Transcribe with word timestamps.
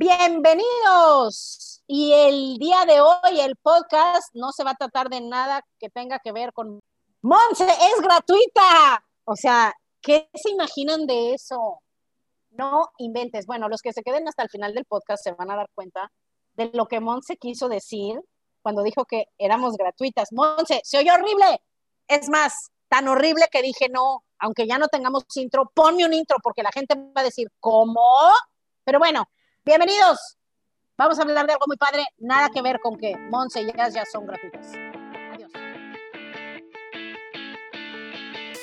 Bienvenidos. 0.00 1.82
Y 1.88 2.12
el 2.12 2.58
día 2.58 2.84
de 2.86 3.00
hoy 3.00 3.40
el 3.40 3.56
podcast 3.56 4.32
no 4.32 4.52
se 4.52 4.62
va 4.62 4.70
a 4.70 4.76
tratar 4.76 5.08
de 5.08 5.20
nada 5.20 5.60
que 5.80 5.90
tenga 5.90 6.20
que 6.20 6.30
ver 6.30 6.52
con 6.52 6.78
Monse, 7.20 7.64
es 7.64 8.00
gratuita. 8.00 9.04
O 9.24 9.34
sea, 9.34 9.74
¿qué 10.00 10.30
se 10.34 10.50
imaginan 10.50 11.04
de 11.04 11.34
eso? 11.34 11.80
No 12.50 12.90
inventes. 12.98 13.44
Bueno, 13.46 13.68
los 13.68 13.82
que 13.82 13.92
se 13.92 14.04
queden 14.04 14.28
hasta 14.28 14.44
el 14.44 14.50
final 14.50 14.72
del 14.72 14.84
podcast 14.84 15.24
se 15.24 15.32
van 15.32 15.50
a 15.50 15.56
dar 15.56 15.68
cuenta 15.74 16.12
de 16.54 16.70
lo 16.74 16.86
que 16.86 17.00
Monse 17.00 17.36
quiso 17.36 17.68
decir 17.68 18.20
cuando 18.62 18.84
dijo 18.84 19.04
que 19.04 19.24
éramos 19.36 19.76
gratuitas. 19.76 20.28
Monse, 20.30 20.80
se 20.84 20.98
oyó 20.98 21.14
horrible. 21.14 21.60
Es 22.06 22.28
más, 22.28 22.70
tan 22.88 23.08
horrible 23.08 23.46
que 23.50 23.62
dije, 23.62 23.88
no, 23.88 24.22
aunque 24.38 24.68
ya 24.68 24.78
no 24.78 24.86
tengamos 24.86 25.24
intro, 25.34 25.72
ponme 25.74 26.06
un 26.06 26.14
intro 26.14 26.36
porque 26.40 26.62
la 26.62 26.70
gente 26.70 26.94
va 26.94 27.22
a 27.22 27.24
decir, 27.24 27.48
¿cómo? 27.58 28.00
Pero 28.84 29.00
bueno, 29.00 29.24
bienvenidos. 29.68 30.38
Vamos 30.96 31.18
a 31.18 31.22
hablar 31.22 31.46
de 31.46 31.52
algo 31.52 31.66
muy 31.66 31.76
padre, 31.76 32.02
nada 32.16 32.48
que 32.48 32.62
ver 32.62 32.80
con 32.80 32.96
que 32.96 33.14
Monse 33.30 33.60
y 33.60 33.66
Jazz 33.66 33.92
ya 33.92 34.04
son 34.10 34.26
gratuitas. 34.26 34.72
Adiós. 35.34 35.52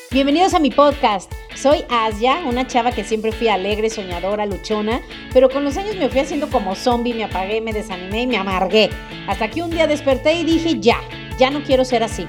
Bienvenidos 0.10 0.55
a 0.55 0.60
mi 0.60 0.72
podcast. 0.72 1.32
Soy 1.55 1.86
Asia, 1.91 2.41
una 2.48 2.66
chava 2.66 2.91
que 2.91 3.04
siempre 3.04 3.32
fui 3.32 3.49
alegre, 3.49 3.91
soñadora, 3.91 4.48
luchona, 4.48 4.99
pero 5.32 5.48
con 5.48 5.63
los 5.63 5.77
años 5.77 5.96
me 5.96 6.10
fui 6.10 6.22
haciendo 6.22 6.49
como 6.49 6.73
zombie, 6.73 7.13
me 7.13 7.26
apagué, 7.26 7.62
me 7.62 7.72
desanimé 7.72 8.24
y 8.24 8.27
me 8.27 8.38
amargué. 8.38 8.90
Hasta 9.27 9.52
que 9.52 9.62
un 9.62 9.70
día 9.70 9.85
desperté 9.85 10.34
y 10.34 10.44
dije, 10.44 10.80
ya, 10.80 10.98
ya 11.38 11.52
no 11.52 11.62
quiero 11.62 11.85
ser 11.85 12.02
así. 12.02 12.27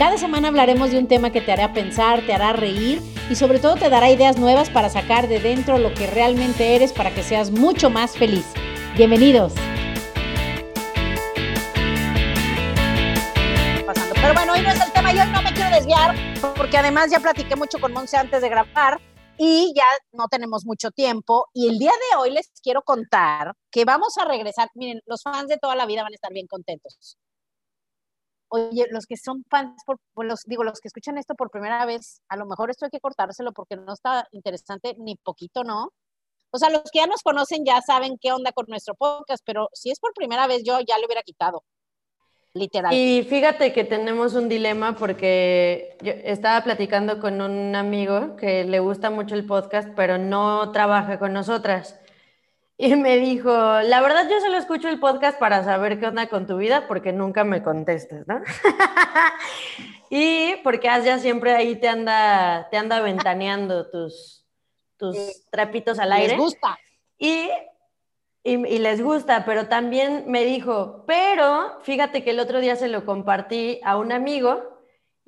Cada 0.00 0.16
semana 0.16 0.48
hablaremos 0.48 0.90
de 0.92 0.98
un 0.98 1.08
tema 1.08 1.30
que 1.30 1.42
te 1.42 1.52
hará 1.52 1.74
pensar, 1.74 2.24
te 2.24 2.32
hará 2.32 2.54
reír 2.54 3.02
y 3.28 3.34
sobre 3.34 3.58
todo 3.58 3.74
te 3.74 3.90
dará 3.90 4.10
ideas 4.10 4.38
nuevas 4.38 4.70
para 4.70 4.88
sacar 4.88 5.28
de 5.28 5.40
dentro 5.40 5.76
lo 5.76 5.92
que 5.92 6.06
realmente 6.06 6.74
eres 6.74 6.94
para 6.94 7.14
que 7.14 7.22
seas 7.22 7.50
mucho 7.50 7.90
más 7.90 8.16
feliz. 8.16 8.46
Bienvenidos. 8.96 9.52
Pero 14.14 14.32
bueno, 14.32 14.54
hoy 14.54 14.62
no 14.62 14.70
es 14.70 14.80
el 14.80 14.90
tema 14.90 15.12
y 15.12 15.18
hoy 15.18 15.28
no 15.32 15.42
me 15.42 15.52
quiero 15.52 15.68
desviar 15.68 16.16
porque 16.56 16.78
además 16.78 17.10
ya 17.10 17.20
platiqué 17.20 17.54
mucho 17.54 17.78
con 17.78 17.92
Monse 17.92 18.16
antes 18.16 18.40
de 18.40 18.48
grabar 18.48 18.98
y 19.36 19.74
ya 19.76 19.84
no 20.12 20.28
tenemos 20.28 20.64
mucho 20.64 20.90
tiempo. 20.92 21.48
Y 21.52 21.68
el 21.68 21.78
día 21.78 21.92
de 21.92 22.16
hoy 22.16 22.30
les 22.30 22.50
quiero 22.62 22.80
contar 22.80 23.52
que 23.70 23.84
vamos 23.84 24.16
a 24.16 24.24
regresar. 24.24 24.70
Miren, 24.74 25.02
los 25.04 25.22
fans 25.22 25.48
de 25.48 25.58
toda 25.58 25.76
la 25.76 25.84
vida 25.84 26.02
van 26.02 26.14
a 26.14 26.16
estar 26.16 26.32
bien 26.32 26.46
contentos 26.46 27.18
oye, 28.50 28.86
los 28.90 29.06
que 29.06 29.16
son 29.16 29.44
fans, 29.48 29.82
por, 29.86 29.98
los, 30.24 30.42
digo, 30.44 30.64
los 30.64 30.80
que 30.80 30.88
escuchan 30.88 31.18
esto 31.18 31.34
por 31.34 31.50
primera 31.50 31.86
vez, 31.86 32.20
a 32.28 32.36
lo 32.36 32.46
mejor 32.46 32.70
esto 32.70 32.84
hay 32.84 32.90
que 32.90 33.00
cortárselo 33.00 33.52
porque 33.52 33.76
no 33.76 33.92
está 33.92 34.26
interesante 34.32 34.94
ni 34.98 35.16
poquito, 35.16 35.64
¿no? 35.64 35.92
O 36.50 36.58
sea, 36.58 36.68
los 36.68 36.82
que 36.92 36.98
ya 36.98 37.06
nos 37.06 37.22
conocen 37.22 37.64
ya 37.64 37.80
saben 37.80 38.18
qué 38.20 38.32
onda 38.32 38.52
con 38.52 38.66
nuestro 38.68 38.94
podcast, 38.94 39.42
pero 39.46 39.68
si 39.72 39.90
es 39.90 40.00
por 40.00 40.12
primera 40.14 40.46
vez 40.48 40.62
yo 40.64 40.80
ya 40.80 40.98
lo 40.98 41.06
hubiera 41.06 41.22
quitado. 41.22 41.64
Literal. 42.52 42.92
Y 42.92 43.22
fíjate 43.22 43.72
que 43.72 43.84
tenemos 43.84 44.34
un 44.34 44.48
dilema 44.48 44.96
porque 44.96 45.96
yo 46.02 46.12
estaba 46.24 46.64
platicando 46.64 47.20
con 47.20 47.40
un 47.40 47.76
amigo 47.76 48.34
que 48.34 48.64
le 48.64 48.80
gusta 48.80 49.08
mucho 49.08 49.36
el 49.36 49.46
podcast, 49.46 49.90
pero 49.94 50.18
no 50.18 50.72
trabaja 50.72 51.20
con 51.20 51.32
nosotras. 51.32 52.00
Y 52.82 52.96
me 52.96 53.18
dijo, 53.18 53.50
la 53.50 54.00
verdad 54.00 54.26
yo 54.30 54.40
solo 54.40 54.56
escucho 54.56 54.88
el 54.88 54.98
podcast 54.98 55.38
para 55.38 55.62
saber 55.64 56.00
qué 56.00 56.06
onda 56.06 56.30
con 56.30 56.46
tu 56.46 56.56
vida 56.56 56.88
porque 56.88 57.12
nunca 57.12 57.44
me 57.44 57.62
contestas, 57.62 58.26
¿no? 58.26 58.40
y 60.10 60.56
porque 60.64 60.88
Asia 60.88 61.18
siempre 61.18 61.54
ahí 61.54 61.76
te 61.76 61.88
anda, 61.88 62.68
te 62.70 62.78
anda 62.78 63.02
ventaneando 63.02 63.90
tus, 63.90 64.46
tus 64.96 65.14
trapitos 65.50 65.98
al 65.98 66.10
aire. 66.10 66.28
Les 66.28 66.38
gusta. 66.38 66.78
Y, 67.18 67.50
y, 68.42 68.52
y, 68.66 68.78
les 68.78 69.02
gusta, 69.02 69.44
pero 69.44 69.68
también 69.68 70.24
me 70.28 70.46
dijo, 70.46 71.04
pero 71.06 71.80
fíjate 71.82 72.24
que 72.24 72.30
el 72.30 72.40
otro 72.40 72.60
día 72.60 72.76
se 72.76 72.88
lo 72.88 73.04
compartí 73.04 73.78
a 73.84 73.98
un 73.98 74.10
amigo 74.10 74.79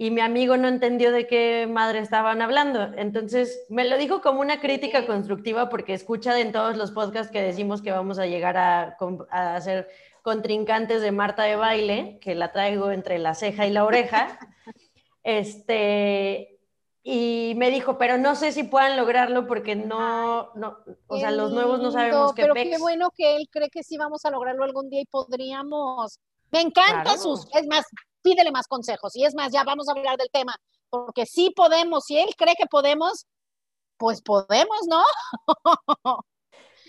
y 0.03 0.11
mi 0.11 0.21
amigo 0.21 0.57
no 0.57 0.67
entendió 0.67 1.13
de 1.13 1.29
qué 1.29 1.69
madre 1.71 2.01
estaban 2.01 2.43
hablando. 2.43 2.91
Entonces 2.97 3.65
me 3.69 3.89
lo 3.89 3.97
dijo 3.97 4.21
como 4.21 4.41
una 4.41 4.59
crítica 4.59 5.07
constructiva 5.07 5.69
porque 5.69 5.95
escucha 5.95 6.37
en 6.41 6.51
todos 6.51 6.77
los 6.77 6.91
podcasts 6.91 7.31
que 7.31 7.41
decimos 7.41 7.83
que 7.83 7.93
vamos 7.93 8.19
a 8.19 8.27
llegar 8.27 8.57
a, 8.57 8.97
a 9.31 9.61
ser 9.61 9.89
contrincantes 10.23 11.03
de 11.03 11.13
Marta 11.13 11.45
de 11.45 11.55
baile, 11.55 12.19
que 12.21 12.35
la 12.35 12.51
traigo 12.51 12.91
entre 12.91 13.21
la 13.21 13.37
ceja 13.37 13.65
y 13.69 13.71
la 13.71 13.85
oreja. 13.85 14.41
Este, 15.25 16.59
y 17.05 17.53
me 17.57 17.71
dijo, 17.71 17.97
pero 17.97 18.19
no 18.19 18.35
sé 18.35 18.51
si 18.51 18.65
puedan 18.65 18.97
lograrlo 18.97 19.47
porque 19.47 19.77
no, 19.77 20.53
no 20.57 20.79
o 21.07 21.17
sea, 21.17 21.31
los 21.31 21.53
nuevos 21.53 21.81
no 21.81 21.93
sabemos 21.93 22.35
qué 22.35 22.43
Pero 22.43 22.55
qué 22.55 22.77
bueno 22.81 23.13
que 23.17 23.37
él 23.37 23.49
cree 23.49 23.71
que 23.71 23.85
sí 23.85 23.97
vamos 23.97 24.25
a 24.25 24.31
lograrlo 24.33 24.65
algún 24.65 24.91
día 24.91 25.01
y 25.01 25.07
podríamos. 25.07 26.19
Me 26.51 26.61
encanta 26.61 27.17
sus, 27.19 27.47
es 27.55 27.69
más, 27.69 27.87
pídele 28.23 28.51
más 28.51 28.67
consejos. 28.67 29.15
Y 29.17 29.25
es 29.25 29.35
más, 29.35 29.53
ya 29.53 29.65
vamos 29.65 29.89
a 29.89 29.93
hablar 29.93 30.17
del 30.17 30.31
tema, 30.31 30.57
porque 30.91 31.27
si 31.27 31.51
podemos, 31.51 32.05
si 32.05 32.19
él 32.19 32.31
cree 32.37 32.55
que 32.57 32.67
podemos, 32.67 33.27
pues 33.97 34.23
podemos, 34.23 34.81
¿no? 34.89 35.03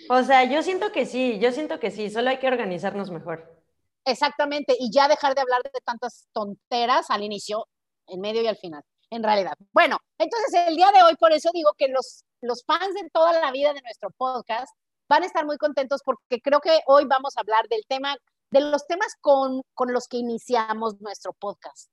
o 0.09 0.23
sea, 0.23 0.44
yo 0.45 0.63
siento 0.63 0.91
que 0.91 1.05
sí, 1.05 1.39
yo 1.39 1.51
siento 1.51 1.79
que 1.79 1.91
sí, 1.91 2.09
solo 2.09 2.29
hay 2.29 2.39
que 2.39 2.47
organizarnos 2.47 3.11
mejor. 3.11 3.63
Exactamente, 4.05 4.75
y 4.79 4.91
ya 4.91 5.07
dejar 5.07 5.35
de 5.35 5.41
hablar 5.41 5.61
de 5.63 5.79
tantas 5.85 6.27
tonteras 6.33 7.09
al 7.09 7.23
inicio, 7.23 7.67
en 8.07 8.19
medio 8.19 8.41
y 8.41 8.47
al 8.47 8.57
final, 8.57 8.83
en 9.09 9.23
realidad. 9.23 9.53
Bueno, 9.71 9.97
entonces 10.17 10.53
el 10.67 10.75
día 10.75 10.91
de 10.91 11.03
hoy, 11.03 11.15
por 11.15 11.31
eso 11.31 11.50
digo 11.53 11.71
que 11.77 11.88
los, 11.88 12.25
los 12.41 12.63
fans 12.65 12.94
de 12.95 13.09
toda 13.11 13.39
la 13.39 13.51
vida 13.51 13.73
de 13.73 13.81
nuestro 13.81 14.09
podcast 14.11 14.73
van 15.07 15.23
a 15.23 15.25
estar 15.25 15.45
muy 15.45 15.57
contentos 15.57 16.01
porque 16.03 16.41
creo 16.41 16.59
que 16.59 16.81
hoy 16.88 17.05
vamos 17.05 17.38
a 17.38 17.41
hablar 17.41 17.67
del 17.69 17.85
tema 17.88 18.17
de 18.53 18.61
los 18.61 18.85
temas 18.85 19.15
con, 19.19 19.63
con 19.73 19.91
los 19.91 20.07
que 20.07 20.17
iniciamos 20.17 21.01
nuestro 21.01 21.33
podcast, 21.33 21.89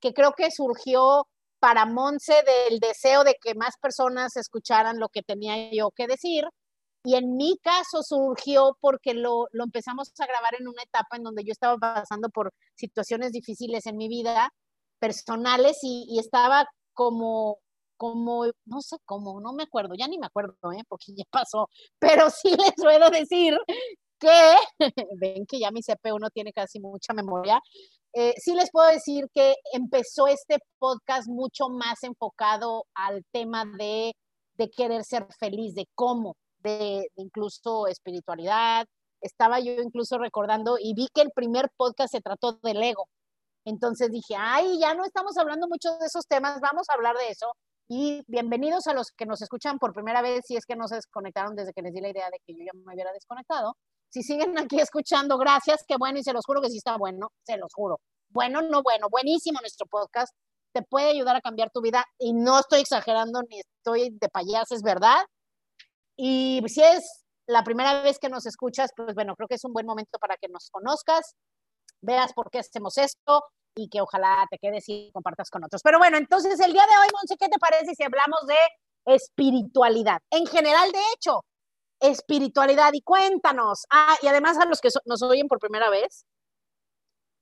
que 0.00 0.14
creo 0.14 0.32
que 0.32 0.50
surgió 0.52 1.26
para 1.58 1.86
Monse 1.86 2.34
del 2.44 2.78
deseo 2.78 3.24
de 3.24 3.34
que 3.42 3.56
más 3.56 3.74
personas 3.82 4.36
escucharan 4.36 5.00
lo 5.00 5.08
que 5.08 5.22
tenía 5.22 5.72
yo 5.72 5.90
que 5.90 6.06
decir. 6.06 6.44
Y 7.04 7.16
en 7.16 7.36
mi 7.36 7.58
caso 7.58 8.02
surgió 8.02 8.78
porque 8.80 9.12
lo, 9.12 9.48
lo, 9.50 9.64
empezamos 9.64 10.12
a 10.20 10.26
grabar 10.26 10.54
en 10.58 10.68
una 10.68 10.82
etapa 10.82 11.16
en 11.16 11.24
donde 11.24 11.42
yo 11.44 11.50
estaba 11.50 11.76
pasando 11.76 12.30
por 12.30 12.52
situaciones 12.76 13.32
difíciles 13.32 13.84
en 13.86 13.96
mi 13.96 14.08
vida, 14.08 14.50
personales, 15.00 15.78
y, 15.82 16.18
estaba 16.18 16.66
como, 16.94 17.58
como, 17.96 18.46
no 18.64 18.80
sé 18.80 18.96
cómo, 19.04 19.40
no 19.40 19.52
me 19.52 19.64
acuerdo, 19.64 19.94
ya 19.98 20.06
ni 20.06 20.18
me 20.18 20.26
acuerdo, 20.26 20.72
¿eh? 20.72 20.84
porque 20.88 21.12
ya 21.14 21.24
pasó, 21.30 21.68
pero 21.98 22.30
sí 22.30 22.50
les 22.56 22.74
puedo 22.76 23.10
decir 23.10 23.58
que, 24.18 24.54
ven 25.20 25.46
que 25.46 25.58
ya 25.58 25.70
mi 25.70 25.80
CP1 25.82 26.30
tiene 26.32 26.52
casi 26.52 26.80
mucha 26.80 27.12
memoria, 27.12 27.60
eh, 28.12 28.34
sí 28.38 28.54
les 28.54 28.70
puedo 28.70 28.88
decir 28.88 29.26
que 29.34 29.54
empezó 29.72 30.28
este 30.28 30.58
podcast 30.78 31.28
mucho 31.28 31.68
más 31.68 32.02
enfocado 32.04 32.84
al 32.94 33.24
tema 33.32 33.64
de, 33.78 34.14
de 34.56 34.70
querer 34.70 35.04
ser 35.04 35.26
feliz, 35.38 35.74
de 35.74 35.86
cómo, 35.94 36.36
de, 36.58 37.08
de, 37.16 37.22
incluso 37.22 37.88
espiritualidad. 37.88 38.86
Estaba 39.20 39.58
yo 39.60 39.72
incluso 39.82 40.18
recordando 40.18 40.76
y 40.78 40.94
vi 40.94 41.08
que 41.12 41.22
el 41.22 41.30
primer 41.32 41.70
podcast 41.76 42.12
se 42.12 42.20
trató 42.20 42.52
del 42.62 42.82
ego. 42.82 43.08
Entonces 43.64 44.10
dije, 44.10 44.36
ay, 44.38 44.78
ya 44.78 44.94
no 44.94 45.04
estamos 45.04 45.36
hablando 45.38 45.66
mucho 45.68 45.96
de 45.98 46.06
esos 46.06 46.26
temas, 46.26 46.60
vamos 46.60 46.88
a 46.90 46.94
hablar 46.94 47.16
de 47.16 47.30
eso. 47.30 47.52
Y 47.88 48.22
bienvenidos 48.28 48.86
a 48.86 48.94
los 48.94 49.10
que 49.10 49.26
nos 49.26 49.42
escuchan 49.42 49.78
por 49.78 49.92
primera 49.92 50.22
vez, 50.22 50.44
si 50.46 50.56
es 50.56 50.64
que 50.66 50.76
no 50.76 50.88
se 50.88 50.96
desconectaron 50.96 51.54
desde 51.54 51.72
que 51.72 51.82
les 51.82 51.92
di 51.92 52.00
la 52.00 52.10
idea 52.10 52.30
de 52.30 52.38
que 52.46 52.54
yo 52.54 52.64
ya 52.64 52.72
me 52.74 52.94
hubiera 52.94 53.12
desconectado. 53.12 53.76
Si 54.14 54.22
siguen 54.22 54.56
aquí 54.56 54.78
escuchando, 54.78 55.36
gracias, 55.36 55.82
qué 55.88 55.96
bueno, 55.98 56.20
y 56.20 56.22
se 56.22 56.32
los 56.32 56.46
juro 56.46 56.62
que 56.62 56.70
sí 56.70 56.76
está 56.76 56.96
bueno, 56.96 57.32
se 57.44 57.56
los 57.56 57.74
juro. 57.74 57.98
Bueno, 58.28 58.62
no 58.62 58.80
bueno, 58.84 59.08
buenísimo 59.10 59.58
nuestro 59.60 59.88
podcast. 59.88 60.32
Te 60.72 60.82
puede 60.82 61.08
ayudar 61.08 61.34
a 61.34 61.40
cambiar 61.40 61.72
tu 61.72 61.80
vida 61.80 62.04
y 62.16 62.32
no 62.32 62.60
estoy 62.60 62.82
exagerando 62.82 63.42
ni 63.42 63.58
estoy 63.58 64.10
de 64.10 64.28
payas, 64.28 64.70
es 64.70 64.82
verdad. 64.82 65.18
Y 66.16 66.62
si 66.68 66.80
es 66.80 67.24
la 67.48 67.64
primera 67.64 68.02
vez 68.02 68.20
que 68.20 68.28
nos 68.28 68.46
escuchas, 68.46 68.92
pues 68.96 69.16
bueno, 69.16 69.34
creo 69.34 69.48
que 69.48 69.56
es 69.56 69.64
un 69.64 69.72
buen 69.72 69.84
momento 69.84 70.16
para 70.20 70.36
que 70.36 70.46
nos 70.46 70.70
conozcas, 70.70 71.34
veas 72.00 72.32
por 72.34 72.52
qué 72.52 72.60
hacemos 72.60 72.96
esto 72.98 73.42
y 73.74 73.88
que 73.88 74.00
ojalá 74.00 74.46
te 74.48 74.58
quedes 74.60 74.84
y 74.86 75.10
compartas 75.12 75.50
con 75.50 75.64
otros. 75.64 75.82
Pero 75.82 75.98
bueno, 75.98 76.18
entonces 76.18 76.60
el 76.60 76.72
día 76.72 76.86
de 76.86 76.98
hoy, 76.98 77.08
Monse, 77.12 77.36
¿qué 77.36 77.48
te 77.48 77.58
parece 77.58 77.96
si 77.96 78.04
hablamos 78.04 78.46
de 78.46 79.12
espiritualidad? 79.12 80.20
En 80.30 80.46
general, 80.46 80.92
de 80.92 81.02
hecho, 81.16 81.40
espiritualidad 82.10 82.92
y 82.92 83.02
cuéntanos. 83.02 83.86
Ah, 83.90 84.16
y 84.22 84.26
además 84.26 84.58
a 84.58 84.66
los 84.66 84.80
que 84.80 84.88
nos 85.04 85.22
oyen 85.22 85.48
por 85.48 85.58
primera 85.58 85.90
vez, 85.90 86.24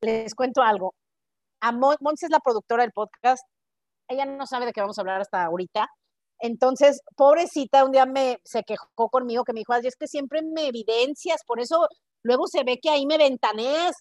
les 0.00 0.34
cuento 0.34 0.62
algo. 0.62 0.94
A 1.60 1.72
Mon 1.72 1.96
es 2.20 2.30
la 2.30 2.40
productora 2.40 2.82
del 2.82 2.92
podcast. 2.92 3.44
Ella 4.08 4.26
no 4.26 4.46
sabe 4.46 4.66
de 4.66 4.72
qué 4.72 4.80
vamos 4.80 4.98
a 4.98 5.02
hablar 5.02 5.20
hasta 5.20 5.44
ahorita. 5.44 5.88
Entonces, 6.40 7.02
pobrecita, 7.16 7.84
un 7.84 7.92
día 7.92 8.04
me 8.04 8.38
se 8.44 8.64
quejó 8.64 9.08
conmigo 9.10 9.44
que 9.44 9.52
me 9.52 9.60
dijo, 9.60 9.74
es 9.74 9.96
que 9.96 10.08
siempre 10.08 10.42
me 10.42 10.66
evidencias, 10.66 11.44
por 11.46 11.60
eso 11.60 11.86
luego 12.24 12.48
se 12.48 12.64
ve 12.64 12.80
que 12.82 12.90
ahí 12.90 13.06
me 13.06 13.16
ventaneas. 13.16 13.94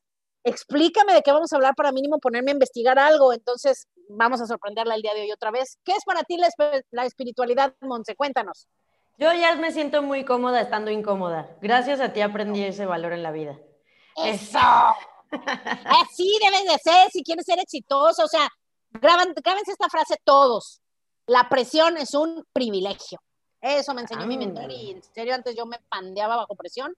Explícame 0.43 1.13
de 1.13 1.21
qué 1.21 1.31
vamos 1.31 1.53
a 1.53 1.55
hablar 1.55 1.75
para 1.75 1.91
mínimo 1.91 2.17
ponerme 2.17 2.49
a 2.49 2.53
investigar 2.53 2.97
algo. 2.97 3.31
Entonces, 3.31 3.87
vamos 4.09 4.41
a 4.41 4.47
sorprenderla 4.47 4.95
el 4.95 5.03
día 5.03 5.13
de 5.13 5.21
hoy 5.21 5.31
otra 5.31 5.51
vez. 5.51 5.77
¿Qué 5.83 5.91
es 5.91 6.03
para 6.03 6.23
ti 6.23 6.37
la, 6.37 6.49
la 6.89 7.05
espiritualidad, 7.05 7.75
Monse? 7.81 8.15
Cuéntanos. 8.15 8.67
Yo 9.17 9.31
ya 9.33 9.55
me 9.55 9.71
siento 9.71 10.01
muy 10.01 10.25
cómoda 10.25 10.61
estando 10.61 10.91
incómoda. 10.91 11.55
Gracias 11.61 11.99
a 11.99 12.13
ti 12.13 12.21
aprendí 12.21 12.63
ese 12.63 12.85
valor 12.85 13.13
en 13.13 13.23
la 13.23 13.31
vida. 13.31 13.59
Eso. 14.15 14.57
Así 15.31 16.39
debes 16.43 16.63
de 16.63 16.77
ser 16.83 17.11
si 17.11 17.23
quieres 17.23 17.45
ser 17.45 17.59
exitoso. 17.59 18.23
O 18.23 18.27
sea, 18.27 18.47
grábense 18.89 19.71
esta 19.71 19.89
frase 19.89 20.15
todos. 20.23 20.81
La 21.27 21.47
presión 21.49 21.97
es 21.97 22.13
un 22.13 22.45
privilegio. 22.51 23.19
Eso 23.61 23.93
me 23.93 24.01
enseñó 24.01 24.25
mi 24.25 24.37
mentor 24.37 24.71
y 24.71 24.91
en 24.91 25.03
serio 25.03 25.35
antes 25.35 25.55
yo 25.55 25.67
me 25.67 25.77
pandeaba 25.87 26.35
bajo 26.35 26.55
presión. 26.55 26.95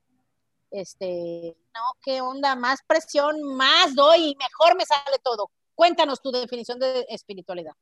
Este, 0.72 1.56
no, 1.76 1.82
¿qué 2.02 2.22
onda? 2.22 2.56
Más 2.56 2.80
presión, 2.88 3.44
más 3.44 3.94
doy 3.94 4.30
y 4.30 4.36
mejor 4.36 4.76
me 4.78 4.86
sale 4.86 5.18
todo. 5.22 5.52
Cuéntanos 5.76 6.22
tu 6.22 6.32
definición 6.32 6.80
de 6.80 7.06
espiritualidad. 7.10 7.74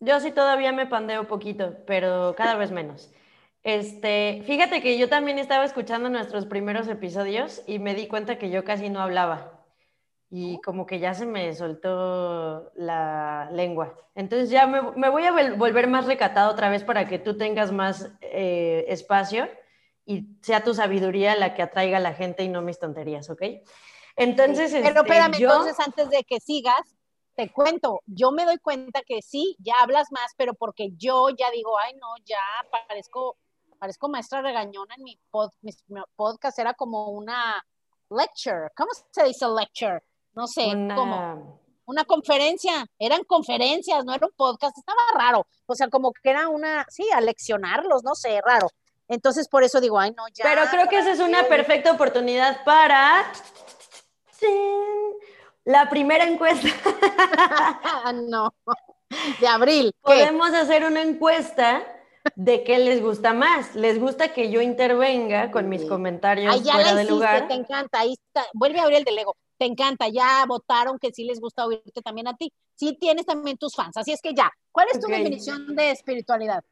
Yo 0.00 0.20
sí 0.20 0.30
todavía 0.30 0.72
me 0.72 0.86
pandeo 0.86 1.26
poquito, 1.26 1.74
pero 1.86 2.34
cada 2.36 2.54
vez 2.54 2.70
menos. 2.70 3.10
Este, 3.62 4.42
fíjate 4.46 4.80
que 4.80 4.98
yo 4.98 5.08
también 5.08 5.38
estaba 5.38 5.64
escuchando 5.64 6.08
nuestros 6.08 6.46
primeros 6.46 6.88
episodios 6.88 7.62
y 7.66 7.78
me 7.78 7.94
di 7.94 8.06
cuenta 8.06 8.38
que 8.38 8.50
yo 8.50 8.64
casi 8.64 8.88
no 8.88 9.00
hablaba 9.00 9.58
y 10.30 10.60
como 10.60 10.86
que 10.86 10.98
ya 10.98 11.14
se 11.14 11.26
me 11.26 11.54
soltó 11.54 12.70
la 12.74 13.48
lengua. 13.52 13.96
Entonces 14.14 14.50
ya 14.50 14.66
me, 14.66 14.80
voy 15.08 15.24
a 15.24 15.54
volver 15.56 15.88
más 15.88 16.06
recatado 16.06 16.52
otra 16.52 16.68
vez 16.68 16.84
para 16.84 17.08
que 17.08 17.18
tú 17.18 17.36
tengas 17.36 17.72
más 17.72 18.10
eh, 18.20 18.84
espacio 18.88 19.48
y 20.04 20.36
sea 20.42 20.62
tu 20.62 20.74
sabiduría 20.74 21.34
la 21.36 21.54
que 21.54 21.62
atraiga 21.62 21.96
a 21.96 22.00
la 22.00 22.14
gente 22.14 22.42
y 22.44 22.48
no 22.48 22.62
mis 22.62 22.78
tonterías, 22.78 23.30
¿ok? 23.30 23.42
Entonces, 24.16 24.72
Pero 24.72 24.86
este, 24.86 25.00
espérame, 25.00 25.34
entonces 25.34 25.78
antes 25.80 26.10
de 26.10 26.24
que 26.24 26.40
sigas, 26.40 26.96
te 27.34 27.50
cuento, 27.52 28.02
yo 28.06 28.32
me 28.32 28.44
doy 28.44 28.58
cuenta 28.58 29.02
que 29.02 29.22
sí, 29.22 29.56
ya 29.60 29.74
hablas 29.80 30.08
más, 30.10 30.32
pero 30.36 30.54
porque 30.54 30.90
yo 30.96 31.28
ya 31.30 31.50
digo, 31.52 31.78
ay 31.78 31.92
no, 31.94 32.08
ya 32.24 32.40
parezco, 32.70 33.36
parezco 33.78 34.08
maestra 34.08 34.42
regañona 34.42 34.94
en 34.96 35.04
mi, 35.04 35.18
podcast, 36.16 36.58
era 36.58 36.74
como 36.74 37.10
una 37.10 37.64
lecture, 38.10 38.70
¿cómo 38.76 38.90
se 39.10 39.24
dice 39.24 39.46
lecture? 39.48 40.02
No 40.34 40.46
sé, 40.46 40.70
como 40.94 41.60
una 41.86 42.04
conferencia, 42.04 42.86
eran 42.98 43.24
conferencias, 43.24 44.04
no 44.04 44.12
era 44.14 44.26
un 44.26 44.32
podcast, 44.36 44.76
estaba 44.76 45.00
raro, 45.14 45.46
o 45.66 45.74
sea, 45.74 45.88
como 45.88 46.12
que 46.12 46.30
era 46.30 46.48
una, 46.48 46.84
sí, 46.88 47.06
a 47.14 47.20
leccionarlos, 47.20 48.04
no 48.04 48.14
sé, 48.14 48.40
raro. 48.44 48.68
Entonces, 49.08 49.48
por 49.48 49.64
eso 49.64 49.80
digo, 49.80 49.98
ay, 49.98 50.12
no, 50.14 50.28
ya. 50.28 50.44
Pero 50.44 50.62
creo 50.70 50.88
que 50.88 50.98
esa 50.98 51.12
es 51.12 51.20
una 51.20 51.44
perfecta 51.44 51.92
oportunidad 51.92 52.62
para 52.64 53.32
la 55.64 55.88
primera 55.88 56.24
encuesta. 56.24 56.68
no, 58.28 58.54
de 59.40 59.48
abril. 59.48 59.94
Podemos 60.02 60.52
hacer 60.52 60.84
una 60.84 61.00
encuesta 61.00 61.97
de 62.36 62.64
qué 62.64 62.78
les 62.78 63.02
gusta 63.02 63.32
más. 63.32 63.74
¿Les 63.74 63.98
gusta 63.98 64.32
que 64.32 64.50
yo 64.50 64.60
intervenga 64.60 65.50
con 65.50 65.68
mis 65.68 65.84
comentarios 65.84 66.54
Ay, 66.54 66.62
ya 66.62 66.72
fuera 66.74 66.94
de 66.94 67.04
lugar? 67.04 67.48
Te 67.48 67.54
encanta, 67.54 68.00
ahí 68.00 68.12
está. 68.12 68.46
Vuelve 68.54 68.80
a 68.80 68.84
abrir 68.84 68.98
el 68.98 69.04
de 69.04 69.12
Lego. 69.12 69.36
Te 69.58 69.66
encanta, 69.66 70.08
ya 70.08 70.44
votaron 70.46 70.98
que 70.98 71.10
sí 71.12 71.24
les 71.24 71.40
gusta 71.40 71.66
oírte 71.66 72.00
también 72.02 72.28
a 72.28 72.36
ti. 72.36 72.52
Sí 72.74 72.96
tienes 73.00 73.26
también 73.26 73.56
tus 73.56 73.74
fans, 73.74 73.96
así 73.96 74.12
es 74.12 74.22
que 74.22 74.34
ya. 74.34 74.50
¿Cuál 74.70 74.86
es 74.92 75.00
tu 75.00 75.08
definición 75.08 75.74
de 75.74 75.90
espiritualidad? 75.90 76.62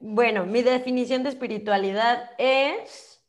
Bueno, 0.00 0.44
mi 0.44 0.62
definición 0.62 1.22
de 1.22 1.28
espiritualidad 1.28 2.30
es 2.38 3.22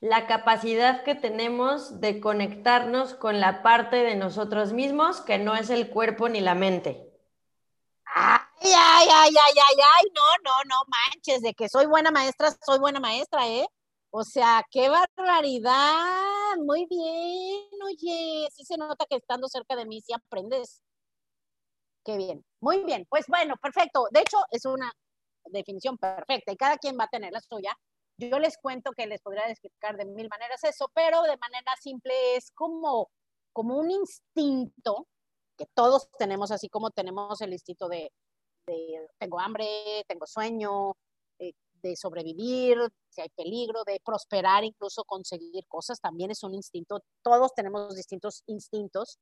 la 0.00 0.26
capacidad 0.26 1.04
que 1.04 1.14
tenemos 1.14 2.00
de 2.00 2.18
conectarnos 2.18 3.14
con 3.14 3.38
la 3.38 3.62
parte 3.62 3.96
de 3.98 4.16
nosotros 4.16 4.72
mismos 4.72 5.20
que 5.20 5.38
no 5.38 5.54
es 5.54 5.70
el 5.70 5.88
cuerpo 5.88 6.28
ni 6.28 6.40
la 6.40 6.56
mente. 6.56 7.11
Ay, 8.14 8.40
ay, 8.62 9.08
ay, 9.10 9.30
ay, 9.30 9.54
ay, 9.68 9.76
ay, 9.94 10.04
no, 10.14 10.22
no, 10.44 10.64
no 10.68 10.76
manches, 10.88 11.40
de 11.42 11.54
que 11.54 11.68
soy 11.68 11.86
buena 11.86 12.10
maestra, 12.10 12.50
soy 12.64 12.78
buena 12.78 13.00
maestra, 13.00 13.48
¿eh? 13.48 13.66
O 14.10 14.24
sea, 14.24 14.62
qué 14.70 14.88
barbaridad, 14.88 16.56
muy 16.58 16.86
bien, 16.86 17.68
oye, 17.84 18.48
sí 18.54 18.64
se 18.64 18.76
nota 18.76 19.06
que 19.08 19.16
estando 19.16 19.48
cerca 19.48 19.76
de 19.76 19.86
mí 19.86 20.00
sí 20.02 20.12
aprendes. 20.12 20.82
Qué 22.04 22.16
bien, 22.16 22.44
muy 22.60 22.84
bien, 22.84 23.06
pues 23.08 23.26
bueno, 23.28 23.54
perfecto. 23.62 24.06
De 24.10 24.20
hecho, 24.20 24.38
es 24.50 24.64
una 24.66 24.92
definición 25.46 25.96
perfecta 25.98 26.52
y 26.52 26.56
cada 26.56 26.76
quien 26.78 26.98
va 26.98 27.04
a 27.04 27.08
tener 27.08 27.32
la 27.32 27.40
suya 27.40 27.76
yo 28.18 28.38
les 28.38 28.56
cuento 28.58 28.92
que 28.92 29.06
les 29.06 29.20
podría 29.20 29.48
explicar 29.48 29.96
de 29.96 30.04
mil 30.04 30.28
maneras 30.28 30.62
eso, 30.64 30.90
pero 30.94 31.22
de 31.22 31.36
manera 31.38 31.72
simple 31.80 32.36
es 32.36 32.50
como, 32.52 33.10
como 33.52 33.76
un 33.76 33.90
instinto 33.90 35.08
todos 35.74 36.08
tenemos, 36.18 36.50
así 36.50 36.68
como 36.68 36.90
tenemos 36.90 37.40
el 37.40 37.52
instinto 37.52 37.88
de, 37.88 38.12
tengo 39.18 39.40
hambre, 39.40 40.04
tengo 40.06 40.26
sueño, 40.26 40.92
eh, 41.38 41.52
de 41.82 41.96
sobrevivir, 41.96 42.78
si 43.08 43.20
hay 43.20 43.28
peligro, 43.30 43.84
de 43.84 44.00
prosperar, 44.04 44.64
incluso 44.64 45.04
conseguir 45.04 45.66
cosas, 45.66 46.00
también 46.00 46.30
es 46.30 46.42
un 46.42 46.54
instinto. 46.54 47.02
Todos 47.22 47.54
tenemos 47.54 47.94
distintos 47.96 48.42
instintos. 48.46 49.18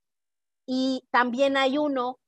Y 0.66 1.02
también 1.10 1.56
hay 1.56 1.78
uno 1.78 2.18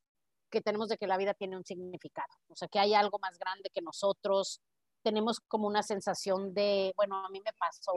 que 0.51 0.61
tenemos 0.61 0.89
de 0.89 0.99
que 0.99 1.07
la 1.07 1.17
vida 1.17 1.35
tiene 1.35 1.57
un 1.57 1.65
significado, 1.65 2.29
o 2.49 2.57
sea, 2.57 2.69
que 2.69 2.79
hay 2.79 2.95
algo 2.95 3.19
más 3.19 3.39
grande 3.39 3.71
que 3.73 3.81
nosotros, 3.81 4.61
tenemos 5.03 5.41
como 5.49 5.67
una 5.67 5.83
sensación 5.83 6.55
de, 6.55 6.93
bueno, 6.97 7.17
a 7.25 7.29
mí 7.31 7.41
me 7.45 7.53
pasó, 7.55 7.93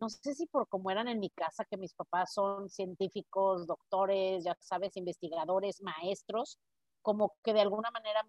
no 0.00 0.08
sé 0.08 0.34
si 0.34 0.46
por 0.46 0.68
cómo 0.68 0.90
eran 0.90 1.08
en 1.08 1.20
mi 1.20 1.30
casa, 1.30 1.64
que 1.64 1.76
mis 1.76 1.94
papás 1.94 2.32
son 2.34 2.68
científicos, 2.68 3.66
doctores, 3.66 4.44
ya 4.44 4.56
sabes, 4.60 4.96
investigadores, 4.96 5.82
maestros, 5.82 6.58
como 7.02 7.34
que 7.42 7.52
de 7.52 7.60
alguna 7.60 7.90
manera 7.90 8.20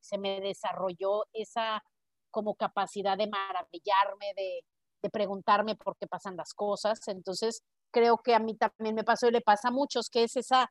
se 0.00 0.18
me 0.18 0.40
desarrolló 0.40 1.24
esa 1.32 1.82
como 2.30 2.54
capacidad 2.54 3.16
de 3.18 3.28
maravillarme, 3.28 4.32
de, 4.36 4.64
de 5.02 5.10
preguntarme 5.10 5.76
por 5.76 5.96
qué 5.98 6.06
pasan 6.06 6.36
las 6.36 6.54
cosas. 6.54 7.00
Entonces, 7.08 7.62
creo 7.90 8.18
que 8.18 8.34
a 8.34 8.38
mí 8.38 8.56
también 8.56 8.94
me 8.94 9.04
pasó 9.04 9.28
y 9.28 9.32
le 9.32 9.42
pasa 9.42 9.68
a 9.68 9.70
muchos, 9.70 10.08
que 10.08 10.24
es 10.24 10.36
esa, 10.36 10.70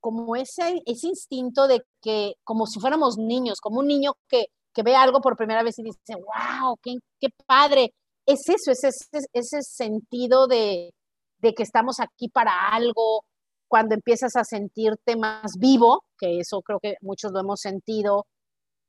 como 0.00 0.36
ese, 0.36 0.82
ese 0.86 1.08
instinto 1.08 1.66
de 1.66 1.82
que, 2.00 2.34
como 2.44 2.66
si 2.66 2.80
fuéramos 2.80 3.18
niños, 3.18 3.60
como 3.60 3.80
un 3.80 3.88
niño 3.88 4.14
que 4.28 4.46
que 4.72 4.82
ve 4.82 4.94
algo 4.96 5.20
por 5.20 5.36
primera 5.36 5.62
vez 5.62 5.78
y 5.78 5.82
dice, 5.82 6.14
wow, 6.14 6.76
qué, 6.82 6.96
qué 7.20 7.28
padre. 7.46 7.92
Es 8.30 8.48
eso, 8.48 8.70
es 8.70 8.84
ese, 8.84 9.26
ese 9.32 9.62
sentido 9.62 10.46
de, 10.46 10.94
de 11.38 11.52
que 11.52 11.64
estamos 11.64 11.98
aquí 11.98 12.28
para 12.28 12.68
algo, 12.68 13.24
cuando 13.66 13.94
empiezas 13.94 14.36
a 14.36 14.44
sentirte 14.44 15.16
más 15.16 15.52
vivo, 15.58 16.04
que 16.16 16.38
eso 16.38 16.62
creo 16.62 16.78
que 16.80 16.94
muchos 17.00 17.32
lo 17.32 17.40
hemos 17.40 17.60
sentido, 17.60 18.26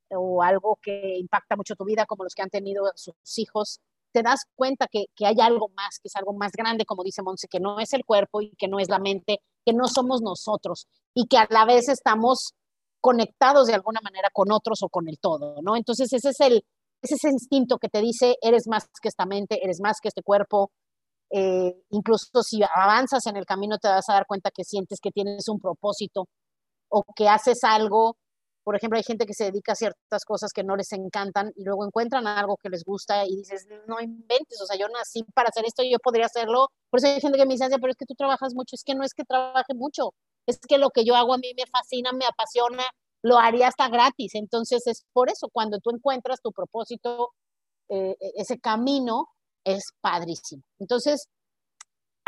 o 0.09 0.43
algo 0.43 0.77
que 0.81 1.17
impacta 1.17 1.55
mucho 1.55 1.75
tu 1.75 1.85
vida, 1.85 2.05
como 2.05 2.23
los 2.23 2.35
que 2.35 2.43
han 2.43 2.49
tenido 2.49 2.83
sus 2.95 3.15
hijos, 3.37 3.79
te 4.11 4.21
das 4.21 4.41
cuenta 4.55 4.87
que, 4.91 5.05
que, 5.15 5.25
hay 5.25 5.39
algo 5.39 5.69
más, 5.69 5.97
que 5.99 6.07
es 6.09 6.15
algo 6.15 6.33
más 6.33 6.51
grande, 6.51 6.85
como 6.85 7.03
dice 7.03 7.23
Monse, 7.23 7.47
que 7.47 7.59
no 7.59 7.79
es 7.79 7.93
el 7.93 8.03
cuerpo 8.05 8.41
y 8.41 8.51
que 8.57 8.67
no 8.67 8.79
es 8.79 8.89
la 8.89 8.99
mente, 8.99 9.39
que 9.65 9.73
no 9.73 9.87
somos 9.87 10.21
nosotros 10.21 10.87
y 11.15 11.27
que 11.27 11.37
a 11.37 11.47
la 11.49 11.65
vez 11.65 11.87
estamos 11.89 12.53
conectados 12.99 13.67
de 13.67 13.73
alguna 13.73 14.01
manera 14.01 14.29
con 14.31 14.51
otros 14.51 14.83
o 14.83 14.89
con 14.89 15.07
el 15.07 15.17
todo, 15.19 15.61
¿no? 15.61 15.75
Entonces 15.75 16.11
ese 16.13 16.29
es 16.29 16.39
el, 16.41 16.65
ese 17.03 17.29
instinto 17.29 17.77
que 17.77 17.89
te 17.89 18.01
dice, 18.01 18.35
eres 18.41 18.67
más 18.67 18.85
que 19.01 19.09
esta 19.09 19.25
mente, 19.25 19.59
eres 19.63 19.79
más 19.81 19.99
que 20.01 20.09
este 20.09 20.21
cuerpo. 20.21 20.71
Eh, 21.31 21.73
incluso 21.91 22.43
si 22.43 22.61
avanzas 22.63 23.25
en 23.27 23.37
el 23.37 23.45
camino 23.45 23.77
te 23.77 23.87
vas 23.87 24.09
a 24.09 24.13
dar 24.13 24.25
cuenta 24.27 24.51
que 24.51 24.65
sientes 24.65 24.99
que 25.01 25.11
tienes 25.11 25.47
un 25.47 25.59
propósito 25.59 26.25
o 26.89 27.03
que 27.15 27.29
haces 27.29 27.63
algo. 27.63 28.17
Por 28.63 28.75
ejemplo, 28.75 28.97
hay 28.97 29.03
gente 29.03 29.25
que 29.25 29.33
se 29.33 29.45
dedica 29.45 29.71
a 29.71 29.75
ciertas 29.75 30.23
cosas 30.25 30.51
que 30.53 30.63
no 30.63 30.75
les 30.75 30.91
encantan 30.91 31.51
y 31.55 31.63
luego 31.63 31.85
encuentran 31.85 32.27
algo 32.27 32.57
que 32.61 32.69
les 32.69 32.83
gusta 32.83 33.25
y 33.25 33.35
dices, 33.37 33.65
no 33.87 33.99
inventes, 33.99 34.61
o 34.61 34.65
sea, 34.67 34.77
yo 34.77 34.87
nací 34.89 35.23
para 35.33 35.49
hacer 35.49 35.65
esto, 35.65 35.83
yo 35.83 35.97
podría 35.97 36.27
hacerlo. 36.27 36.67
Por 36.91 36.99
eso 36.99 37.07
hay 37.07 37.21
gente 37.21 37.39
que 37.39 37.45
me 37.47 37.55
dice, 37.55 37.67
pero 37.79 37.91
es 37.91 37.97
que 37.97 38.05
tú 38.05 38.13
trabajas 38.15 38.53
mucho, 38.53 38.75
es 38.75 38.83
que 38.83 38.93
no 38.93 39.03
es 39.03 39.13
que 39.15 39.23
trabaje 39.23 39.73
mucho, 39.73 40.13
es 40.45 40.59
que 40.59 40.77
lo 40.77 40.91
que 40.91 41.05
yo 41.05 41.15
hago 41.15 41.33
a 41.33 41.37
mí 41.39 41.53
me 41.57 41.65
fascina, 41.65 42.11
me 42.13 42.25
apasiona, 42.25 42.83
lo 43.23 43.37
haría 43.37 43.67
hasta 43.67 43.89
gratis. 43.89 44.35
Entonces 44.35 44.85
es 44.87 45.05
por 45.13 45.29
eso, 45.29 45.49
cuando 45.51 45.79
tú 45.79 45.91
encuentras 45.91 46.41
tu 46.41 46.51
propósito, 46.51 47.31
eh, 47.89 48.15
e, 48.19 48.31
ese 48.35 48.59
camino 48.59 49.27
es 49.63 49.83
padrísimo. 50.01 50.63
Entonces, 50.79 51.27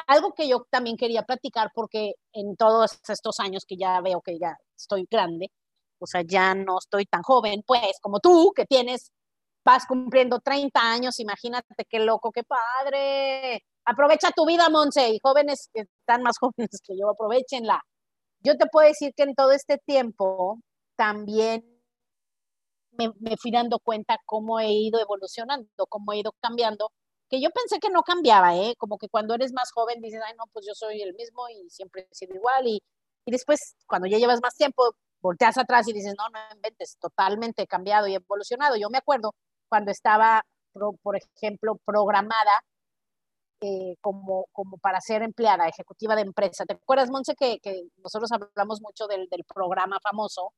algo 0.07 0.33
que 0.33 0.47
yo 0.47 0.65
también 0.69 0.97
quería 0.97 1.23
platicar, 1.23 1.71
porque 1.73 2.13
en 2.33 2.55
todos 2.55 3.00
estos 3.07 3.39
años 3.39 3.63
que 3.67 3.77
ya 3.77 4.01
veo 4.01 4.21
que 4.21 4.38
ya 4.39 4.55
estoy 4.77 5.07
grande, 5.09 5.51
o 6.00 6.07
sea, 6.07 6.21
ya 6.21 6.53
no 6.55 6.77
estoy 6.79 7.05
tan 7.05 7.21
joven, 7.23 7.63
pues 7.65 7.97
como 8.01 8.19
tú, 8.19 8.51
que 8.55 8.65
tienes, 8.65 9.12
vas 9.65 9.85
cumpliendo 9.88 10.39
30 10.39 10.79
años, 10.81 11.19
imagínate 11.19 11.85
qué 11.89 12.00
loco, 12.00 12.31
qué 12.31 12.43
padre. 12.43 13.63
Aprovecha 13.85 14.31
tu 14.31 14.45
vida, 14.45 14.69
Monse, 14.69 15.17
jóvenes 15.23 15.69
que 15.73 15.81
están 15.81 16.23
más 16.23 16.38
jóvenes 16.39 16.81
que 16.85 16.97
yo, 16.97 17.09
aprovechenla. 17.09 17.81
Yo 18.41 18.57
te 18.57 18.65
puedo 18.67 18.88
decir 18.88 19.13
que 19.15 19.23
en 19.23 19.35
todo 19.35 19.51
este 19.53 19.77
tiempo 19.85 20.59
también 20.95 21.63
me, 22.91 23.12
fui 23.38 23.51
dando 23.51 23.79
cuenta 23.79 24.17
cómo 24.25 24.59
he 24.59 24.71
ido 24.71 25.00
evolucionando, 25.00 25.67
cómo 25.89 26.13
he 26.13 26.19
ido 26.19 26.33
cambiando, 26.41 26.91
que 27.29 27.41
yo 27.41 27.50
pensé 27.51 27.79
que 27.79 27.89
no 27.89 28.03
cambiaba, 28.03 28.55
¿eh? 28.55 28.75
Como 28.77 28.97
que 28.97 29.09
cuando 29.09 29.33
eres 29.33 29.53
más 29.53 29.71
joven 29.73 30.01
dices, 30.01 30.21
ay, 30.25 30.33
no, 30.38 30.45
pues 30.53 30.65
yo 30.67 30.73
soy 30.75 31.01
el 31.01 31.13
mismo 31.15 31.50
y 31.50 31.69
siempre 31.69 32.07
he 32.12 32.15
sido 32.15 32.35
igual. 32.35 32.67
Y, 32.67 32.81
y 33.25 33.31
después, 33.31 33.75
cuando 33.88 34.07
ya 34.07 34.17
llevas 34.19 34.39
más 34.41 34.55
tiempo, 34.55 34.95
volteas 35.21 35.57
atrás 35.57 35.88
y 35.88 35.93
dices, 35.93 36.13
no, 36.17 36.29
no 36.29 36.39
inventes, 36.55 36.97
totalmente 37.00 37.65
cambiado 37.67 38.07
y 38.07 38.15
evolucionado. 38.15 38.75
Yo 38.77 38.89
me 38.89 39.00
acuerdo 39.00 39.33
cuando 39.69 39.91
estaba 39.91 40.43
por 41.01 41.15
ejemplo, 41.15 41.75
programada 41.85 42.63
eh, 43.62 43.95
como, 44.01 44.47
como 44.51 44.77
para 44.77 45.00
ser 45.00 45.23
empleada 45.23 45.67
ejecutiva 45.67 46.15
de 46.15 46.23
empresa. 46.23 46.65
¿Te 46.65 46.73
acuerdas, 46.73 47.09
Monse, 47.09 47.35
que, 47.35 47.59
que 47.59 47.83
nosotros 48.03 48.29
hablamos 48.31 48.81
mucho 48.81 49.07
del, 49.07 49.27
del, 49.29 49.43
programa 49.45 50.00
famoso? 50.01 50.53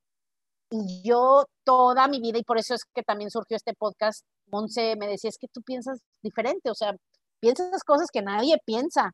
Y 0.71 1.03
yo 1.03 1.45
toda 1.63 2.07
mi 2.07 2.19
vida, 2.19 2.39
y 2.39 2.43
por 2.43 2.57
eso 2.57 2.73
es 2.75 2.83
que 2.93 3.03
también 3.03 3.31
surgió 3.31 3.55
este 3.57 3.73
podcast, 3.73 4.25
Monse 4.47 4.95
me 4.97 5.07
decía, 5.07 5.29
es 5.29 5.37
que 5.37 5.47
tú 5.47 5.61
piensas 5.61 5.99
diferente, 6.21 6.69
o 6.69 6.75
sea, 6.75 6.95
piensas 7.39 7.83
cosas 7.83 8.09
que 8.11 8.21
nadie 8.21 8.57
piensa. 8.65 9.11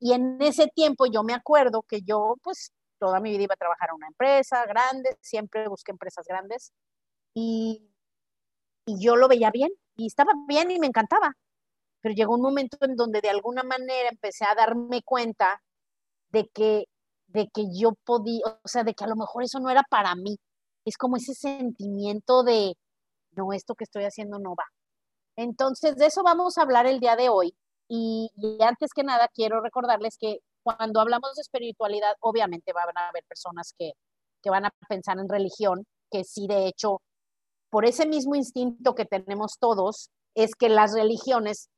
Y 0.00 0.12
en 0.12 0.40
ese 0.42 0.68
tiempo 0.68 1.06
yo 1.06 1.22
me 1.24 1.34
acuerdo 1.34 1.82
que 1.88 2.02
yo, 2.02 2.36
pues, 2.42 2.72
toda 3.00 3.20
mi 3.20 3.30
vida 3.32 3.44
iba 3.44 3.54
a 3.54 3.56
trabajar 3.56 3.90
en 3.90 3.96
una 3.96 4.08
empresa 4.08 4.64
grande, 4.66 5.16
siempre 5.22 5.68
busqué 5.68 5.92
empresas 5.92 6.26
grandes, 6.28 6.72
y, 7.34 7.90
y 8.86 9.04
yo 9.04 9.16
lo 9.16 9.28
veía 9.28 9.50
bien, 9.50 9.70
y 9.96 10.06
estaba 10.06 10.32
bien 10.48 10.70
y 10.70 10.78
me 10.80 10.86
encantaba 10.88 11.34
pero 12.00 12.14
llegó 12.14 12.34
un 12.34 12.42
momento 12.42 12.78
en 12.80 12.96
donde 12.96 13.20
de 13.20 13.30
alguna 13.30 13.62
manera 13.62 14.08
empecé 14.10 14.44
a 14.44 14.54
darme 14.54 15.02
cuenta 15.02 15.62
de 16.30 16.48
que, 16.48 16.84
de 17.28 17.48
que 17.52 17.66
yo 17.74 17.92
podía, 18.04 18.42
o 18.46 18.68
sea, 18.68 18.84
de 18.84 18.94
que 18.94 19.04
a 19.04 19.08
lo 19.08 19.16
mejor 19.16 19.44
eso 19.44 19.60
no 19.60 19.70
era 19.70 19.82
para 19.90 20.14
mí. 20.14 20.38
Es 20.88 20.96
como 20.96 21.16
ese 21.16 21.34
sentimiento 21.34 22.42
de, 22.42 22.74
no, 23.32 23.52
esto 23.52 23.74
que 23.74 23.84
estoy 23.84 24.04
haciendo 24.04 24.38
no 24.38 24.54
va. 24.54 24.64
Entonces, 25.36 25.96
de 25.96 26.06
eso 26.06 26.22
vamos 26.22 26.58
a 26.58 26.62
hablar 26.62 26.86
el 26.86 26.98
día 26.98 27.14
de 27.14 27.28
hoy. 27.28 27.54
Y, 27.88 28.30
antes 28.60 28.92
que 28.94 29.04
nada, 29.04 29.28
quiero 29.28 29.60
recordarles 29.60 30.16
que 30.18 30.40
cuando 30.62 31.00
hablamos 31.00 31.34
de 31.34 31.42
espiritualidad, 31.42 32.14
obviamente 32.20 32.72
van 32.72 32.96
a 32.96 33.08
haber 33.08 33.24
personas 33.24 33.72
que, 33.78 33.92
que 34.42 34.50
van 34.50 34.64
a 34.66 34.72
pensar 34.88 35.18
en 35.18 35.28
religión, 35.28 35.86
que 36.10 36.24
sí, 36.24 36.46
de 36.46 36.66
hecho, 36.66 37.02
por 37.70 37.84
ese 37.84 38.06
mismo 38.06 38.34
instinto 38.34 38.94
que 38.94 39.04
tenemos 39.04 39.58
todos, 39.58 40.10
es 40.34 40.54
que 40.54 40.68
las 40.68 40.94
religiones 40.94 41.68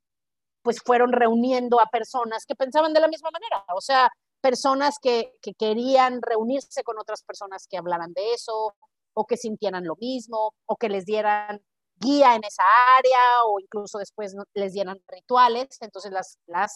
pues 0.61 0.81
fueron 0.81 1.11
reuniendo 1.11 1.79
a 1.79 1.87
personas 1.87 2.45
que 2.45 2.55
pensaban 2.55 2.93
de 2.93 2.99
la 2.99 3.07
misma 3.07 3.29
manera, 3.31 3.65
o 3.75 3.81
sea, 3.81 4.09
personas 4.41 4.97
que, 5.01 5.33
que, 5.41 5.53
querían 5.53 6.21
reunirse 6.21 6.83
con 6.83 6.99
otras 6.99 7.23
personas 7.23 7.67
que 7.67 7.77
hablaran 7.77 8.13
de 8.13 8.33
eso, 8.33 8.75
o 9.13 9.25
que 9.25 9.37
sintieran 9.37 9.85
lo 9.85 9.95
mismo, 9.95 10.53
o 10.65 10.75
que 10.77 10.89
les 10.89 11.05
dieran 11.05 11.61
guía 11.95 12.35
en 12.35 12.43
esa 12.43 12.63
área, 12.97 13.43
o 13.45 13.59
incluso 13.59 13.99
después 13.99 14.35
les 14.53 14.73
dieran 14.73 14.99
rituales. 15.07 15.77
Entonces 15.81 16.11
las, 16.11 16.37
las, 16.47 16.73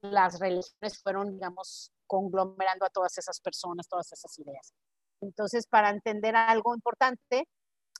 las 0.00 0.38
religiones 0.38 1.00
fueron, 1.02 1.32
digamos, 1.32 1.92
conglomerando 2.06 2.86
a 2.86 2.90
todas 2.90 3.16
esas 3.18 3.40
personas, 3.40 3.88
todas 3.88 4.12
esas 4.12 4.38
ideas. 4.38 4.72
Entonces, 5.20 5.66
para 5.66 5.90
entender 5.90 6.36
algo 6.36 6.74
importante, 6.74 7.48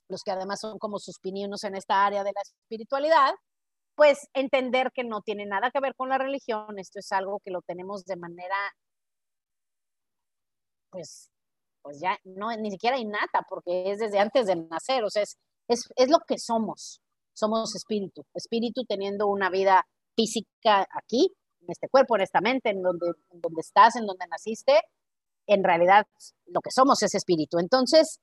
los 0.09 0.23
que 0.23 0.31
además 0.31 0.59
son 0.61 0.79
como 0.79 0.99
sus 0.99 1.19
pininos 1.19 1.63
en 1.63 1.75
esta 1.75 2.05
área 2.05 2.23
de 2.23 2.31
la 2.33 2.41
espiritualidad, 2.41 3.33
pues 3.95 4.27
entender 4.33 4.91
que 4.93 5.03
no 5.03 5.21
tiene 5.21 5.45
nada 5.45 5.71
que 5.71 5.81
ver 5.81 5.95
con 5.95 6.09
la 6.09 6.17
religión, 6.17 6.79
esto 6.79 6.99
es 6.99 7.11
algo 7.11 7.39
que 7.43 7.51
lo 7.51 7.61
tenemos 7.61 8.05
de 8.05 8.15
manera, 8.15 8.55
pues, 10.89 11.29
pues 11.89 12.01
ya 12.01 12.19
no, 12.23 12.55
ni 12.55 12.69
siquiera 12.69 12.99
innata, 12.99 13.43
porque 13.49 13.89
es 13.91 13.97
desde 13.97 14.19
antes 14.19 14.45
de 14.45 14.55
nacer, 14.55 15.03
o 15.03 15.09
sea, 15.09 15.23
es, 15.23 15.35
es, 15.67 16.07
lo 16.07 16.19
que 16.19 16.37
somos, 16.37 17.01
somos 17.33 17.75
espíritu, 17.75 18.23
espíritu 18.35 18.85
teniendo 18.85 19.25
una 19.25 19.49
vida 19.49 19.87
física 20.15 20.87
aquí, 20.91 21.33
en 21.61 21.71
este 21.71 21.89
cuerpo, 21.89 22.15
en 22.15 22.21
esta 22.21 22.41
mente, 22.41 22.69
en 22.69 22.83
donde, 22.83 23.07
en 23.31 23.41
donde 23.41 23.61
estás, 23.61 23.95
en 23.95 24.05
donde 24.05 24.27
naciste, 24.27 24.81
en 25.47 25.63
realidad 25.63 26.05
lo 26.45 26.61
que 26.61 26.69
somos 26.69 27.01
es 27.01 27.15
espíritu. 27.15 27.57
Entonces, 27.57 28.19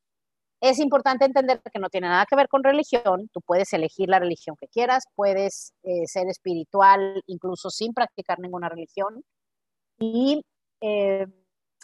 es 0.61 0.79
importante 0.79 1.25
entender 1.25 1.61
que 1.61 1.81
no 1.81 1.89
tiene 1.89 2.07
nada 2.07 2.25
que 2.31 2.37
ver 2.37 2.47
con 2.47 2.63
religión, 2.63 3.29
tú 3.33 3.41
puedes 3.41 3.73
elegir 3.73 4.09
la 4.09 4.21
religión 4.21 4.55
que 4.61 4.69
quieras, 4.69 5.07
puedes 5.17 5.73
eh, 5.83 6.07
ser 6.07 6.29
espiritual 6.29 7.21
incluso 7.27 7.69
sin 7.71 7.93
practicar 7.93 8.39
ninguna 8.39 8.69
religión 8.69 9.25
y, 9.99 10.45
eh, 10.81 11.27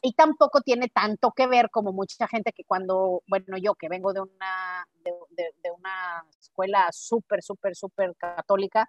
y 0.02 0.14
tampoco 0.14 0.60
tiene 0.60 0.88
tanto 0.88 1.32
que 1.32 1.46
ver 1.46 1.70
como 1.70 1.92
mucha 1.92 2.26
gente 2.28 2.52
que 2.52 2.64
cuando, 2.64 3.22
bueno, 3.28 3.56
yo 3.56 3.74
que 3.74 3.88
vengo 3.88 4.12
de 4.12 4.20
una, 4.20 4.86
de 5.04 5.70
una 5.70 6.24
escuela 6.40 6.88
súper, 6.92 7.42
súper, 7.42 7.76
súper 7.76 8.14
católica, 8.16 8.88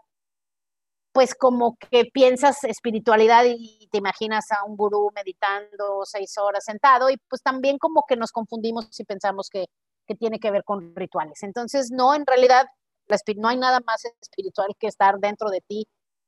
pues 1.14 1.36
como 1.36 1.78
que 1.78 2.06
piensas 2.06 2.64
espiritualidad 2.64 3.46
y 3.46 3.88
te 3.92 4.00
imaginas 4.00 4.52
a 4.52 4.66
un 4.66 4.76
gurú 4.76 5.12
meditando 5.16 6.02
seis 6.06 6.36
horas 6.40 6.66
sentado 6.66 7.10
y 7.12 7.18
pues 7.30 7.44
también 7.44 7.78
como 7.78 8.04
que 8.08 8.16
nos 8.16 8.32
confundimos 8.32 8.88
si 8.90 9.04
pensamos 9.04 9.50
que, 9.50 9.68
que 10.08 10.16
tiene 10.16 10.40
que 10.40 10.50
ver 10.50 10.64
con 10.64 10.96
rituales. 10.96 11.44
Entonces, 11.44 11.92
no, 11.92 12.16
en 12.16 12.26
realidad 12.26 12.66
la, 13.06 13.18
no 13.38 13.48
hay 13.48 13.58
nada 13.58 13.80
más 13.86 14.04
espiritual 14.22 14.70
que 14.80 14.88
estar 14.88 15.20
dentro 15.20 15.52
de 15.52 15.62
ti 15.62 15.88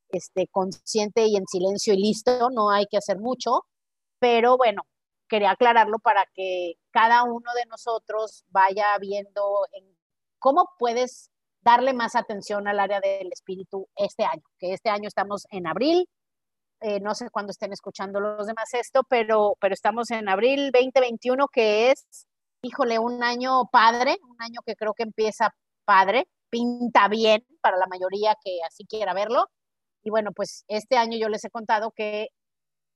este, 0.09 0.47
consciente 0.47 1.25
y 1.25 1.35
en 1.35 1.47
silencio 1.47 1.95
y 1.95 1.97
listo, 1.97 2.51
no 2.51 2.69
hay 2.69 2.85
que 2.85 2.97
hacer 2.97 3.17
mucho, 3.17 3.65
pero 4.25 4.57
bueno, 4.57 4.81
quería 5.29 5.51
aclararlo 5.51 5.99
para 5.99 6.25
que 6.33 6.79
cada 6.89 7.21
uno 7.21 7.53
de 7.53 7.67
nosotros 7.67 8.43
vaya 8.47 8.97
viendo 8.99 9.67
en 9.71 9.85
cómo 10.39 10.71
puedes 10.79 11.29
darle 11.61 11.93
más 11.93 12.15
atención 12.15 12.67
al 12.67 12.79
área 12.79 12.99
del 13.01 13.31
espíritu 13.31 13.87
este 13.95 14.23
año, 14.25 14.41
que 14.57 14.73
este 14.73 14.89
año 14.89 15.07
estamos 15.07 15.45
en 15.51 15.67
abril, 15.67 16.09
eh, 16.81 16.99
no 17.01 17.13
sé 17.13 17.29
cuándo 17.29 17.51
estén 17.51 17.71
escuchando 17.71 18.19
los 18.19 18.47
demás 18.47 18.73
esto, 18.73 19.03
pero, 19.07 19.57
pero 19.61 19.75
estamos 19.75 20.09
en 20.09 20.27
abril 20.27 20.71
2021, 20.71 21.47
que 21.49 21.91
es, 21.91 22.25
híjole, 22.63 22.97
un 22.97 23.21
año 23.23 23.69
padre, 23.71 24.17
un 24.27 24.41
año 24.41 24.61
que 24.65 24.75
creo 24.75 24.95
que 24.95 25.03
empieza 25.03 25.53
padre, 25.85 26.27
pinta 26.49 27.07
bien 27.09 27.45
para 27.61 27.77
la 27.77 27.85
mayoría 27.85 28.35
que 28.43 28.57
así 28.67 28.85
quiera 28.85 29.13
verlo. 29.13 29.51
Y 30.01 30.09
bueno, 30.09 30.31
pues 30.31 30.65
este 30.67 30.97
año 30.97 31.15
yo 31.15 31.29
les 31.29 31.45
he 31.45 31.51
contado 31.51 31.91
que, 31.91 32.29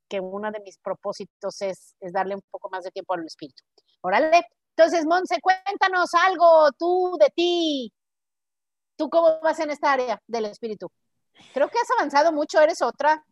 que 0.10 0.20
uno 0.20 0.52
de 0.52 0.60
mis 0.62 0.78
propósitos 0.80 1.62
es, 1.62 1.96
es 2.00 2.12
darle 2.12 2.36
un 2.36 2.42
poco 2.50 2.70
más 2.70 2.84
de 2.84 2.92
tiempo 2.92 3.14
al 3.14 3.26
espíritu. 3.26 3.64
Órale. 4.02 4.42
Entonces, 4.76 5.06
Monse, 5.06 5.40
cuéntanos 5.42 6.14
algo 6.14 6.70
tú 6.78 7.18
de 7.20 7.30
ti, 7.36 7.94
¿Tú 9.00 9.10
cómo 9.10 9.40
vas 9.40 9.58
en 9.62 9.72
esta 9.72 9.94
área 9.94 10.22
del 10.28 10.44
espíritu? 10.44 10.92
Creo 11.54 11.70
que 11.70 11.80
has 11.80 11.90
avanzado 11.98 12.34
mucho, 12.34 12.60
eres 12.60 12.82
otra. 12.82 13.24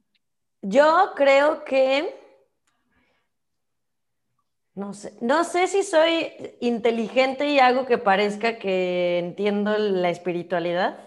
Yo 0.61 1.11
creo 1.13 1.65
que 1.65 2.17
no 4.75 4.93
sé, 4.93 5.13
no 5.19 5.43
sé 5.43 5.67
si 5.67 5.83
soy 5.83 6.31
inteligente 6.61 7.49
y 7.49 7.59
hago 7.59 7.85
que 7.85 7.97
parezca 7.97 8.59
que 8.59 9.19
entiendo 9.19 9.77
la 9.77 10.09
espiritualidad, 10.09 11.06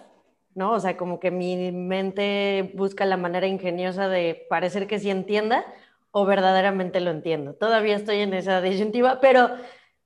¿no? 0.61 0.73
O 0.73 0.81
sea, 0.81 0.99
como 0.99 1.19
que 1.19 1.31
mi 1.31 1.73
mente 1.73 2.71
busca 2.75 3.07
la 3.07 3.17
manera 3.17 3.47
ingeniosa 3.47 4.09
de 4.09 4.47
parecer 4.51 4.87
que 4.87 4.99
sí 4.99 5.09
entienda 5.09 5.65
o 6.11 6.27
verdaderamente 6.27 7.01
lo 7.01 7.11
entiendo. 7.11 7.55
Todavía 7.55 7.97
estoy 7.97 8.19
en 8.19 8.35
esa 8.35 8.61
disyuntiva, 8.61 9.21
pero, 9.21 9.49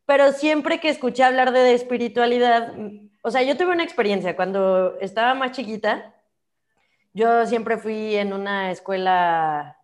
pero 0.07 0.31
siempre 0.31 0.79
que 0.79 0.91
escuché 0.91 1.25
hablar 1.25 1.51
de 1.51 1.75
espiritualidad, 1.75 2.73
o 3.23 3.33
sea, 3.33 3.43
yo 3.43 3.57
tuve 3.57 3.73
una 3.73 3.83
experiencia 3.83 4.37
cuando 4.37 4.97
estaba 5.01 5.35
más 5.35 5.51
chiquita. 5.51 6.15
Yo 7.15 7.47
siempre 7.47 7.77
fui 7.77 8.15
en 8.15 8.33
una 8.33 8.71
escuela 8.71 9.77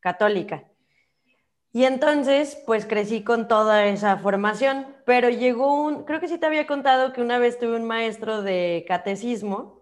católica. 0.00 0.64
Y 1.70 1.84
entonces, 1.84 2.62
pues 2.64 2.86
crecí 2.86 3.22
con 3.24 3.46
toda 3.46 3.84
esa 3.86 4.16
formación, 4.16 4.86
pero 5.04 5.28
llegó 5.28 5.82
un, 5.82 6.04
creo 6.04 6.20
que 6.20 6.28
sí 6.28 6.38
te 6.38 6.46
había 6.46 6.66
contado 6.66 7.12
que 7.12 7.20
una 7.20 7.38
vez 7.38 7.58
tuve 7.58 7.76
un 7.76 7.84
maestro 7.84 8.40
de 8.40 8.86
catecismo 8.88 9.73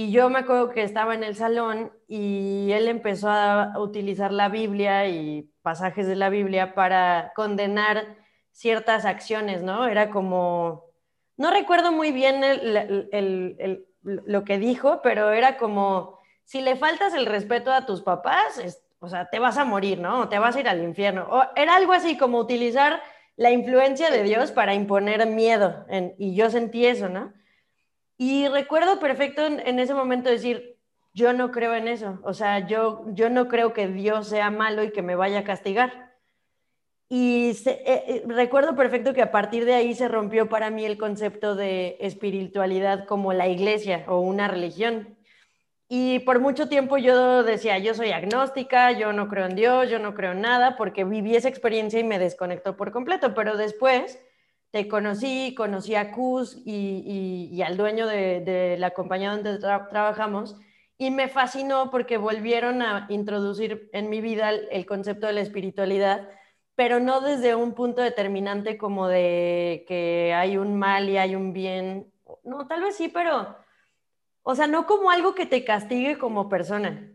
y 0.00 0.10
yo 0.12 0.30
me 0.30 0.38
acuerdo 0.38 0.70
que 0.70 0.82
estaba 0.82 1.14
en 1.14 1.22
el 1.22 1.36
salón 1.36 1.92
y 2.08 2.72
él 2.72 2.88
empezó 2.88 3.28
a 3.28 3.74
utilizar 3.78 4.32
la 4.32 4.48
Biblia 4.48 5.06
y 5.06 5.52
pasajes 5.60 6.06
de 6.06 6.16
la 6.16 6.30
Biblia 6.30 6.74
para 6.74 7.34
condenar 7.36 8.16
ciertas 8.50 9.04
acciones, 9.04 9.62
¿no? 9.62 9.86
Era 9.86 10.08
como, 10.08 10.86
no 11.36 11.50
recuerdo 11.50 11.92
muy 11.92 12.12
bien 12.12 12.40
lo 14.02 14.44
que 14.44 14.58
dijo, 14.58 15.02
pero 15.02 15.32
era 15.32 15.58
como, 15.58 16.18
si 16.44 16.62
le 16.62 16.76
faltas 16.76 17.12
el 17.12 17.26
respeto 17.26 17.70
a 17.70 17.84
tus 17.84 18.00
papás, 18.00 18.58
o 19.00 19.08
sea, 19.10 19.28
te 19.28 19.38
vas 19.38 19.58
a 19.58 19.66
morir, 19.66 19.98
¿no? 19.98 20.20
O 20.20 20.28
te 20.30 20.38
vas 20.38 20.56
a 20.56 20.60
ir 20.60 20.68
al 20.70 20.82
infierno. 20.82 21.26
O 21.30 21.42
era 21.56 21.76
algo 21.76 21.92
así 21.92 22.16
como 22.16 22.38
utilizar 22.38 23.02
la 23.36 23.50
influencia 23.50 24.10
de 24.10 24.22
Dios 24.22 24.50
para 24.50 24.72
imponer 24.72 25.26
miedo. 25.26 25.84
y 26.16 26.34
yo 26.34 26.48
sentí 26.48 26.86
eso, 26.86 27.10
¿no? 27.10 27.34
Y 28.22 28.46
recuerdo 28.48 29.00
perfecto 29.00 29.46
en, 29.46 29.78
ese 29.78 29.94
momento 29.94 30.28
decir, 30.28 30.76
yo 31.14 31.32
no 31.32 31.50
creo 31.50 31.74
en 31.74 31.88
eso. 31.88 32.20
O 32.22 32.34
sea, 32.34 32.66
yo, 32.66 33.06
yo 33.14 33.30
no 33.30 33.48
creo 33.48 33.72
que 33.72 33.88
Dios 33.88 34.28
sea 34.28 34.50
malo 34.50 34.84
y 34.84 34.92
que 34.92 35.00
me 35.00 35.14
vaya 35.14 35.38
a 35.38 35.44
castigar. 35.44 36.12
Y 37.08 37.52
eh, 37.64 37.82
eh, 37.86 38.22
recuerdo 38.26 38.76
perfecto 38.76 39.14
que 39.14 39.22
a 39.22 39.30
partir 39.30 39.64
de 39.64 39.72
ahí 39.72 39.94
se 39.94 40.06
rompió 40.06 40.50
para 40.50 40.68
mí 40.68 40.84
el 40.84 40.98
concepto 40.98 41.54
de 41.54 41.96
espiritualidad 41.98 43.06
como 43.06 43.32
la 43.32 43.48
iglesia 43.48 44.04
o 44.06 44.20
una 44.20 44.48
religión. 44.48 45.16
Y 45.88 46.18
por 46.18 46.40
mucho 46.40 46.68
tiempo 46.68 46.98
yo 46.98 47.42
decía, 47.42 47.78
yo 47.78 47.94
soy 47.94 48.12
agnóstica, 48.12 48.92
yo 48.92 49.14
no 49.14 49.28
creo 49.28 49.46
en 49.46 49.56
Dios, 49.56 49.88
yo 49.88 49.98
no 49.98 50.12
creo 50.12 50.32
en 50.32 50.42
nada, 50.42 50.76
porque 50.76 51.04
viví 51.04 51.36
esa 51.36 51.48
experiencia 51.48 51.98
y 51.98 52.04
me 52.04 52.18
desconectó 52.18 52.76
por 52.76 52.92
completo. 52.92 53.32
Pero 53.32 53.56
después 53.56 54.20
te 54.70 54.88
conocí, 54.88 55.54
conocí 55.56 55.94
a 55.94 56.12
Cus 56.12 56.56
y, 56.64 57.60
al 57.62 57.76
dueño 57.76 58.06
de, 58.06 58.76
la 58.78 58.90
compañía 58.90 59.30
donde 59.30 59.58
trabajamos 59.58 60.56
y 60.96 61.10
me 61.10 61.28
fascinó 61.28 61.90
porque 61.90 62.18
volvieron 62.18 62.82
a 62.82 63.06
introducir 63.08 63.88
en 63.92 64.10
mi 64.10 64.20
vida 64.20 64.50
el, 64.50 64.86
concepto 64.86 65.26
de 65.26 65.32
la 65.32 65.40
espiritualidad, 65.40 66.28
pero 66.74 67.00
no 67.00 67.20
desde 67.20 67.54
un 67.54 67.74
punto 67.74 68.02
determinante 68.02 68.78
como 68.78 69.08
de 69.08 69.84
que 69.88 70.34
hay 70.34 70.56
un 70.56 70.78
mal 70.78 71.08
y 71.08 71.16
hay 71.16 71.34
un 71.34 71.52
bien. 71.52 72.12
No, 72.44 72.66
tal 72.66 72.82
vez 72.82 72.96
sí, 72.96 73.08
pero, 73.08 73.56
o 74.42 74.54
sea, 74.54 74.66
no 74.66 74.86
como 74.86 75.10
algo 75.10 75.34
que 75.34 75.46
te 75.46 75.64
castigue 75.64 76.18
como 76.18 76.48
persona, 76.48 77.10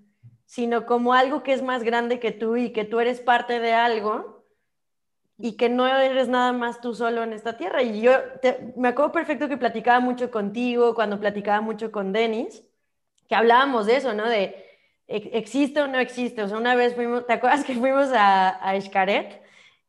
sino 0.46 0.86
como 0.86 1.14
algo 1.14 1.44
que 1.44 1.54
es 1.54 1.62
más 1.62 1.84
grande 1.84 2.20
que 2.20 2.32
tú 2.32 2.58
y 2.58 2.74
que 2.74 2.86
tú 2.86 3.00
eres 3.00 3.22
parte 3.22 3.60
de 3.60 3.74
algo 3.74 4.35
y 5.38 5.58
que 5.58 5.70
no 5.70 5.88
eres 5.88 6.28
nada 6.28 6.54
más 6.54 6.82
tú 6.82 6.94
solo 6.94 7.24
en 7.24 7.34
esta 7.34 7.58
tierra. 7.58 7.84
Y 7.84 8.02
yo 8.02 8.14
me 8.78 8.90
acuerdo 8.90 9.12
perfecto 9.12 9.50
que 9.50 9.58
platicaba 9.58 10.00
mucho 10.00 10.32
contigo, 10.32 10.96
cuando 10.96 11.20
platicaba 11.20 11.62
mucho 11.62 11.92
con 11.92 12.14
Denis, 12.14 12.64
que 13.28 13.36
hablábamos 13.36 13.86
de 13.86 13.98
eso, 13.98 14.14
¿no? 14.14 14.30
De 14.30 14.66
existe 15.08 15.82
o 15.82 15.88
no 15.88 16.00
existe. 16.00 16.42
O 16.44 16.48
sea, 16.48 16.58
una 16.58 16.76
vez 16.76 16.96
fuimos, 16.96 17.26
¿te 17.26 17.34
acuerdas 17.34 17.64
que 17.64 17.76
fuimos 17.76 18.12
a, 18.14 18.50
a? 18.70 18.76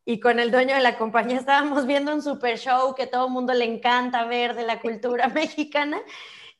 Y 0.05 0.19
con 0.19 0.39
el 0.39 0.51
dueño 0.51 0.75
de 0.75 0.81
la 0.81 0.97
compañía 0.97 1.37
estábamos 1.39 1.85
viendo 1.85 2.13
un 2.13 2.21
super 2.21 2.57
show 2.57 2.95
que 2.95 3.07
todo 3.07 3.27
el 3.27 3.33
mundo 3.33 3.53
le 3.53 3.65
encanta 3.65 4.25
ver 4.25 4.55
de 4.55 4.63
la 4.63 4.79
cultura 4.79 5.27
mexicana. 5.33 6.01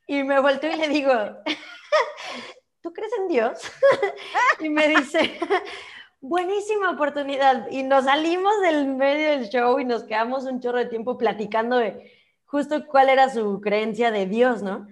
Y 0.08 0.24
me 0.24 0.40
volteo 0.40 0.72
y 0.72 0.78
le 0.78 0.88
digo, 0.88 1.12
¿tú 2.82 2.94
crees 2.94 3.12
en 3.20 3.28
Dios? 3.28 3.60
y 4.62 4.70
me 4.70 4.88
dice, 4.88 5.38
buenísima 6.22 6.92
oportunidad. 6.92 7.70
Y 7.72 7.84
nos 7.84 8.06
salimos 8.06 8.54
del 8.62 8.88
medio 8.88 9.32
del 9.32 9.50
show 9.50 9.80
y 9.80 9.86
nos 9.86 10.04
quedamos 10.04 10.46
un 10.46 10.60
chorro 10.60 10.80
de 10.80 10.86
tiempo 10.86 11.18
platicando 11.18 11.78
de 11.78 12.12
justo 12.46 12.86
cuál 12.88 13.10
era 13.10 13.30
su 13.30 13.62
creencia 13.62 14.12
de 14.12 14.26
Dios, 14.26 14.64
¿no? 14.64 14.88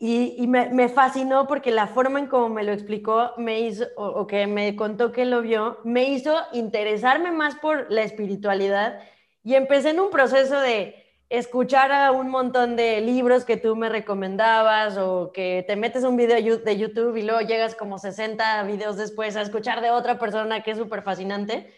Y, 0.00 0.46
me, 0.46 0.88
fascinó 0.88 1.48
porque 1.48 1.72
la 1.72 1.88
forma 1.88 2.20
en 2.20 2.28
cómo 2.28 2.48
me 2.48 2.62
lo 2.62 2.72
explicó, 2.72 3.32
me 3.36 3.60
hizo, 3.62 3.84
o 3.96 4.28
que 4.28 4.46
me 4.46 4.76
contó 4.76 5.10
que 5.10 5.24
lo 5.24 5.42
vio, 5.42 5.78
me 5.82 6.04
hizo 6.04 6.36
interesarme 6.52 7.32
más 7.32 7.56
por 7.56 7.90
la 7.90 8.02
espiritualidad 8.02 9.00
y 9.42 9.56
empecé 9.56 9.90
en 9.90 9.98
un 9.98 10.10
proceso 10.10 10.60
de 10.60 10.97
escuchar 11.30 11.92
a 11.92 12.12
un 12.12 12.30
montón 12.30 12.76
de 12.76 13.00
libros 13.00 13.44
que 13.44 13.56
tú 13.56 13.76
me 13.76 13.88
recomendabas 13.88 14.96
o 14.96 15.30
que 15.32 15.64
te 15.66 15.76
metes 15.76 16.04
un 16.04 16.16
video 16.16 16.58
de 16.58 16.76
YouTube 16.78 17.16
y 17.16 17.22
luego 17.22 17.40
llegas 17.40 17.74
como 17.74 17.98
60 17.98 18.62
videos 18.64 18.96
después 18.96 19.36
a 19.36 19.42
escuchar 19.42 19.82
de 19.82 19.90
otra 19.90 20.18
persona 20.18 20.62
que 20.62 20.70
es 20.70 20.78
súper 20.78 21.02
fascinante. 21.02 21.72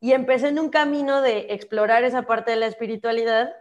Y 0.00 0.12
empecé 0.12 0.48
en 0.48 0.58
un 0.58 0.68
camino 0.70 1.20
de 1.20 1.46
explorar 1.50 2.04
esa 2.04 2.22
parte 2.22 2.52
de 2.52 2.56
la 2.58 2.66
espiritualidad 2.66 3.52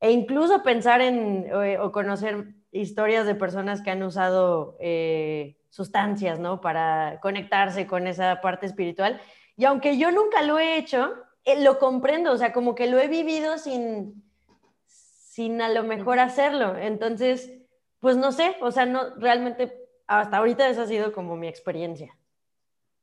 e 0.00 0.12
incluso 0.12 0.62
pensar 0.62 1.00
en 1.02 1.46
eh, 1.46 1.78
o, 1.78 1.92
conocer 1.92 2.46
historias 2.72 3.26
de 3.26 3.34
personas 3.34 3.82
que 3.82 3.90
han 3.90 4.02
usado 4.02 4.76
eh, 4.80 5.58
sustancias, 5.68 6.38
¿no? 6.38 6.60
Para 6.60 7.18
conectarse 7.20 7.86
con 7.86 8.06
esa 8.06 8.40
parte 8.40 8.66
espiritual. 8.66 9.20
Y 9.56 9.64
aunque 9.66 9.98
yo 9.98 10.10
nunca 10.10 10.42
lo 10.42 10.58
he 10.58 10.78
hecho, 10.78 11.14
eh, 11.44 11.62
lo 11.62 11.78
comprendo, 11.78 12.32
o 12.32 12.36
sea, 12.38 12.52
como 12.52 12.74
que 12.74 12.86
lo 12.86 12.98
he 12.98 13.08
vivido 13.08 13.58
sin, 13.58 14.29
sin 15.30 15.62
a 15.62 15.68
lo 15.68 15.84
mejor 15.84 16.18
hacerlo. 16.18 16.76
Entonces, 16.76 17.52
pues 18.00 18.16
no 18.16 18.32
sé, 18.32 18.56
o 18.62 18.72
sea, 18.72 18.84
no, 18.84 19.14
realmente 19.14 19.88
hasta 20.08 20.38
ahorita 20.38 20.68
esa 20.68 20.82
ha 20.82 20.86
sido 20.88 21.12
como 21.12 21.36
mi 21.36 21.46
experiencia. 21.46 22.18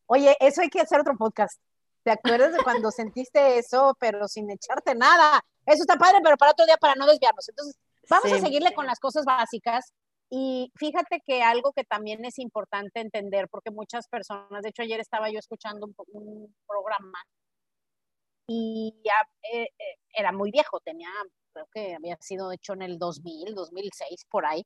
Oye, 0.08 0.36
eso 0.42 0.60
hay 0.60 0.68
que 0.68 0.82
hacer 0.82 1.00
otro 1.00 1.16
podcast. 1.18 1.58
¿Te 2.04 2.12
acuerdas 2.12 2.52
de 2.52 2.62
cuando 2.64 2.92
sentiste 2.92 3.58
eso, 3.58 3.96
pero 3.98 4.28
sin 4.28 4.52
echarte 4.52 4.94
nada? 4.94 5.42
Eso 5.66 5.84
está 5.84 5.96
padre, 5.96 6.20
pero 6.22 6.36
para 6.36 6.52
otro 6.52 6.66
día, 6.66 6.76
para 6.76 6.96
no 6.96 7.08
desviarnos. 7.08 7.48
Entonces, 7.48 7.78
vamos 8.10 8.34
a 8.34 8.40
seguirle 8.40 8.74
con 8.74 8.86
las 8.86 9.00
cosas 9.00 9.24
básicas. 9.24 9.94
Y 10.30 10.70
fíjate 10.76 11.22
que 11.26 11.44
algo 11.44 11.72
que 11.72 11.86
también 11.86 12.26
es 12.26 12.40
importante 12.40 13.00
entender, 13.00 13.48
porque 13.48 13.72
muchas 13.72 14.06
personas, 14.10 14.64
de 14.64 14.70
hecho 14.70 14.82
ayer 14.82 15.00
estaba 15.00 15.30
yo 15.30 15.40
escuchando 15.40 15.88
un, 16.08 16.54
programa 16.68 17.24
y 18.48 18.94
ya, 19.06 19.16
eh, 19.54 19.70
eh, 19.80 19.98
era 20.14 20.34
muy 20.34 20.52
viejo, 20.52 20.82
tenía 20.82 21.10
creo 21.58 21.68
que 21.74 21.96
había 21.96 22.18
sido 22.20 22.52
hecho 22.52 22.74
en 22.74 22.84
el 22.84 23.00
2000, 23.00 23.56
2006, 23.56 24.26
por 24.30 24.46
ahí, 24.46 24.64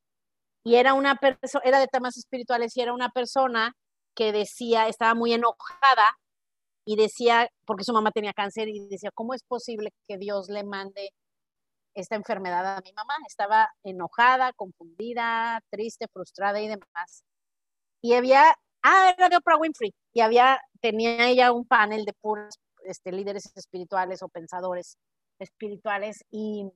y 0.64 0.76
era 0.76 0.94
una 0.94 1.16
persona, 1.16 1.64
era 1.66 1.80
de 1.80 1.88
temas 1.88 2.18
espirituales 2.18 2.76
y 2.78 2.82
era 2.82 2.94
una 2.94 3.10
persona 3.10 3.74
que 4.16 4.32
decía, 4.32 4.88
estaba 4.88 5.16
muy 5.16 5.34
enojada 5.34 6.18
y 6.86 6.96
decía, 6.98 7.50
porque 7.66 7.84
su 7.84 7.94
mamá 7.94 8.12
tenía 8.12 8.34
cáncer 8.34 8.68
y 8.70 8.88
decía, 8.88 9.12
¿cómo 9.14 9.34
es 9.34 9.44
posible 9.44 9.92
que 10.08 10.18
Dios 10.18 10.50
le 10.50 10.64
mande 10.64 11.12
esta 11.96 12.16
enfermedad 12.16 12.78
a 12.78 12.82
mi 12.82 12.94
mamá? 12.94 13.16
Estaba 13.28 13.70
enojada, 13.84 14.54
confundida, 14.54 15.62
triste, 15.72 16.08
frustrada 16.14 16.62
y 16.62 16.68
demás. 16.68 17.24
Y 18.02 18.14
había, 18.14 18.56
ah, 18.84 19.14
era 19.18 19.30
de 19.30 19.38
Oprah 19.38 19.58
Winfrey, 19.58 19.94
y 20.14 20.22
había, 20.22 20.60
tenía 20.82 21.28
ella 21.30 21.52
un 21.54 21.66
panel 21.66 22.06
de 22.06 22.14
puros 22.14 22.56
este, 22.86 23.12
líderes 23.12 23.52
espirituales 23.56 24.24
o 24.24 24.30
pensadores 24.30 24.98
espirituales 25.40 26.24
y, 26.32 26.72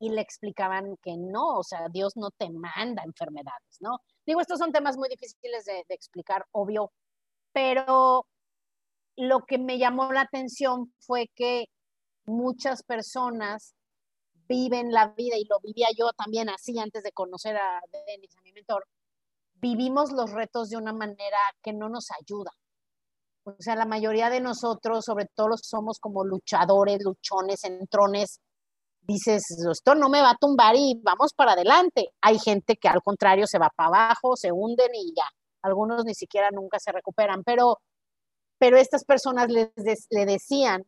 y 0.00 0.08
le 0.08 0.22
explicaban 0.22 0.96
que 1.02 1.16
no, 1.16 1.58
o 1.58 1.62
sea, 1.62 1.88
Dios 1.90 2.16
no 2.16 2.30
te 2.30 2.48
manda 2.50 3.02
enfermedades, 3.04 3.76
¿no? 3.80 4.00
Digo, 4.26 4.40
estos 4.40 4.58
son 4.58 4.72
temas 4.72 4.96
muy 4.96 5.10
difíciles 5.10 5.66
de, 5.66 5.84
explicar, 5.90 6.46
obvio, 6.52 6.90
pero 7.52 8.26
lo 9.16 9.44
que 9.44 9.58
me 9.58 9.78
llamó 9.78 10.10
la 10.10 10.22
atención 10.22 10.92
fue 11.00 11.30
que 11.34 11.66
muchas 12.24 12.82
personas 12.82 13.74
viven 14.48 14.90
la 14.90 15.08
vida, 15.08 15.36
y 15.36 15.44
lo 15.44 15.60
vivía 15.60 15.88
yo 15.96 16.10
también 16.14 16.48
así 16.48 16.78
antes 16.78 17.02
de 17.02 17.12
conocer 17.12 17.56
a 17.58 17.80
Denis, 18.06 18.34
a 18.38 18.42
mi 18.42 18.52
mentor, 18.52 18.86
vivimos 19.56 20.12
los 20.12 20.32
retos 20.32 20.70
de 20.70 20.78
una 20.78 20.94
manera 20.94 21.38
que 21.62 21.74
no 21.74 21.90
nos 21.90 22.08
ayuda. 22.10 22.50
O 23.44 23.54
sea, 23.58 23.76
la 23.76 23.84
mayoría 23.84 24.30
de 24.30 24.40
nosotros, 24.40 25.04
sobre 25.04 25.26
todo 25.34 25.48
los 25.48 25.60
somos 25.62 25.98
como 25.98 26.24
luchadores, 26.24 27.02
luchones, 27.04 27.64
entrones, 27.64 28.40
dices, 29.12 29.42
esto 29.70 29.94
no 29.94 30.08
me 30.08 30.22
va 30.22 30.30
a 30.30 30.36
tumbar 30.36 30.74
y 30.76 31.00
vamos 31.02 31.32
para 31.34 31.52
adelante. 31.52 32.12
Hay 32.20 32.38
gente 32.38 32.76
que 32.76 32.88
al 32.88 33.02
contrario 33.02 33.46
se 33.46 33.58
va 33.58 33.70
para 33.74 33.88
abajo, 33.88 34.36
se 34.36 34.52
hunden 34.52 34.90
y 34.94 35.12
ya. 35.16 35.26
Algunos 35.62 36.04
ni 36.04 36.14
siquiera 36.14 36.50
nunca 36.50 36.78
se 36.78 36.92
recuperan, 36.92 37.42
pero, 37.44 37.78
pero 38.58 38.76
estas 38.78 39.04
personas 39.04 39.48
les, 39.50 39.70
le 40.10 40.26
decían 40.26 40.84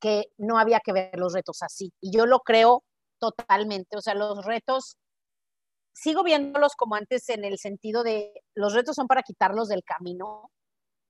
que 0.00 0.24
no 0.38 0.58
había 0.58 0.80
que 0.80 0.92
ver 0.92 1.18
los 1.18 1.32
retos 1.32 1.62
así. 1.62 1.92
Y 2.00 2.16
yo 2.16 2.26
lo 2.26 2.40
creo 2.40 2.82
totalmente. 3.18 3.96
O 3.96 4.00
sea, 4.00 4.14
los 4.14 4.44
retos, 4.44 4.96
sigo 5.92 6.24
viéndolos 6.24 6.74
como 6.76 6.96
antes 6.96 7.28
en 7.28 7.44
el 7.44 7.58
sentido 7.58 8.02
de 8.02 8.32
los 8.54 8.74
retos 8.74 8.96
son 8.96 9.06
para 9.06 9.22
quitarlos 9.22 9.68
del 9.68 9.84
camino, 9.84 10.50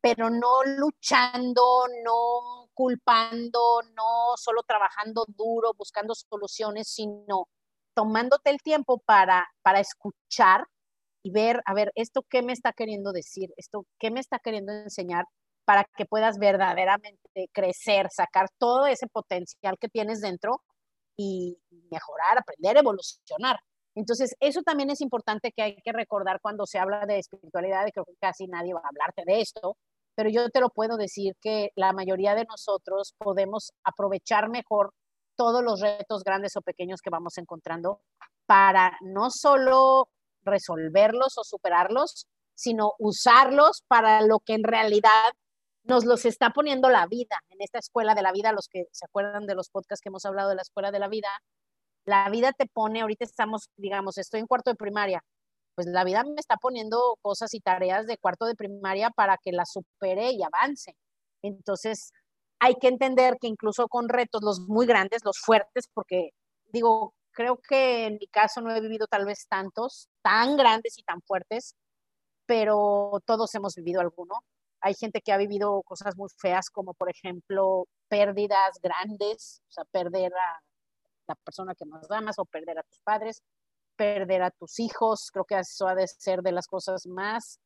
pero 0.01 0.29
no 0.29 0.63
luchando, 0.65 1.63
no 2.05 2.62
culpando, 2.75 3.83
no 3.95 4.37
solo 4.37 4.63
trabajando 4.63 5.25
duro, 5.29 5.73
buscando 5.77 6.15
soluciones, 6.15 6.89
sino 6.89 7.49
tomándote 7.95 8.51
el 8.51 8.59
tiempo 8.63 8.99
para, 8.99 9.49
para 9.63 9.81
escuchar 9.81 10.67
y 11.23 11.31
ver, 11.31 11.63
a 11.67 11.75
ver, 11.75 11.93
esto 11.95 12.23
qué 12.29 12.43
me 12.43 12.53
está 12.53 12.73
queriendo 12.73 13.13
decir, 13.13 13.53
esto 13.57 13.87
qué 13.99 14.11
me 14.11 14.21
está 14.21 14.39
queriendo 14.39 14.73
enseñar 14.73 15.27
para 15.65 15.85
que 15.97 16.07
puedas 16.07 16.39
verdaderamente 16.39 17.49
crecer, 17.53 18.09
sacar 18.11 18.49
todo 18.59 18.87
ese 18.87 19.07
potencial 19.07 19.79
que 19.79 19.89
tienes 19.89 20.21
dentro 20.21 20.63
y 21.17 21.59
mejorar, 21.91 22.39
aprender, 22.39 22.77
evolucionar. 22.77 23.61
Entonces, 23.95 24.35
eso 24.41 24.63
también 24.63 24.91
es 24.91 25.01
importante 25.01 25.53
que 25.53 25.63
hay 25.63 25.77
que 25.77 25.93
recordar 25.93 26.41
cuando 26.41 26.67
se 26.67 26.79
habla 26.79 27.07
de 27.07 27.19
espiritualidad, 27.19 27.87
y 27.87 27.93
creo 27.93 28.07
que 28.07 28.17
casi 28.21 28.47
nadie 28.47 28.75
va 28.75 28.81
a 28.81 28.89
hablarte 28.89 29.23
de 29.27 29.41
esto, 29.41 29.77
pero 30.15 30.29
yo 30.31 30.49
te 30.51 30.61
lo 30.61 30.71
puedo 30.71 30.97
decir 30.97 31.35
que 31.41 31.71
la 31.75 31.93
mayoría 31.93 32.35
de 32.35 32.45
nosotros 32.45 33.15
podemos 33.19 33.73
aprovechar 33.85 34.49
mejor 34.49 34.93
todos 35.37 35.63
los 35.63 35.81
retos 35.81 36.25
grandes 36.25 36.57
o 36.57 36.63
pequeños 36.63 37.01
que 37.01 37.11
vamos 37.11 37.39
encontrando 37.39 38.01
para 38.47 38.99
no 39.01 39.31
solo 39.31 40.09
resolverlos 40.45 41.39
o 41.39 41.45
superarlos, 41.45 42.27
sino 42.55 42.93
usarlos 42.99 43.83
para 43.89 44.21
lo 44.23 44.41
que 44.41 44.55
en 44.55 44.65
realidad 44.65 45.33
nos 45.85 46.05
los 46.05 46.25
está 46.25 46.51
poniendo 46.51 46.91
la 46.91 47.07
vida. 47.07 47.37
En 47.49 47.61
esta 47.61 47.79
escuela 47.79 48.15
de 48.15 48.23
la 48.23 48.33
vida, 48.33 48.53
los 48.53 48.69
que 48.69 48.85
se 48.93 49.05
acuerdan 49.05 49.47
de 49.47 49.55
los 49.55 49.71
podcasts 49.71 50.03
que 50.03 50.11
hemos 50.11 50.25
hablado 50.25 50.51
de 50.51 50.57
la 50.57 50.63
escuela 50.63 50.91
de 50.91 50.99
la 50.99 51.09
vida, 51.09 51.29
la 52.05 52.29
vida 52.31 52.53
te 52.53 52.67
pone, 52.67 53.01
ahorita 53.01 53.25
estamos, 53.25 53.71
digamos, 53.77 54.19
estoy 54.19 54.41
en 54.41 54.47
cuarto 54.47 54.71
de 54.71 54.77
primaria, 54.77 55.25
pues 55.75 55.87
la 55.87 56.05
vida 56.05 56.25
me 56.25 56.41
está 56.41 56.57
poniendo 56.57 57.17
cosas 57.23 57.55
y 57.55 57.61
tareas 57.61 58.07
de 58.07 58.19
cuarto 58.19 58.47
de 58.47 58.55
primaria 58.55 59.11
para 59.11 59.39
que 59.39 59.53
la 59.53 59.65
supere 59.65 60.33
y 60.33 60.43
avance. 60.43 60.97
Entonces, 61.43 62.13
hay 62.61 62.77
que 62.77 62.89
entender 62.89 63.39
que 63.41 63.49
incluso 63.49 63.89
con 63.89 64.09
retos, 64.09 64.43
los 64.43 64.61
muy 64.61 64.87
grandes, 64.87 65.25
los 65.25 65.39
fuertes, 65.39 65.89
porque 65.93 66.31
digo, 66.73 67.15
creo 67.33 67.59
que 67.59 68.07
en 68.07 68.15
mi 68.15 68.27
caso 68.29 68.61
no 68.61 68.71
he 68.75 68.81
vivido 68.81 69.07
tal 69.09 69.25
vez 69.25 69.47
tantos, 69.49 70.09
tan 70.23 70.57
grandes 70.57 70.99
y 70.99 71.03
tan 71.03 71.21
fuertes, 71.23 71.75
pero 72.47 73.21
todos 73.27 73.55
hemos 73.55 73.75
vivido 73.75 74.01
alguno. 74.01 74.35
Hay 74.81 74.95
gente 74.95 75.21
que 75.23 75.33
ha 75.33 75.37
vivido 75.39 75.83
cosas 75.83 76.17
muy 76.17 76.29
feas, 76.39 76.71
como 76.71 76.95
por 76.95 77.11
ejemplo 77.11 77.87
pérdidas 78.09 78.79
grandes, 78.83 79.63
o 79.69 79.73
sea, 79.73 79.85
perder 79.87 80.33
a 80.35 80.61
la 81.29 81.35
persona 81.37 81.75
que 81.75 81.87
más 81.87 82.11
amas 82.11 82.39
o 82.39 82.45
perder 82.45 82.79
a 82.79 82.83
tus 82.83 83.01
padres, 83.01 83.43
perder 83.97 84.43
a 84.43 84.51
tus 84.51 84.81
hijos. 84.81 85.31
Creo 85.33 85.45
que 85.45 85.59
eso 85.59 85.87
ha 85.89 85.95
de 85.95 86.07
ser 86.07 86.43
de 86.43 86.53
las 86.53 86.67
cosas 86.67 87.07
más 87.07 87.59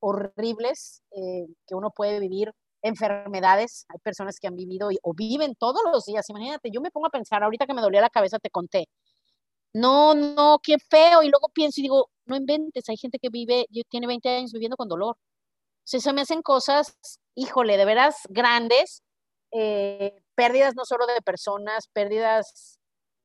horribles 0.00 1.02
eh, 1.12 1.46
que 1.66 1.74
uno 1.74 1.90
puede 1.90 2.20
vivir. 2.20 2.52
Enfermedades, 2.82 3.86
hay 3.88 3.98
personas 4.00 4.38
que 4.40 4.48
han 4.48 4.56
vivido 4.56 4.88
o 5.02 5.14
viven 5.14 5.54
todos 5.54 5.82
los 5.92 6.04
días. 6.04 6.28
Imagínate, 6.30 6.70
yo 6.72 6.80
me 6.80 6.90
pongo 6.90 7.06
a 7.06 7.10
pensar, 7.10 7.42
ahorita 7.42 7.66
que 7.66 7.74
me 7.74 7.82
dolía 7.82 8.00
la 8.00 8.10
cabeza 8.10 8.38
te 8.38 8.50
conté, 8.50 8.88
no, 9.74 10.14
no, 10.14 10.58
qué 10.62 10.76
feo. 10.78 11.22
Y 11.22 11.28
luego 11.30 11.48
pienso 11.50 11.80
y 11.80 11.84
digo, 11.84 12.10
no 12.26 12.36
inventes, 12.36 12.88
hay 12.88 12.96
gente 12.96 13.18
que 13.18 13.28
vive, 13.30 13.66
tiene 13.88 14.06
20 14.06 14.28
años 14.28 14.52
viviendo 14.52 14.76
con 14.76 14.88
dolor. 14.88 15.16
O 15.16 15.84
sea, 15.84 16.00
se 16.00 16.12
me 16.12 16.22
hacen 16.22 16.42
cosas, 16.42 16.96
híjole, 17.34 17.76
de 17.76 17.84
veras 17.84 18.16
grandes, 18.28 19.02
eh, 19.52 20.22
pérdidas 20.34 20.74
no 20.76 20.84
solo 20.84 21.06
de 21.06 21.20
personas, 21.22 21.88
pérdidas, 21.92 22.78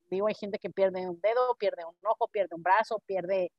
digo, 0.09 0.27
hay 0.27 0.35
gente 0.35 0.59
que 0.59 0.69
pierde 0.69 1.07
un 1.07 1.19
dedo, 1.21 1.55
pierde 1.55 1.85
un 1.85 1.95
ojo, 2.07 2.27
pierde 2.27 2.55
un 2.55 2.63
brazo, 2.63 2.99
pierde, 3.05 3.51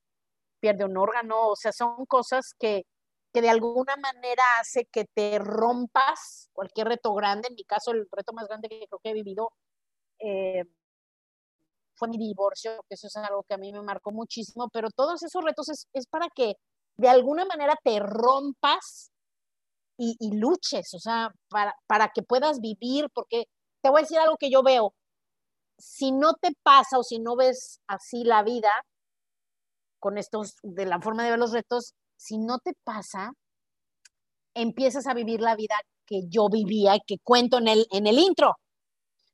pierde 0.60 0.84
un 0.84 0.96
órgano, 0.96 1.48
o 1.48 1.56
sea, 1.56 1.72
son 1.72 2.06
cosas 2.06 2.54
que, 2.58 2.84
que 3.32 3.42
de 3.42 3.50
alguna 3.50 3.96
manera 3.96 4.42
hace 4.60 4.86
que 4.86 5.04
te 5.14 5.38
rompas 5.38 6.48
cualquier 6.52 6.88
reto 6.88 7.14
grande. 7.14 7.48
En 7.48 7.54
mi 7.54 7.64
caso, 7.64 7.92
el 7.92 8.06
reto 8.10 8.32
más 8.32 8.48
grande 8.48 8.68
que 8.68 8.86
creo 8.86 9.00
que 9.02 9.10
he 9.10 9.14
vivido 9.14 9.52
eh, 10.20 10.64
fue 11.96 12.08
mi 12.08 12.18
divorcio, 12.18 12.84
que 12.88 12.94
eso 12.94 13.08
es 13.08 13.16
algo 13.16 13.42
que 13.42 13.54
a 13.54 13.58
mí 13.58 13.72
me 13.72 13.82
marcó 13.82 14.12
muchísimo, 14.12 14.68
pero 14.72 14.88
todos 14.90 15.22
esos 15.22 15.42
retos 15.44 15.68
es, 15.68 15.88
es 15.92 16.06
para 16.06 16.28
que 16.34 16.54
de 16.96 17.08
alguna 17.08 17.44
manera 17.44 17.76
te 17.82 17.98
rompas 18.00 19.10
y, 19.98 20.16
y 20.20 20.36
luches, 20.36 20.94
o 20.94 21.00
sea, 21.00 21.32
para, 21.48 21.74
para 21.86 22.10
que 22.10 22.22
puedas 22.22 22.60
vivir, 22.60 23.08
porque 23.12 23.46
te 23.82 23.90
voy 23.90 24.00
a 24.00 24.02
decir 24.02 24.18
algo 24.18 24.36
que 24.36 24.50
yo 24.50 24.62
veo, 24.62 24.94
si 25.78 26.12
no 26.12 26.34
te 26.34 26.50
pasa 26.62 26.98
o 26.98 27.02
si 27.02 27.18
no 27.18 27.36
ves 27.36 27.80
así 27.86 28.24
la 28.24 28.42
vida, 28.42 28.70
con 29.98 30.18
estos, 30.18 30.56
de 30.62 30.86
la 30.86 31.00
forma 31.00 31.24
de 31.24 31.30
ver 31.30 31.38
los 31.38 31.52
retos, 31.52 31.94
si 32.16 32.38
no 32.38 32.58
te 32.58 32.74
pasa, 32.84 33.32
empiezas 34.54 35.06
a 35.06 35.14
vivir 35.14 35.40
la 35.40 35.56
vida 35.56 35.76
que 36.06 36.22
yo 36.28 36.48
vivía 36.48 36.96
y 36.96 37.00
que 37.06 37.18
cuento 37.22 37.58
en 37.58 37.68
el, 37.68 37.86
en 37.92 38.06
el 38.06 38.18
intro. 38.18 38.56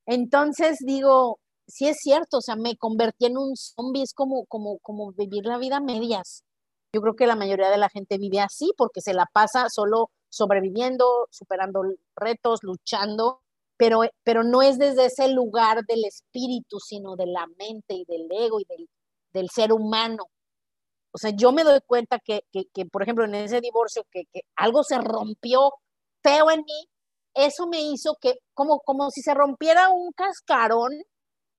Entonces 0.06 0.78
digo, 0.80 1.38
sí 1.66 1.88
es 1.88 1.98
cierto, 2.00 2.38
o 2.38 2.42
sea, 2.42 2.56
me 2.56 2.76
convertí 2.76 3.26
en 3.26 3.38
un 3.38 3.56
zombie, 3.56 4.02
es 4.02 4.12
como, 4.12 4.44
como, 4.46 4.78
como 4.80 5.12
vivir 5.12 5.46
la 5.46 5.58
vida 5.58 5.78
a 5.78 5.80
medias. 5.80 6.44
Yo 6.92 7.00
creo 7.00 7.16
que 7.16 7.26
la 7.26 7.36
mayoría 7.36 7.70
de 7.70 7.78
la 7.78 7.88
gente 7.88 8.18
vive 8.18 8.40
así 8.40 8.72
porque 8.76 9.00
se 9.00 9.14
la 9.14 9.26
pasa 9.32 9.68
solo 9.68 10.10
sobreviviendo, 10.28 11.28
superando 11.30 11.82
retos, 12.16 12.60
luchando, 12.62 13.43
pero, 13.76 14.02
pero 14.22 14.44
no 14.44 14.62
es 14.62 14.78
desde 14.78 15.06
ese 15.06 15.28
lugar 15.28 15.84
del 15.86 16.04
espíritu, 16.04 16.78
sino 16.80 17.16
de 17.16 17.26
la 17.26 17.46
mente 17.58 17.94
y 17.94 18.04
del 18.04 18.28
ego 18.30 18.60
y 18.60 18.64
del, 18.68 18.88
del 19.32 19.50
ser 19.50 19.72
humano. 19.72 20.24
O 21.12 21.18
sea, 21.18 21.30
yo 21.30 21.52
me 21.52 21.64
doy 21.64 21.80
cuenta 21.86 22.18
que, 22.18 22.42
que, 22.52 22.64
que 22.72 22.86
por 22.86 23.02
ejemplo, 23.02 23.24
en 23.24 23.34
ese 23.36 23.60
divorcio, 23.60 24.04
que, 24.10 24.24
que, 24.32 24.42
algo 24.56 24.82
se 24.82 24.98
rompió 24.98 25.72
feo 26.22 26.50
en 26.50 26.60
mí, 26.60 26.88
eso 27.34 27.66
me 27.68 27.80
hizo 27.82 28.16
que, 28.20 28.34
como, 28.54 28.80
como 28.80 29.10
si 29.10 29.22
se 29.22 29.34
rompiera 29.34 29.90
un 29.90 30.12
cascarón 30.12 30.92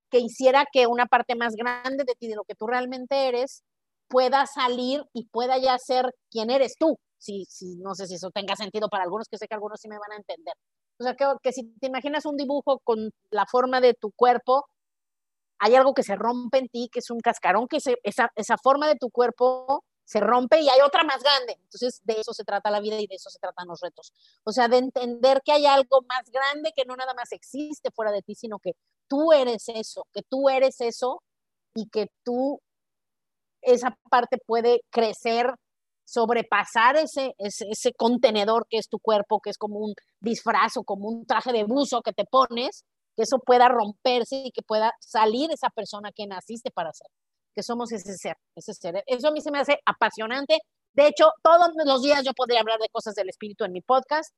que 0.10 0.20
hiciera 0.20 0.66
que 0.72 0.88
una 0.88 1.06
parte 1.06 1.36
más 1.36 1.56
grande 1.56 2.04
de 2.06 2.16
ti, 2.16 2.28
de 2.28 2.36
lo 2.36 2.44
que 2.46 2.56
tú 2.56 2.68
realmente 2.68 3.28
eres, 3.28 3.64
pueda 4.08 4.46
salir 4.46 5.04
y 5.14 5.26
pueda 5.28 5.58
ya 5.58 5.78
ser 5.78 6.14
quien 6.30 6.50
eres 6.50 6.76
tú. 6.80 6.98
Si, 7.18 7.46
si, 7.50 7.76
no 7.78 7.96
sé 7.96 8.08
si 8.08 8.16
eso 8.16 8.32
tenga 8.32 8.56
sentido 8.56 8.88
para 8.90 9.04
algunos, 9.04 9.28
que 9.28 9.38
sé 9.38 9.48
que 9.48 9.56
algunos 9.56 9.80
sí 9.82 9.88
me 9.90 9.98
van 9.98 10.14
a 10.14 10.18
entender. 10.18 10.54
O 11.00 11.04
sea, 11.04 11.16
que, 11.16 11.26
que 11.44 11.52
si 11.52 11.64
te 11.80 11.88
imaginas 11.88 12.26
un 12.26 12.38
dibujo 12.38 12.80
con 12.80 13.12
la 13.30 13.46
forma 13.46 13.82
de 13.82 13.94
tu 13.94 14.12
cuerpo, 14.12 14.66
hay 15.60 15.76
algo 15.76 15.94
que 15.94 16.04
se 16.04 16.16
rompe 16.16 16.60
en 16.60 16.70
ti, 16.70 16.90
que 16.92 17.00
es 17.00 17.10
un 17.10 17.20
cascarón, 17.20 17.68
que 17.68 17.80
se, 17.80 17.98
esa, 18.04 18.32
esa 18.36 18.58
forma 18.58 18.88
de 18.88 18.96
tu 18.96 19.10
cuerpo 19.10 19.84
se 20.06 20.20
rompe 20.20 20.62
y 20.62 20.70
hay 20.70 20.82
otra 20.82 21.04
más 21.04 21.22
grande. 21.22 21.58
Entonces, 21.60 22.00
de 22.04 22.20
eso 22.20 22.34
se 22.34 22.44
trata 22.44 22.70
la 22.70 22.80
vida 22.80 23.00
y 23.00 23.08
de 23.08 23.16
eso 23.16 23.30
se 23.30 23.40
tratan 23.40 23.68
los 23.68 23.82
retos. 23.82 24.14
O 24.44 24.52
sea, 24.52 24.68
de 24.68 24.78
entender 24.78 25.42
que 25.44 25.52
hay 25.52 25.66
algo 25.66 26.02
más 26.08 26.30
grande 26.30 26.72
que 26.76 26.86
no 26.86 26.96
nada 26.96 27.14
más 27.14 27.32
existe 27.32 27.90
fuera 27.92 28.12
de 28.12 28.22
ti, 28.22 28.36
sino 28.36 28.60
que 28.60 28.74
tú 29.08 29.34
eres 29.34 29.68
eso, 29.70 30.08
que 30.14 30.22
tú 30.22 30.50
eres 30.50 30.80
eso 30.82 31.24
y 31.74 31.90
que 31.90 32.08
tú, 32.24 32.62
esa 33.62 33.98
parte 34.10 34.38
puede 34.46 34.82
crecer, 34.92 35.56
sobrepasar 36.06 36.96
ese, 36.98 37.36
ese, 37.40 37.94
contenedor 37.94 38.68
que 38.70 38.78
es 38.78 38.88
tu 38.88 39.00
cuerpo, 39.00 39.42
que 39.42 39.50
es 39.50 39.58
como 39.58 39.80
un 39.80 39.94
disfraz 40.22 40.78
o 40.78 40.84
como 40.84 41.10
un 41.10 41.26
traje 41.26 41.52
de 41.52 41.64
buzo 41.64 42.02
que 42.02 42.14
te 42.14 42.26
pones, 42.26 42.86
que 43.16 43.24
eso 43.24 43.40
pueda 43.40 43.68
romperse 43.68 44.44
y 44.46 44.52
que 44.52 44.62
pueda 44.62 44.94
salir 45.00 45.52
esa 45.52 45.70
persona 45.70 46.12
que 46.14 46.28
naciste 46.28 46.72
para 46.72 46.94
ser, 46.94 47.08
que 47.54 47.64
somos 47.64 47.92
ese 47.92 48.16
ser, 48.18 48.38
ese 48.56 48.74
ser. 48.74 49.04
Eso 49.08 49.28
a 49.28 49.32
mí 49.32 49.42
se 49.42 49.52
me 49.52 49.60
hace 49.60 49.80
apasionante. 49.86 50.60
De 50.94 51.08
hecho, 51.08 51.32
todos 51.42 51.72
los 51.86 52.04
días 52.04 52.24
yo 52.24 52.34
podría 52.34 52.62
hablar 52.62 52.80
de 52.80 52.90
cosas 52.90 53.16
del 53.16 53.30
espíritu 53.30 53.66
en 53.66 53.72
mi 53.72 53.82
podcast, 53.82 54.34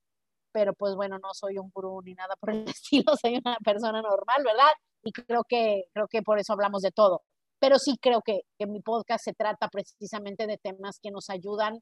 pero 0.52 0.74
pues 0.74 0.96
bueno, 0.96 1.20
no 1.20 1.34
soy 1.34 1.58
un 1.58 1.70
gurú 1.74 2.02
ni 2.02 2.14
nada 2.14 2.36
por 2.40 2.52
el 2.52 2.66
estilo, 2.68 3.16
soy 3.22 3.38
una 3.44 3.58
persona 3.64 4.02
normal, 4.02 4.44
¿verdad? 4.44 4.72
Y 5.04 5.12
creo 5.12 5.44
que, 5.48 5.84
creo 5.94 6.08
que 6.08 6.22
por 6.22 6.40
eso 6.40 6.54
hablamos 6.54 6.82
de 6.82 6.92
todo. 6.92 7.24
Pero 7.60 7.80
sí 7.80 7.98
creo 8.02 8.22
que, 8.22 8.42
que 8.58 8.68
mi 8.68 8.82
podcast 8.82 9.24
se 9.26 9.34
trata 9.34 9.68
precisamente 9.68 10.48
de 10.48 10.58
temas 10.58 11.00
que 11.02 11.12
nos 11.12 11.30
ayudan 11.30 11.82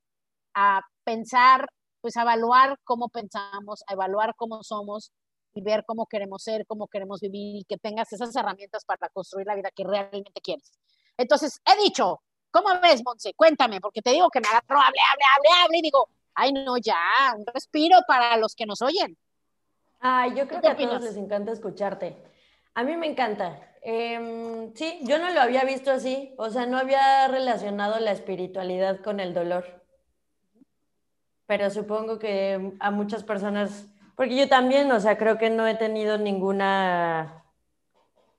a 0.53 0.81
pensar, 1.03 1.67
pues 2.01 2.17
a 2.17 2.21
evaluar 2.21 2.77
cómo 2.83 3.09
pensamos, 3.09 3.83
a 3.88 3.93
evaluar 3.93 4.35
cómo 4.35 4.63
somos 4.63 5.11
y 5.53 5.61
ver 5.61 5.83
cómo 5.85 6.05
queremos 6.05 6.43
ser, 6.43 6.65
cómo 6.67 6.88
queremos 6.88 7.21
vivir 7.21 7.61
y 7.61 7.63
que 7.63 7.77
tengas 7.77 8.11
esas 8.11 8.35
herramientas 8.35 8.83
para 8.85 9.09
construir 9.09 9.47
la 9.47 9.55
vida 9.55 9.69
que 9.73 9.83
realmente 9.83 10.41
quieres. 10.41 10.71
Entonces, 11.17 11.61
he 11.65 11.81
dicho, 11.81 12.21
¿cómo 12.51 12.69
ves, 12.81 13.01
Monse? 13.05 13.33
Cuéntame, 13.35 13.79
porque 13.79 14.01
te 14.01 14.11
digo 14.11 14.29
que 14.29 14.41
me 14.41 14.47
agarró, 14.47 14.79
hable, 14.79 14.99
hable, 15.11 15.23
hable, 15.33 15.63
hable, 15.63 15.77
y 15.77 15.81
digo, 15.81 16.09
ay, 16.35 16.51
no, 16.51 16.77
ya, 16.77 17.33
un 17.38 17.45
respiro 17.53 17.99
para 18.07 18.38
los 18.38 18.53
que 18.53 18.65
nos 18.65 18.81
oyen. 18.81 19.17
Ay, 19.99 20.35
yo 20.35 20.47
creo 20.47 20.61
que 20.61 20.67
a 20.67 20.77
todos 20.77 21.03
les 21.03 21.17
encanta 21.17 21.51
escucharte. 21.51 22.15
A 22.73 22.83
mí 22.83 22.95
me 22.97 23.07
encanta. 23.07 23.74
Eh, 23.87 24.71
sí, 24.73 24.99
yo 25.03 25.19
no 25.19 25.29
lo 25.29 25.39
había 25.41 25.63
visto 25.63 25.91
así, 25.91 26.33
o 26.37 26.49
sea, 26.49 26.65
no 26.65 26.79
había 26.79 27.27
relacionado 27.27 27.99
la 27.99 28.13
espiritualidad 28.13 28.99
con 29.01 29.19
el 29.19 29.35
dolor. 29.35 29.83
Pero 31.45 31.69
supongo 31.69 32.17
que 32.17 32.73
a 32.79 32.89
muchas 32.89 33.23
personas, 33.23 33.85
porque 34.15 34.35
yo 34.35 34.49
también, 34.49 34.91
o 34.91 34.99
sea, 34.99 35.19
creo 35.19 35.37
que 35.37 35.51
no 35.51 35.67
he 35.67 35.75
tenido 35.75 36.17
ninguna 36.17 37.43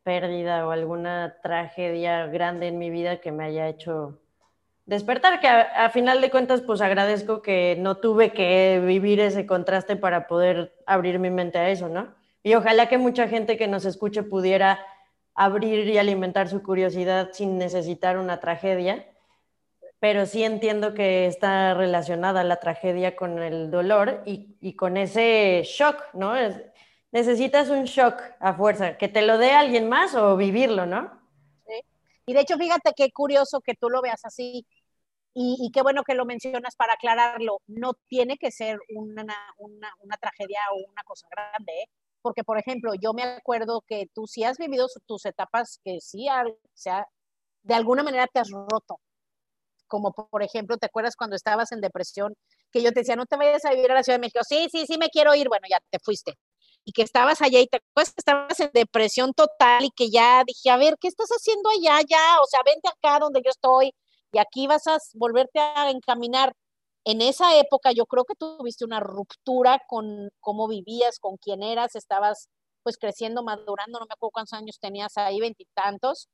pérdida 0.02 0.66
o 0.66 0.72
alguna 0.72 1.37
tragedia 1.44 2.26
grande 2.26 2.66
en 2.66 2.78
mi 2.78 2.90
vida 2.90 3.20
que 3.20 3.30
me 3.30 3.44
haya 3.44 3.68
hecho 3.68 4.18
despertar, 4.85 5.38
que 5.38 5.46
a, 5.46 5.90
final 5.90 6.20
de 6.20 6.30
cuentas, 6.30 6.61
pues 6.61 6.80
agradezco 6.80 7.40
que 7.40 7.76
no 7.78 7.98
tuve 7.98 8.32
que 8.32 8.82
vivir 8.85 9.20
ese 9.20 9.46
contraste 9.46 9.94
para 9.94 10.26
poder 10.26 10.74
abrir 10.87 11.20
mi 11.20 11.30
mente 11.30 11.59
a 11.59 11.70
eso, 11.70 11.88
¿no? 11.88 12.14
Y 12.42 12.54
ojalá 12.54 12.88
que 12.88 12.98
mucha 12.98 13.28
gente 13.28 13.56
que 13.56 13.68
nos 13.68 13.85
escuche 13.85 14.24
pudiera 14.24 14.80
abrir 15.37 15.87
y 15.87 15.99
alimentar 15.99 16.49
su 16.49 16.62
curiosidad 16.62 17.31
sin 17.33 17.59
necesitar 17.59 18.18
una 18.18 18.40
tragedia, 18.40 19.07
pero 20.01 20.27
sí 20.27 20.42
entiendo 20.42 20.94
que 20.94 21.27
está 21.27 21.75
relacionada 21.75 22.42
la 22.42 22.57
tragedia 22.57 23.14
con 23.16 23.42
el 23.42 23.70
dolor 23.70 24.22
y, 24.25 24.75
con 24.75 24.96
ese 24.96 25.62
shock, 25.64 26.03
¿no? 26.14 26.37
Es, 26.37 26.61
necesitas 27.12 27.68
un 27.68 27.85
shock 27.85 28.20
a 28.40 28.55
fuerza, 28.55 28.96
que 28.96 29.09
te 29.09 29.22
lo 29.22 29.38
dé 29.38 29.53
alguien 29.53 29.88
más 29.88 30.14
o 30.14 30.37
vivirlo, 30.37 30.87
¿no? 30.87 31.20
Sí. 31.66 31.81
Y 32.27 32.35
de 32.35 32.40
hecho, 32.40 32.57
fíjate 32.57 32.92
qué 32.96 33.11
curioso 33.12 33.61
que 33.61 33.75
tú 33.75 33.90
lo 33.90 34.01
veas 34.01 34.25
así. 34.25 34.66
Y, 35.38 35.70
qué 35.70 35.83
bueno 35.83 36.03
que 36.03 36.14
lo 36.14 36.25
mencionas 36.25 36.77
para 36.77 36.94
aclararlo. 36.94 37.61
No 37.66 37.92
tiene 38.09 38.38
que 38.38 38.51
ser 38.51 38.79
una, 38.88 39.37
una, 39.59 39.92
una 40.01 40.16
tragedia 40.16 40.61
o 40.72 40.90
una 40.90 41.03
cosa 41.05 41.29
grande, 41.31 41.72
¿eh? 41.83 41.90
Porque, 42.27 42.43
por 42.43 42.59
ejemplo, 42.59 42.93
yo 43.01 43.12
me 43.12 43.23
acuerdo 43.23 43.85
que 43.87 44.09
tú 44.12 44.27
sí 44.27 44.43
has 44.43 44.59
vivido 44.59 44.89
tus 45.07 45.25
etapas 45.27 45.79
que 45.85 46.01
sí, 46.01 46.27
o 46.29 46.59
sea, 46.75 47.07
de 47.62 47.75
alguna 47.75 48.03
manera 48.03 48.27
te 48.27 48.41
has 48.41 48.51
roto. 48.51 48.99
Como, 49.87 50.12
por 50.12 50.43
ejemplo, 50.43 50.77
¿te 50.77 50.87
acuerdas 50.87 51.15
cuando 51.15 51.37
estabas 51.37 51.71
en 51.71 51.81
depresión? 51.81 52.35
Que 52.73 52.83
yo 52.83 52.91
te 52.91 53.03
decía, 53.03 53.15
no 53.15 53.27
te 53.27 53.37
vayas 53.37 53.65
a 53.65 53.71
vivir 53.71 53.93
a 53.93 53.95
la 53.95 54.03
Ciudad 54.03 54.19
de 54.19 54.23
México. 54.23 54.41
Sí, 54.43 54.67
sí, 54.73 54.87
sí, 54.89 54.99
me 54.99 55.09
quiero 55.09 55.37
ir. 55.37 55.49
Bueno, 55.49 55.69
ya 55.71 55.79
te 55.89 56.01
fuiste. 56.01 56.35
Y 56.85 56.91
que 56.91 57.03
estabas 57.03 57.41
allá 57.43 57.61
y 57.61 57.69
te 57.69 57.77
acuerdas 57.77 58.12
que 58.12 58.21
estabas 58.23 58.59
en 58.59 58.71
depresión 58.75 59.33
total 59.33 59.85
y 59.85 59.91
que 59.93 60.11
ya 60.11 60.43
dije, 60.45 60.71
a 60.71 60.77
ver, 60.79 60.97
¿qué 61.01 61.07
estás 61.07 61.29
haciendo 61.29 61.71
allá? 61.71 62.01
Ya, 62.09 62.41
o 62.43 62.47
sea, 62.47 62.59
vente 62.67 62.89
acá 62.89 63.21
donde 63.21 63.41
yo 63.45 63.51
estoy 63.53 63.93
y 64.33 64.39
aquí 64.39 64.67
vas 64.67 64.85
a 64.89 64.99
volverte 65.15 65.61
a 65.61 65.91
encaminar. 65.91 66.53
En 67.07 67.23
esa 67.23 67.57
época 67.57 67.92
yo 67.92 68.05
creo 68.07 68.25
que 68.25 68.35
tuviste 68.35 68.85
una 68.85 68.99
ruptura 68.99 69.81
con 69.87 70.29
cómo 70.40 70.66
vivías, 70.66 71.21
con 71.21 71.37
quién 71.37 71.62
eras, 71.62 71.95
estabas 71.95 72.49
pues 72.83 72.99
creciendo, 72.99 73.45
madurando, 73.45 74.01
no 74.01 74.07
me 74.07 74.12
acuerdo 74.12 74.33
cuántos 74.33 74.55
años 74.55 74.79
tenías 74.81 75.16
ahí, 75.16 75.38
veintitantos. 75.38 76.29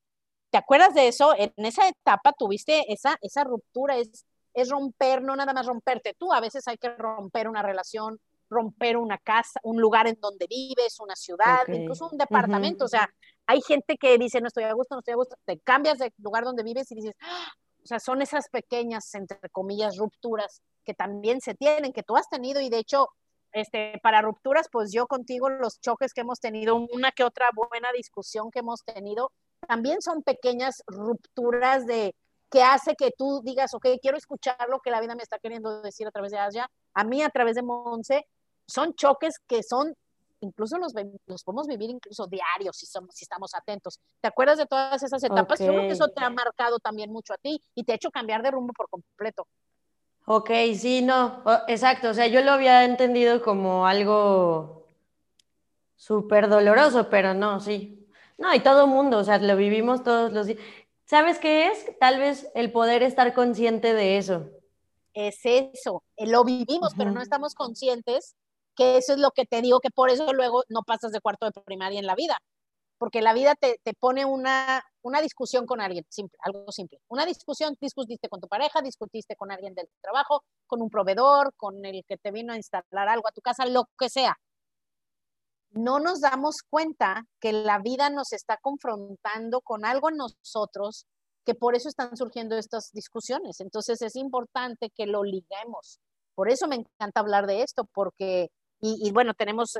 ¿Te 0.51 0.57
acuerdas 0.57 0.95
de 0.95 1.09
eso? 1.09 1.35
En 1.37 1.53
esa 1.59 1.87
etapa 1.87 2.33
tuviste 2.33 2.91
esa, 2.91 3.19
esa 3.21 3.45
ruptura, 3.45 3.99
es, 3.99 4.25
es 4.55 4.71
romper, 4.71 5.23
no 5.23 5.37
nada 5.37 5.53
más 5.53 5.67
romperte 5.67 6.15
tú, 6.19 6.33
a 6.33 6.41
veces 6.41 6.67
hay 6.67 6.79
que 6.79 6.89
romper 6.89 7.49
una 7.49 7.63
relación, 7.63 8.19
romper 8.49 8.97
una 8.97 9.19
casa, 9.19 9.61
un 9.65 9.79
lugar 9.79 10.07
en 10.07 10.19
donde 10.23 10.47
vives, 10.47 11.01
una 11.01 11.17
ciudad, 11.17 11.69
incluso 11.69 12.09
un 12.11 12.17
departamento. 12.17 12.87
O 12.87 12.89
sea, 12.89 13.11
hay 13.47 13.61
gente 13.61 13.99
que 13.99 14.17
dice, 14.17 14.41
no 14.41 14.49
estoy 14.49 14.65
a 14.65 14.73
gusto, 14.73 14.95
no 14.95 15.01
estoy 15.01 15.13
a 15.13 15.17
gusto, 15.17 15.37
te 15.45 15.59
cambias 15.59 15.99
de 15.99 16.15
lugar 16.17 16.45
donde 16.45 16.63
vives 16.63 16.91
y 16.93 16.95
dices, 16.95 17.15
¡Ah! 17.21 17.53
O 17.83 17.87
sea, 17.87 17.99
son 17.99 18.23
esas 18.23 18.49
pequeñas, 18.49 19.15
entre 19.15 19.39
comillas, 19.51 19.97
rupturas 19.97 20.63
que 20.85 20.95
también 20.95 21.41
se 21.41 21.55
tienen, 21.55 21.93
que 21.93 22.03
tú 22.03 22.17
has 22.17 22.29
tenido 22.29 22.61
y 22.61 22.69
de 22.69 22.79
hecho, 22.79 23.09
este, 23.53 23.99
para 24.03 24.23
rupturas, 24.23 24.69
pues 24.71 24.93
yo 24.93 25.07
contigo, 25.07 25.51
los 25.51 25.81
choques 25.81 26.13
que 26.13 26.23
hemos 26.23 26.41
tenido, 26.41 26.77
una 26.77 27.13
que 27.13 27.25
otra 27.25 27.51
buena 27.55 27.93
discusión 27.93 28.51
que 28.51 28.61
hemos 28.61 28.85
tenido, 28.85 29.33
también 29.67 30.01
son 30.01 30.23
pequeñas 30.23 30.83
rupturas 30.87 31.87
de 31.87 32.15
que 32.51 32.63
hace 32.63 32.95
que 32.97 33.11
tú 33.17 33.41
digas, 33.43 33.73
ok, 33.75 33.87
quiero 34.01 34.17
escuchar 34.17 34.69
lo 34.69 34.81
que 34.81 34.91
la 34.91 35.01
vida 35.01 35.15
me 35.15 35.23
está 35.23 35.39
queriendo 35.39 35.81
decir 35.81 36.07
a 36.07 36.11
través 36.11 36.33
de 36.33 36.39
Asia, 36.39 36.71
a 36.95 37.05
mí 37.05 37.23
a 37.23 37.31
través 37.31 37.57
de 37.57 37.63
Monse, 37.63 38.27
son 38.67 38.95
choques 38.95 39.37
que 39.47 39.63
son, 39.63 39.95
incluso 40.43 40.79
los, 40.79 40.93
los 41.27 41.43
podemos 41.43 41.67
vivir 41.67 41.91
incluso 41.91 42.27
diarios 42.27 42.77
si, 42.77 42.87
somos, 42.87 43.15
si 43.15 43.25
estamos 43.25 43.55
atentos. 43.55 43.99
¿Te 44.21 44.29
acuerdas 44.29 44.59
de 44.59 44.67
todas 44.67 45.03
esas 45.03 45.23
etapas? 45.23 45.59
Yo 45.59 45.67
creo 45.67 45.83
que 45.83 45.93
eso 45.93 46.09
te 46.09 46.23
ha 46.23 46.31
marcado 46.31 46.79
también 46.79 47.11
mucho 47.11 47.33
a 47.33 47.39
ti 47.39 47.61
y 47.75 47.85
te 47.85 47.93
ha 47.93 47.95
hecho 47.95 48.11
cambiar 48.11 48.43
de 48.43 48.51
rumbo 48.51 48.73
por 48.73 48.89
completo. 48.89 49.47
Ok, 50.27 50.51
sí, 50.77 51.03
no, 51.03 51.43
exacto. 51.67 52.11
O 52.11 52.15
sea, 52.15 52.27
yo 52.27 52.43
lo 52.43 52.53
había 52.53 52.85
entendido 52.85 53.43
como 53.43 53.87
algo 53.87 54.87
súper 55.97 56.49
doloroso, 56.49 57.09
pero 57.09 57.35
no, 57.35 57.61
sí. 57.61 58.09
No, 58.39 58.55
y 58.55 58.61
todo 58.61 58.87
mundo, 58.87 59.19
o 59.19 59.25
sea, 59.25 59.39
lo 59.39 59.57
vivimos 59.57 60.03
todos 60.03 60.33
los 60.33 60.47
días. 60.47 60.59
¿Sabes 61.05 61.39
qué 61.39 61.69
es? 61.69 61.99
Tal 61.99 62.19
vez 62.19 62.51
el 62.55 62.73
poder 62.73 63.03
estar 63.03 63.35
consciente 63.35 63.95
de 63.95 64.19
eso. 64.19 64.49
Es 65.15 65.41
eso, 65.45 66.03
eh, 66.17 66.27
lo 66.27 66.43
vivimos, 66.43 66.95
pero 66.97 67.11
no 67.11 67.21
estamos 67.21 67.55
conscientes 67.55 68.35
que 68.77 68.97
eso 68.97 69.13
es 69.15 69.19
lo 69.19 69.31
que 69.33 69.47
te 69.47 69.63
digo, 69.63 69.81
que 69.81 69.91
por 69.91 70.11
eso 70.11 70.33
luego 70.33 70.65
no 70.69 70.83
pasas 70.83 71.13
de 71.13 71.21
cuarto 71.21 71.47
de 71.47 71.53
primaria 71.63 71.99
en 72.01 72.07
la 72.07 72.15
vida, 72.15 72.39
porque 72.99 73.23
la 73.23 73.35
vida 73.35 73.55
te, 73.55 73.81
te 73.83 73.95
pone 73.95 74.25
una, 74.25 74.83
una 75.03 75.21
discusión 75.21 75.67
con 75.67 75.81
alguien, 75.81 76.05
simple, 76.09 76.39
algo 76.43 76.71
simple. 76.73 77.01
Una 77.09 77.27
discusión, 77.27 77.77
discutiste 77.81 78.29
con 78.29 78.41
tu 78.41 78.49
pareja, 78.49 78.81
discutiste 78.83 79.37
con 79.37 79.51
alguien 79.51 79.75
del 79.75 79.89
trabajo, 80.01 80.45
con 80.67 80.83
un 80.83 80.91
proveedor, 80.91 81.53
con 81.57 81.85
el 81.85 82.05
que 82.07 82.17
te 82.19 82.31
vino 82.31 82.53
a 82.53 82.57
instalar 82.57 83.09
algo 83.09 83.29
a 83.29 83.33
tu 83.33 83.41
casa, 83.41 83.67
lo 83.67 83.89
que 83.99 84.09
sea 84.09 84.37
no 85.73 86.01
nos 86.01 86.21
damos 86.21 86.63
cuenta 86.69 87.27
que 87.41 87.53
la 87.53 87.79
vida 87.79 88.11
nos 88.11 88.33
está 88.33 88.59
confrontando 88.59 89.61
con 89.63 89.85
algo 89.85 90.11
en 90.11 90.19
nosotros 90.19 91.07
que 91.45 91.55
por 91.55 91.75
eso 91.75 91.89
están 91.89 92.17
surgiendo 92.17 92.57
estas 92.57 92.93
discusiones. 92.93 93.61
Entonces 93.61 94.01
es 94.03 94.17
importante 94.17 94.91
que 94.91 95.07
lo 95.07 95.25
liguemos. 95.25 95.99
Por 96.35 96.49
eso 96.51 96.69
me 96.69 96.77
encanta 96.77 97.21
hablar 97.21 97.47
de 97.47 97.63
esto, 97.63 97.85
porque, 97.93 98.51
y, 98.85 99.13
bueno, 99.13 99.33
tenemos 99.35 99.77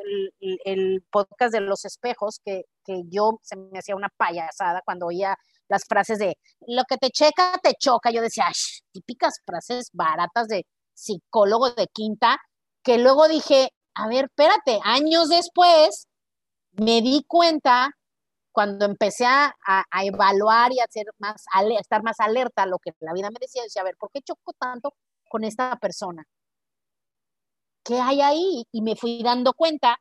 el, 0.65 1.05
podcast 1.11 1.53
de 1.53 1.61
los 1.61 1.85
espejos, 1.85 2.39
que, 2.45 2.63
que 2.85 3.03
yo 3.09 3.41
se 3.43 3.57
me 3.57 3.81
hacía 3.81 3.97
una 3.97 4.09
payasada 4.17 4.81
cuando 4.85 5.07
oía 5.07 5.37
las 5.69 5.83
frases 5.89 6.21
de 6.21 6.39
lo 6.69 6.85
que 6.85 6.99
te 6.99 7.11
checa, 7.11 7.59
te 7.61 7.75
choca. 7.75 8.13
Yo 8.13 8.23
decía, 8.23 8.47
típicas 8.93 9.41
frases 9.45 9.91
baratas 9.93 10.47
de 10.47 10.67
psicólogo 10.95 11.73
de 11.73 11.89
quinta, 11.89 12.39
que 12.85 12.99
luego 12.99 13.27
dije, 13.27 13.71
a 13.95 14.07
ver, 14.07 14.27
espérate, 14.27 14.79
años 14.85 15.29
después 15.29 16.07
me 16.73 17.03
di 17.03 17.25
cuenta 17.27 17.91
cuando 18.53 18.85
empecé 18.85 19.25
a, 19.27 19.53
evaluar 20.05 20.73
y 20.73 20.79
a, 20.79 20.87
ser 20.89 21.07
más, 21.19 21.45
a 21.53 21.65
estar 21.81 22.05
más 22.05 22.21
alerta 22.21 22.63
a 22.63 22.67
lo 22.67 22.79
que 22.79 22.93
la 23.01 23.15
vida 23.15 23.31
me 23.31 23.41
decía, 23.41 23.65
decía, 23.65 23.83
a 23.83 23.87
ver, 23.87 23.97
¿por 23.99 24.11
qué 24.13 24.21
choco 24.23 24.53
tanto 24.53 24.95
con 25.29 25.43
esta 25.43 25.77
persona? 25.77 26.25
¿Qué 27.85 28.01
hay 28.01 28.21
ahí? 28.21 28.65
Y 28.73 28.83
me 28.83 28.97
fui 28.97 29.23
dando 29.23 29.53
cuenta 29.55 29.97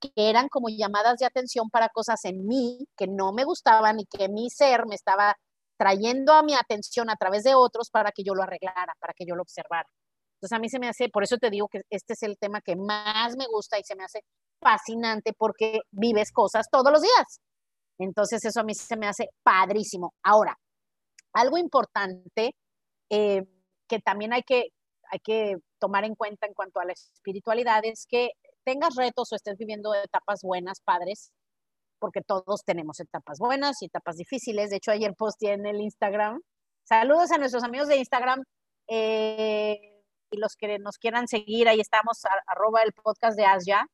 que 0.00 0.10
eran 0.16 0.48
como 0.48 0.68
llamadas 0.68 1.18
de 1.18 1.26
atención 1.26 1.70
para 1.70 1.88
cosas 1.88 2.24
en 2.24 2.46
mí 2.46 2.86
que 2.96 3.06
no 3.06 3.32
me 3.32 3.44
gustaban 3.44 4.00
y 4.00 4.06
que 4.06 4.28
mi 4.28 4.50
ser 4.50 4.86
me 4.86 4.94
estaba 4.96 5.36
trayendo 5.78 6.32
a 6.32 6.42
mi 6.42 6.54
atención 6.54 7.10
a 7.10 7.16
través 7.16 7.44
de 7.44 7.54
otros 7.54 7.90
para 7.90 8.12
que 8.12 8.22
yo 8.24 8.34
lo 8.34 8.42
arreglara, 8.42 8.94
para 9.00 9.14
que 9.14 9.24
yo 9.26 9.34
lo 9.34 9.42
observara. 9.42 9.88
Entonces 10.36 10.56
a 10.56 10.60
mí 10.60 10.68
se 10.68 10.78
me 10.78 10.88
hace, 10.88 11.08
por 11.08 11.22
eso 11.22 11.38
te 11.38 11.50
digo 11.50 11.68
que 11.68 11.82
este 11.90 12.14
es 12.14 12.22
el 12.24 12.36
tema 12.38 12.60
que 12.60 12.76
más 12.76 13.36
me 13.36 13.46
gusta 13.46 13.78
y 13.78 13.84
se 13.84 13.94
me 13.96 14.04
hace 14.04 14.22
fascinante 14.60 15.32
porque 15.36 15.80
vives 15.90 16.32
cosas 16.32 16.66
todos 16.70 16.92
los 16.92 17.02
días. 17.02 17.40
Entonces 17.98 18.44
eso 18.44 18.60
a 18.60 18.64
mí 18.64 18.74
se 18.74 18.96
me 18.96 19.06
hace 19.06 19.28
padrísimo. 19.42 20.14
Ahora, 20.24 20.56
algo 21.32 21.58
importante 21.58 22.56
eh, 23.10 23.42
que 23.88 24.00
también 24.00 24.32
hay 24.32 24.42
que, 24.42 24.68
hay 25.10 25.20
que 25.20 25.56
tomar 25.82 26.04
en 26.04 26.14
cuenta 26.14 26.46
en 26.46 26.54
cuanto 26.54 26.78
a 26.78 26.84
la 26.84 26.92
espiritualidad 26.92 27.84
es 27.84 28.06
que 28.08 28.30
tengas 28.64 28.94
retos 28.94 29.32
o 29.32 29.34
estés 29.34 29.58
viviendo 29.58 29.92
etapas 29.94 30.42
buenas, 30.44 30.80
padres, 30.80 31.32
porque 31.98 32.20
todos 32.20 32.62
tenemos 32.64 33.00
etapas 33.00 33.40
buenas 33.40 33.82
y 33.82 33.86
etapas 33.86 34.16
difíciles. 34.16 34.70
De 34.70 34.76
hecho, 34.76 34.92
ayer 34.92 35.12
posteé 35.16 35.54
en 35.54 35.66
el 35.66 35.80
Instagram. 35.80 36.40
Saludos 36.84 37.32
a 37.32 37.38
nuestros 37.38 37.64
amigos 37.64 37.88
de 37.88 37.96
Instagram. 37.96 38.44
Eh, 38.86 40.02
y 40.30 40.36
los 40.38 40.54
que 40.56 40.78
nos 40.78 40.98
quieran 40.98 41.26
seguir, 41.26 41.68
ahí 41.68 41.80
estamos, 41.80 42.20
arroba 42.46 42.82
el 42.82 42.92
podcast 42.92 43.36
de 43.36 43.44
Asia. 43.44 43.84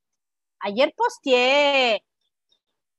Ayer 0.61 0.93
posteé, 0.95 2.03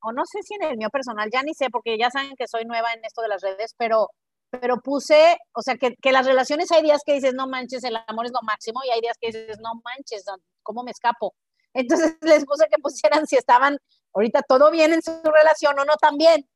o 0.01 0.11
no 0.11 0.23
sé 0.25 0.39
si 0.41 0.55
en 0.55 0.63
el 0.63 0.77
mío 0.77 0.89
personal, 0.89 1.29
ya 1.31 1.43
ni 1.43 1.53
sé, 1.53 1.69
porque 1.69 1.95
ya 1.97 2.09
saben 2.09 2.35
que 2.35 2.47
soy 2.47 2.65
nueva 2.65 2.91
en 2.93 3.05
esto 3.05 3.21
de 3.21 3.27
las 3.27 3.41
redes, 3.41 3.75
pero, 3.77 4.09
pero 4.49 4.77
puse, 4.77 5.37
o 5.53 5.61
sea, 5.61 5.75
que, 5.75 5.95
que 6.01 6.11
las 6.11 6.25
relaciones 6.25 6.71
hay 6.71 6.83
días 6.83 7.01
que 7.05 7.13
dices, 7.13 7.33
no 7.33 7.47
manches, 7.47 7.83
el 7.83 7.97
amor 8.07 8.25
es 8.25 8.31
lo 8.31 8.41
máximo, 8.43 8.81
y 8.85 8.89
hay 8.89 9.01
días 9.01 9.17
que 9.19 9.27
dices, 9.27 9.59
no 9.59 9.81
manches, 9.83 10.25
¿cómo 10.63 10.83
me 10.83 10.91
escapo? 10.91 11.33
Entonces 11.73 12.17
les 12.21 12.45
puse 12.45 12.65
que 12.69 12.81
pusieran 12.81 13.27
si 13.27 13.35
estaban 13.35 13.77
ahorita 14.13 14.41
todo 14.47 14.71
bien 14.71 14.93
en 14.93 15.01
su 15.01 15.11
relación 15.23 15.77
o 15.79 15.85
no 15.85 15.95
también. 15.97 16.47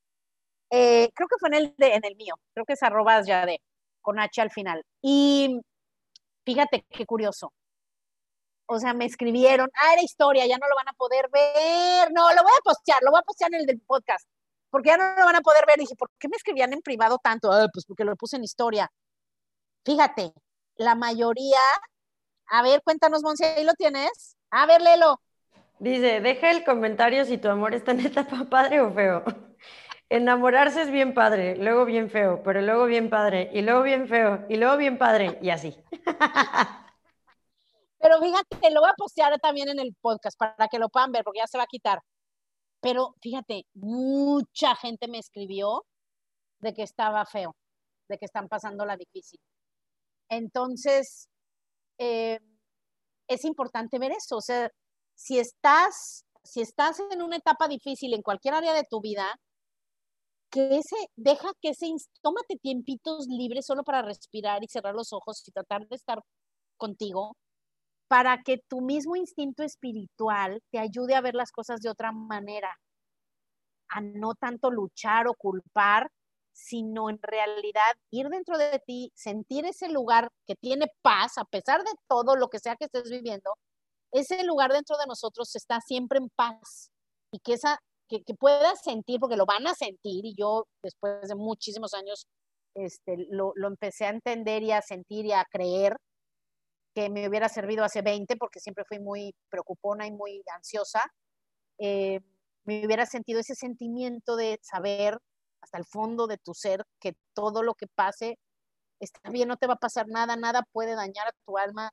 Eh, 0.72 1.10
creo 1.14 1.28
que 1.28 1.36
fue 1.40 1.50
en 1.50 1.56
el, 1.56 1.76
de, 1.78 1.94
en 1.94 2.06
el 2.06 2.16
mío, 2.16 2.36
creo 2.54 2.66
que 2.66 2.74
es 2.74 2.84
arroba 2.84 3.22
ya 3.24 3.46
de, 3.46 3.62
con 4.02 4.20
H 4.20 4.42
al 4.42 4.52
final. 4.52 4.84
Y 5.02 5.62
Fíjate 6.46 6.86
qué 6.90 7.06
curioso. 7.06 7.54
O 8.66 8.80
sea, 8.80 8.94
me 8.94 9.06
escribieron, 9.06 9.70
ah, 9.76 9.94
era 9.94 10.02
historia, 10.02 10.46
ya 10.46 10.58
no 10.58 10.68
lo 10.68 10.76
van 10.76 10.90
a 10.90 10.94
poder 10.94 11.30
ver. 11.32 12.12
No, 12.12 12.34
lo 12.34 12.44
voy 12.44 12.52
a 12.58 12.64
postear, 12.64 13.00
lo 13.04 13.12
voy 13.12 13.20
a 13.20 13.24
postear 13.24 13.54
en 13.54 13.62
el 13.62 13.66
del 13.66 13.82
podcast, 13.82 14.28
porque 14.74 14.90
ya 14.90 14.98
no 14.98 15.16
lo 15.20 15.26
van 15.26 15.36
a 15.36 15.42
poder 15.42 15.66
ver. 15.68 15.78
Y 15.78 15.82
dije, 15.82 15.96
¿por 15.96 16.10
qué 16.18 16.28
me 16.28 16.36
escribían 16.36 16.74
en 16.74 16.82
privado 16.82 17.20
tanto? 17.24 17.52
Ah, 17.52 17.68
pues 17.72 17.86
porque 17.86 18.04
lo 18.04 18.16
puse 18.16 18.38
en 18.38 18.44
historia. 18.44 18.90
Fíjate, 19.86 20.34
la 20.78 20.96
mayoría, 20.96 21.60
a 22.48 22.64
ver, 22.64 22.82
cuéntanos, 22.84 23.22
Monse, 23.22 23.46
ahí 23.46 23.66
lo 23.66 23.74
tienes. 23.76 24.36
A 24.50 24.66
ver, 24.66 24.82
léelo. 24.82 25.22
Dice, 25.78 26.22
deja 26.22 26.50
el 26.50 26.64
comentario 26.64 27.24
si 27.26 27.38
tu 27.38 27.50
amor 27.50 27.76
está 27.76 27.92
en 27.92 28.08
etapa 28.08 28.46
padre 28.50 28.82
o 28.82 28.92
feo. 28.92 29.24
Enamorarse 30.10 30.82
es 30.82 30.90
bien 30.90 31.14
padre, 31.14 31.56
luego 31.56 31.86
bien 31.86 32.10
feo, 32.10 32.42
pero 32.44 32.60
luego 32.62 32.86
bien 32.86 33.12
padre, 33.12 33.52
y 33.54 33.62
luego 33.62 33.84
bien 33.84 34.08
feo, 34.08 34.44
y 34.50 34.58
luego 34.58 34.76
bien 34.78 34.98
padre, 34.98 35.38
y 35.42 35.52
así. 35.52 35.78
Pero 38.00 38.20
fíjate, 38.20 38.72
lo 38.72 38.82
voy 38.82 38.90
a 38.90 38.96
postear 38.98 39.40
también 39.40 39.70
en 39.70 39.80
el 39.80 39.96
podcast 40.02 40.38
para 40.38 40.68
que 40.68 40.78
lo 40.78 40.90
puedan 40.90 41.12
ver, 41.12 41.24
porque 41.24 41.40
ya 41.40 41.48
se 41.48 41.58
va 41.58 41.64
a 41.64 41.68
quitar. 41.68 42.00
Pero 42.84 43.16
fíjate, 43.22 43.66
mucha 43.76 44.76
gente 44.76 45.08
me 45.08 45.20
escribió 45.20 45.86
de 46.60 46.74
que 46.74 46.84
estaba 46.84 47.26
feo, 47.26 47.56
de 48.10 48.18
que 48.18 48.26
están 48.26 48.50
pasando 48.50 48.86
la 48.86 48.98
difícil. 48.98 49.40
Entonces, 50.30 51.30
eh, 51.98 52.40
es 53.30 53.46
importante 53.46 54.00
ver 54.00 54.12
eso. 54.12 54.36
O 54.36 54.42
sea, 54.42 54.70
si 55.16 55.40
estás, 55.40 56.26
si 56.44 56.60
estás 56.60 57.00
en 57.10 57.22
una 57.22 57.38
etapa 57.38 57.70
difícil 57.70 58.14
en 58.14 58.22
cualquier 58.22 58.56
área 58.56 58.74
de 58.74 58.84
tu 58.84 59.00
vida, 59.00 59.34
que 60.52 60.78
ese, 60.78 60.98
deja 61.16 61.54
que 61.62 61.70
ese, 61.70 61.88
tómate 62.22 62.58
tiempitos 62.62 63.28
libres 63.28 63.66
solo 63.66 63.84
para 63.84 64.02
respirar 64.02 64.62
y 64.62 64.68
cerrar 64.68 64.94
los 64.94 65.14
ojos 65.14 65.42
y 65.48 65.54
tratar 65.54 65.88
de 65.88 65.96
estar 65.96 66.20
contigo, 66.76 67.38
para 68.08 68.42
que 68.44 68.60
tu 68.68 68.82
mismo 68.82 69.16
instinto 69.16 69.64
espiritual 69.64 70.62
te 70.72 70.80
ayude 70.80 71.16
a 71.16 71.22
ver 71.22 71.36
las 71.36 71.52
cosas 71.52 71.82
de 71.82 71.90
otra 71.90 72.12
manera, 72.12 72.78
a 73.90 74.02
no 74.02 74.36
tanto 74.36 74.72
luchar 74.72 75.28
o 75.28 75.34
culpar, 75.36 76.10
sino 76.54 77.10
en 77.10 77.20
realidad 77.22 77.94
ir 78.12 78.30
dentro 78.30 78.58
de 78.58 78.80
ti, 78.86 79.12
sentir 79.16 79.66
ese 79.66 79.90
lugar 79.90 80.30
que 80.46 80.56
tiene 80.56 80.88
paz, 81.02 81.38
a 81.38 81.46
pesar 81.46 81.84
de 81.84 81.92
todo 82.08 82.36
lo 82.36 82.50
que 82.50 82.60
sea 82.60 82.76
que 82.76 82.86
estés 82.86 83.10
viviendo, 83.10 83.56
ese 84.12 84.44
lugar 84.44 84.72
dentro 84.72 84.98
de 84.98 85.08
nosotros 85.08 85.56
está 85.56 85.82
siempre 85.82 86.20
en 86.20 86.30
paz 86.36 86.92
y 87.32 87.40
que 87.40 87.54
esa 87.54 87.80
que, 88.08 88.24
que 88.24 88.36
puedas 88.36 88.82
sentir, 88.82 89.20
porque 89.20 89.38
lo 89.38 89.46
van 89.46 89.66
a 89.66 89.74
sentir, 89.74 90.26
y 90.26 90.36
yo 90.38 90.68
después 90.84 91.28
de 91.28 91.36
muchísimos 91.36 91.94
años 91.94 92.28
este, 92.76 93.28
lo, 93.30 93.54
lo, 93.56 93.68
empecé 93.68 94.06
a 94.06 94.10
entender 94.10 94.64
y 94.64 94.72
a 94.72 94.82
sentir 94.82 95.26
y 95.26 95.32
a 95.32 95.46
creer 95.46 95.96
que 96.94 97.10
me 97.10 97.28
hubiera 97.28 97.50
servido 97.50 97.84
hace 97.84 98.02
20, 98.02 98.36
porque 98.38 98.60
siempre 98.60 98.86
fui 98.86 99.00
muy 99.00 99.36
preocupona 99.50 100.08
y 100.08 100.12
muy 100.12 100.44
ansiosa, 100.56 101.12
eh, 101.80 102.20
me 102.66 102.86
hubiera 102.86 103.06
sentido 103.06 103.40
ese 103.40 103.56
sentimiento 103.56 104.36
de 104.36 104.60
saber 104.62 105.18
hasta 105.62 105.78
el 105.78 105.86
fondo 105.86 106.28
de 106.28 106.38
tu 106.38 106.54
ser 106.54 106.84
que 107.00 107.16
todo 107.34 107.64
lo 107.64 107.74
que 107.74 107.88
pase 107.88 108.38
está 109.00 109.30
bien, 109.30 109.48
no 109.48 109.58
te 109.58 109.68
va 109.68 109.74
a 109.74 109.78
pasar 109.78 110.08
nada, 110.08 110.36
nada 110.36 110.64
puede 110.72 110.96
dañar 110.96 111.28
a 111.28 111.34
tu 111.46 111.58
alma, 111.58 111.92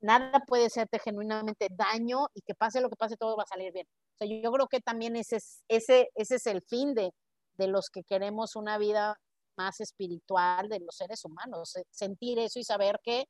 nada 0.00 0.40
puede 0.46 0.66
hacerte 0.66 0.98
genuinamente 0.98 1.68
daño 1.70 2.28
y 2.34 2.40
que 2.42 2.54
pase 2.54 2.80
lo 2.80 2.88
que 2.88 2.96
pase, 2.96 3.16
todo 3.16 3.36
va 3.36 3.42
a 3.44 3.46
salir 3.46 3.72
bien. 3.72 3.86
O 3.86 4.16
sea, 4.18 4.28
yo, 4.28 4.50
creo 4.52 4.66
que 4.68 4.80
también 4.80 5.16
ese 5.16 5.36
es, 5.36 5.62
ese, 5.68 6.10
ese 6.14 6.36
es 6.36 6.46
el 6.46 6.62
fin 6.62 6.94
de, 6.94 7.12
de 7.54 7.68
los 7.68 7.90
que 7.90 8.02
queremos 8.04 8.56
una 8.56 8.78
vida 8.78 9.18
más 9.56 9.80
espiritual 9.80 10.68
de 10.68 10.80
los 10.80 10.96
seres 10.96 11.24
humanos, 11.24 11.74
sentir 11.90 12.38
eso 12.38 12.58
y 12.58 12.64
saber 12.64 12.98
que, 13.02 13.26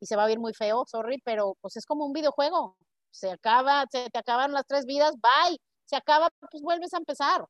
y 0.00 0.06
se 0.06 0.16
va 0.16 0.24
a 0.24 0.26
ver 0.28 0.38
muy 0.38 0.54
feo, 0.54 0.84
sorry, 0.86 1.20
pero 1.24 1.56
pues 1.60 1.76
es 1.76 1.86
como 1.86 2.06
un 2.06 2.12
videojuego, 2.12 2.76
se 3.10 3.30
acaba, 3.30 3.84
se 3.90 4.10
te 4.10 4.18
acaban 4.18 4.52
las 4.52 4.66
tres 4.66 4.84
vidas, 4.86 5.14
bye, 5.16 5.58
se 5.84 5.96
acaba, 5.96 6.28
pues 6.50 6.62
vuelves 6.62 6.92
a 6.94 6.98
empezar, 6.98 7.44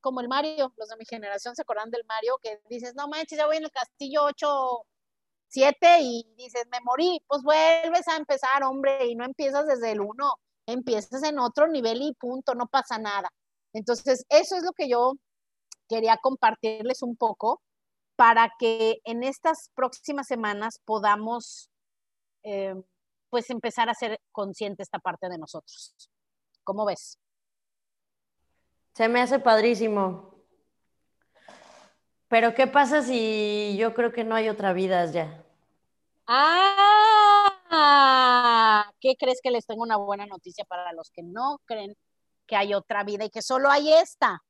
como 0.00 0.20
el 0.20 0.28
Mario, 0.28 0.72
los 0.76 0.88
de 0.88 0.96
mi 0.96 1.04
generación 1.06 1.54
se 1.56 1.62
acuerdan 1.62 1.90
del 1.90 2.04
Mario, 2.06 2.36
que 2.42 2.60
dices, 2.68 2.94
no 2.94 3.08
manches, 3.08 3.38
ya 3.38 3.46
voy 3.46 3.56
en 3.56 3.64
el 3.64 3.70
castillo 3.70 4.24
8, 4.24 4.86
7 5.48 5.98
y 6.00 6.34
dices, 6.36 6.64
me 6.70 6.78
morí, 6.84 7.20
pues 7.26 7.42
vuelves 7.42 8.08
a 8.08 8.16
empezar, 8.16 8.64
hombre, 8.64 9.06
y 9.06 9.14
no 9.14 9.24
empiezas 9.24 9.66
desde 9.66 9.92
el 9.92 10.00
1, 10.00 10.32
empiezas 10.66 11.22
en 11.22 11.38
otro 11.38 11.68
nivel 11.68 12.02
y 12.02 12.12
punto, 12.14 12.54
no 12.54 12.66
pasa 12.66 12.98
nada. 12.98 13.30
Entonces, 13.72 14.24
eso 14.28 14.56
es 14.56 14.62
lo 14.62 14.72
que 14.72 14.88
yo 14.88 15.14
quería 15.88 16.18
compartirles 16.20 17.02
un 17.02 17.16
poco 17.16 17.62
para 18.16 18.50
que 18.58 18.98
en 19.04 19.22
estas 19.24 19.70
próximas 19.74 20.26
semanas 20.26 20.80
podamos 20.84 21.70
eh, 22.44 22.74
pues 23.30 23.50
empezar 23.50 23.88
a 23.88 23.94
ser 23.94 24.20
consciente 24.30 24.82
esta 24.82 24.98
parte 24.98 25.28
de 25.28 25.38
nosotros. 25.38 25.94
¿Cómo 26.62 26.84
ves? 26.84 27.18
Se 28.94 29.08
me 29.08 29.20
hace 29.20 29.40
padrísimo. 29.40 30.34
Pero 32.28 32.54
¿qué 32.54 32.66
pasa 32.66 33.02
si 33.02 33.76
yo 33.78 33.92
creo 33.94 34.12
que 34.12 34.24
no 34.24 34.34
hay 34.34 34.48
otra 34.48 34.72
vida 34.72 35.04
ya? 35.10 35.44
Ah, 36.26 37.50
¿qué 39.00 39.16
crees 39.16 39.40
que 39.42 39.50
les 39.50 39.66
tengo 39.66 39.82
una 39.82 39.96
buena 39.96 40.26
noticia 40.26 40.64
para 40.64 40.92
los 40.92 41.10
que 41.10 41.22
no 41.22 41.60
creen 41.64 41.96
que 42.46 42.56
hay 42.56 42.74
otra 42.74 43.02
vida 43.04 43.24
y 43.24 43.30
que 43.30 43.42
solo 43.42 43.68
hay 43.70 43.92
esta? 43.92 44.42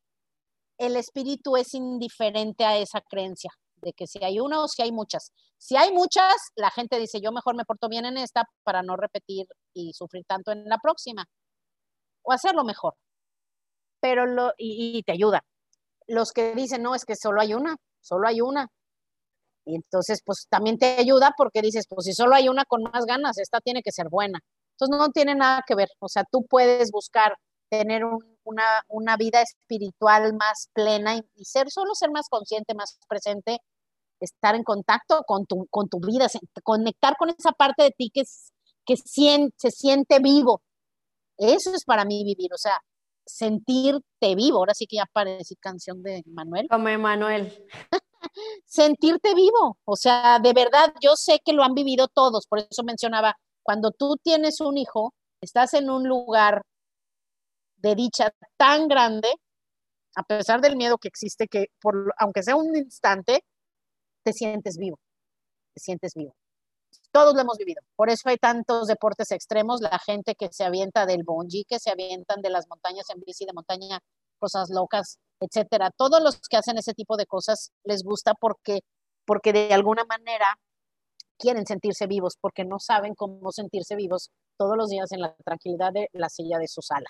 el 0.78 0.96
espíritu 0.96 1.56
es 1.56 1.74
indiferente 1.74 2.64
a 2.64 2.78
esa 2.78 3.00
creencia 3.00 3.50
de 3.84 3.92
que 3.92 4.06
si 4.06 4.22
hay 4.24 4.40
una 4.40 4.62
o 4.62 4.68
si 4.68 4.82
hay 4.82 4.92
muchas. 4.92 5.32
Si 5.58 5.76
hay 5.76 5.92
muchas, 5.92 6.34
la 6.56 6.70
gente 6.70 6.98
dice, 6.98 7.20
yo 7.20 7.32
mejor 7.32 7.54
me 7.54 7.64
porto 7.64 7.88
bien 7.88 8.04
en 8.06 8.16
esta 8.16 8.48
para 8.64 8.82
no 8.82 8.96
repetir 8.96 9.46
y 9.72 9.92
sufrir 9.92 10.24
tanto 10.26 10.52
en 10.52 10.64
la 10.64 10.78
próxima. 10.78 11.26
O 12.22 12.32
hacerlo 12.32 12.64
mejor. 12.64 12.94
Pero 14.00 14.26
lo, 14.26 14.52
y, 14.58 15.02
te 15.04 15.12
ayuda. 15.12 15.44
Los 16.06 16.32
que 16.32 16.54
dicen, 16.54 16.82
no, 16.82 16.94
es 16.94 17.04
que 17.04 17.16
solo 17.16 17.40
hay 17.40 17.54
una, 17.54 17.76
solo 18.00 18.26
hay 18.26 18.40
una. 18.40 18.68
Y 19.66 19.76
entonces, 19.76 20.20
pues 20.24 20.46
también 20.50 20.78
te 20.78 20.98
ayuda 20.98 21.32
porque 21.36 21.62
dices, 21.62 21.86
pues 21.88 22.06
si 22.06 22.12
solo 22.12 22.34
hay 22.34 22.48
una 22.48 22.64
con 22.64 22.82
más 22.82 23.06
ganas, 23.06 23.38
esta 23.38 23.60
tiene 23.60 23.82
que 23.82 23.92
ser 23.92 24.08
buena. 24.10 24.40
Entonces 24.72 24.98
no 24.98 25.10
tiene 25.10 25.34
nada 25.34 25.62
que 25.66 25.74
ver. 25.74 25.88
O 26.00 26.08
sea, 26.08 26.24
tú 26.30 26.44
puedes 26.46 26.90
buscar 26.90 27.36
tener 27.78 28.02
una, 28.44 29.16
vida 29.16 29.42
espiritual 29.42 30.34
más 30.34 30.68
plena 30.72 31.16
y, 31.16 31.44
ser, 31.44 31.70
solo 31.70 31.94
ser 31.94 32.10
más 32.10 32.28
consciente, 32.28 32.74
más 32.74 32.98
presente, 33.08 33.58
estar 34.20 34.54
en 34.54 34.62
contacto 34.62 35.22
con 35.26 35.46
tu, 35.46 35.66
con 35.70 35.88
tu 35.88 36.00
vida, 36.00 36.26
conectar 36.62 37.16
con 37.16 37.30
esa 37.30 37.52
parte 37.52 37.84
de 37.84 37.90
ti 37.90 38.10
que, 38.12 38.22
que 38.84 38.96
se 38.96 39.70
siente 39.70 40.18
vivo. 40.20 40.62
Eso 41.36 41.74
es 41.74 41.84
para 41.84 42.04
mí 42.04 42.24
vivir, 42.24 42.52
o 42.52 42.58
sea, 42.58 42.78
sentirte 43.26 44.34
vivo. 44.34 44.58
Ahora 44.58 44.74
sí 44.74 44.86
que 44.86 44.96
ya 44.96 45.06
parecí 45.12 45.56
canción 45.56 46.02
de 46.02 46.22
Manuel. 46.26 46.66
Como 46.68 46.88
Emanuel. 46.88 47.66
sentirte 48.66 49.34
vivo, 49.34 49.78
o 49.84 49.96
sea, 49.96 50.38
de 50.38 50.52
verdad, 50.52 50.94
yo 51.00 51.14
sé 51.14 51.40
que 51.44 51.52
lo 51.52 51.62
han 51.62 51.74
vivido 51.74 52.08
todos, 52.08 52.46
por 52.46 52.58
eso 52.58 52.82
mencionaba, 52.82 53.36
cuando 53.62 53.90
tú 53.90 54.16
tienes 54.22 54.60
un 54.60 54.78
hijo, 54.78 55.14
estás 55.40 55.74
en 55.74 55.90
un 55.90 56.08
lugar 56.08 56.62
de 57.76 57.94
dicha 57.94 58.32
tan 58.56 58.88
grande, 58.88 59.28
a 60.16 60.22
pesar 60.22 60.60
del 60.60 60.76
miedo 60.76 60.98
que 60.98 61.08
existe, 61.08 61.48
que 61.48 61.66
por, 61.80 62.14
aunque 62.18 62.42
sea 62.42 62.56
un 62.56 62.74
instante, 62.76 63.44
te 64.24 64.32
sientes 64.32 64.76
vivo, 64.78 64.98
te 65.74 65.80
sientes 65.80 66.14
vivo. 66.14 66.34
Todos 67.12 67.34
lo 67.34 67.40
hemos 67.40 67.58
vivido. 67.58 67.80
Por 67.96 68.10
eso 68.10 68.28
hay 68.28 68.36
tantos 68.38 68.86
deportes 68.88 69.30
extremos, 69.30 69.80
la 69.80 69.98
gente 69.98 70.34
que 70.34 70.48
se 70.50 70.64
avienta 70.64 71.06
del 71.06 71.22
bungee, 71.24 71.64
que 71.68 71.78
se 71.78 71.90
avientan 71.90 72.40
de 72.40 72.50
las 72.50 72.66
montañas 72.68 73.08
en 73.10 73.20
bici 73.20 73.44
de 73.44 73.52
montaña, 73.52 74.00
cosas 74.38 74.68
locas, 74.70 75.18
etcétera. 75.40 75.90
Todos 75.96 76.22
los 76.22 76.40
que 76.48 76.56
hacen 76.56 76.78
ese 76.78 76.94
tipo 76.94 77.16
de 77.16 77.26
cosas 77.26 77.70
les 77.84 78.02
gusta 78.02 78.34
porque, 78.34 78.80
porque 79.24 79.52
de 79.52 79.72
alguna 79.72 80.04
manera 80.04 80.46
quieren 81.38 81.66
sentirse 81.66 82.06
vivos, 82.06 82.34
porque 82.40 82.64
no 82.64 82.78
saben 82.78 83.14
cómo 83.14 83.52
sentirse 83.52 83.96
vivos 83.96 84.30
todos 84.56 84.76
los 84.76 84.88
días 84.88 85.10
en 85.12 85.20
la 85.20 85.34
tranquilidad 85.44 85.92
de 85.92 86.08
la 86.12 86.28
silla 86.28 86.58
de 86.58 86.68
su 86.68 86.80
sala. 86.80 87.08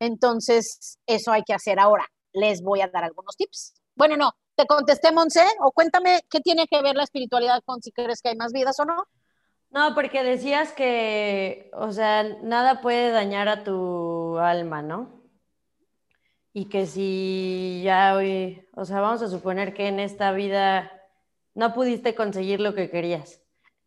Entonces, 0.00 0.98
eso 1.06 1.32
hay 1.32 1.42
que 1.42 1.54
hacer 1.54 1.78
ahora. 1.78 2.06
Les 2.32 2.62
voy 2.62 2.80
a 2.80 2.88
dar 2.88 3.04
algunos 3.04 3.36
tips. 3.36 3.74
Bueno, 3.98 4.16
no, 4.16 4.32
te 4.54 4.64
contesté, 4.66 5.10
Monse, 5.10 5.44
o 5.58 5.72
cuéntame 5.72 6.20
qué 6.30 6.38
tiene 6.38 6.68
que 6.68 6.80
ver 6.82 6.94
la 6.94 7.02
espiritualidad 7.02 7.60
con 7.64 7.82
si 7.82 7.90
crees 7.90 8.22
que 8.22 8.28
hay 8.28 8.36
más 8.36 8.52
vidas 8.52 8.78
o 8.78 8.84
no. 8.84 9.08
No, 9.70 9.92
porque 9.96 10.22
decías 10.22 10.72
que, 10.72 11.68
o 11.74 11.90
sea, 11.90 12.22
nada 12.22 12.80
puede 12.80 13.10
dañar 13.10 13.48
a 13.48 13.64
tu 13.64 14.38
alma, 14.38 14.82
¿no? 14.82 15.20
Y 16.52 16.66
que 16.66 16.86
si 16.86 17.82
ya 17.82 18.14
hoy, 18.14 18.64
o 18.76 18.84
sea, 18.84 19.00
vamos 19.00 19.20
a 19.22 19.28
suponer 19.28 19.74
que 19.74 19.88
en 19.88 19.98
esta 19.98 20.30
vida 20.30 20.92
no 21.54 21.74
pudiste 21.74 22.14
conseguir 22.14 22.60
lo 22.60 22.76
que 22.76 22.88
querías. 22.88 23.42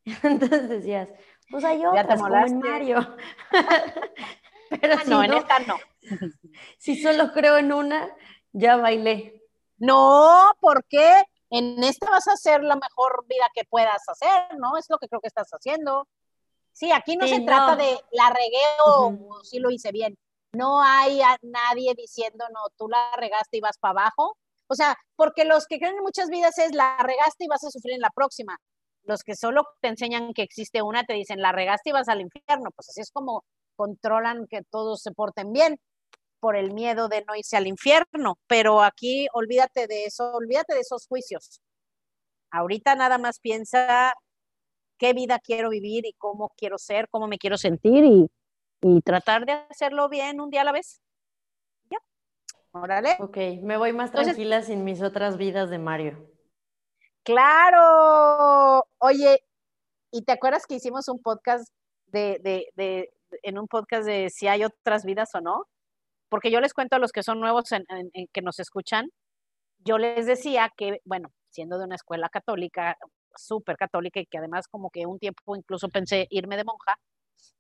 Entonces 0.24 0.68
decías, 0.68 1.08
pues 1.50 1.64
hay 1.64 1.86
otras 1.86 2.22
como 2.22 2.36
en 2.36 2.60
Mario. 2.60 3.16
Pero 4.82 4.96
ah, 4.96 5.04
no, 5.08 5.24
en 5.24 5.34
esta 5.36 5.60
no. 5.60 5.78
si 6.78 7.02
solo 7.02 7.32
creo 7.32 7.58
en 7.58 7.72
una, 7.72 8.10
ya 8.52 8.76
bailé. 8.76 9.41
No, 9.82 10.52
porque 10.60 11.24
en 11.50 11.84
esta 11.84 12.08
vas 12.08 12.28
a 12.28 12.34
hacer 12.34 12.64
la 12.64 12.76
mejor 12.76 13.26
vida 13.28 13.50
que 13.56 13.66
puedas 13.66 14.08
hacer, 14.08 14.56
¿no? 14.60 14.78
Es 14.78 14.86
lo 14.90 15.00
que 15.00 15.08
creo 15.08 15.20
que 15.20 15.28
estás 15.28 15.50
haciendo. 15.50 16.08
Sí, 16.72 16.92
aquí 16.92 17.18
no 17.18 17.28
se 17.28 17.42
trata 17.42 17.76
de 17.76 18.00
la 18.12 18.30
regué 18.30 18.64
o 18.86 19.42
si 19.44 19.58
lo 19.58 19.72
hice 19.72 19.92
bien. 19.92 20.16
No 20.54 20.84
hay 20.84 21.24
a 21.24 21.36
nadie 21.42 21.96
diciendo, 21.96 22.46
no, 22.54 22.60
tú 22.78 22.88
la 22.90 23.12
regaste 23.18 23.58
y 23.58 23.62
vas 23.62 23.80
para 23.80 24.04
abajo. 24.04 24.38
O 24.68 24.76
sea, 24.76 24.96
porque 25.16 25.46
los 25.46 25.66
que 25.66 25.80
creen 25.80 25.98
en 25.98 26.04
muchas 26.04 26.30
vidas 26.30 26.60
es 26.60 26.76
la 26.76 26.98
regaste 27.00 27.46
y 27.46 27.48
vas 27.48 27.64
a 27.64 27.72
sufrir 27.72 27.96
en 27.96 28.02
la 28.02 28.12
próxima. 28.12 28.60
Los 29.02 29.24
que 29.24 29.36
solo 29.36 29.64
te 29.82 29.88
enseñan 29.88 30.36
que 30.36 30.44
existe 30.44 30.84
una 30.84 31.06
te 31.06 31.14
dicen 31.14 31.42
la 31.42 31.54
regaste 31.54 31.90
y 31.90 31.94
vas 31.94 32.08
al 32.08 32.22
infierno. 32.22 32.70
Pues 32.76 32.88
así 32.90 33.02
es 33.02 33.10
como 33.12 33.46
controlan 33.76 34.46
que 34.48 34.62
todos 34.62 35.02
se 35.02 35.12
porten 35.12 35.52
bien 35.52 35.80
por 36.42 36.58
el 36.58 36.74
miedo 36.74 37.08
de 37.08 37.24
no 37.26 37.36
irse 37.36 37.56
al 37.56 37.68
infierno, 37.68 38.38
pero 38.48 38.82
aquí 38.82 39.28
olvídate 39.32 39.88
de 39.88 40.06
eso, 40.06 40.34
olvídate 40.34 40.74
de 40.74 40.82
esos 40.82 41.08
juicios. 41.08 41.62
Ahorita 42.50 42.96
nada 42.96 43.18
más 43.18 43.40
piensa 43.40 44.14
qué 44.98 45.14
vida 45.14 45.40
quiero 45.40 45.70
vivir 45.70 46.06
y 46.06 46.14
cómo 46.14 46.52
quiero 46.58 46.78
ser, 46.78 47.08
cómo 47.10 47.28
me 47.28 47.38
quiero 47.38 47.58
sentir 47.58 48.04
y, 48.04 48.30
tratar 49.04 49.46
de 49.46 49.52
hacerlo 49.70 50.10
bien 50.10 50.42
un 50.42 50.50
día 50.50 50.62
a 50.62 50.64
la 50.64 50.72
vez. 50.72 51.00
Ya, 51.92 52.00
órale. 52.72 53.16
Ok, 53.20 53.38
me 53.62 53.78
voy 53.78 53.94
más 53.94 54.12
tranquila 54.12 54.64
sin 54.64 54.84
mis 54.84 55.04
otras 55.04 55.38
vidas 55.38 55.70
de 55.70 55.78
Mario. 55.78 56.28
Claro. 57.22 58.84
Oye, 58.98 59.44
¿y 60.10 60.24
te 60.24 60.32
acuerdas 60.32 60.66
que 60.66 60.76
hicimos 60.76 61.08
un 61.10 61.22
podcast 61.22 61.72
de, 62.08 62.40
de 62.76 63.14
en 63.44 63.60
un 63.60 63.68
podcast 63.68 64.08
de 64.08 64.32
si 64.32 64.48
hay 64.48 64.64
otras 64.64 65.06
vidas 65.06 65.30
o 65.36 65.42
no? 65.42 65.68
Porque 66.32 66.50
yo 66.50 66.62
les 66.62 66.74
cuento 66.74 66.96
a 66.96 67.00
los 67.00 67.12
que 67.12 67.24
son 67.24 67.42
nuevos 67.42 67.74
en, 67.74 67.84
que 68.32 68.42
nos 68.42 68.60
escuchan, 68.60 69.10
yo 69.80 69.98
les 69.98 70.26
decía 70.26 70.72
que, 70.78 71.02
bueno, 71.04 71.34
siendo 71.50 71.78
de 71.78 71.84
una 71.84 71.96
escuela 71.96 72.30
católica, 72.30 72.98
súper 73.36 73.76
católica 73.76 74.22
y 74.22 74.26
que 74.28 74.38
además 74.38 74.70
como 74.70 74.90
que 74.92 75.06
un 75.06 75.20
tiempo 75.20 75.58
incluso 75.58 75.90
pensé 75.90 76.28
irme 76.30 76.56
de 76.56 76.64
monja, 76.64 76.98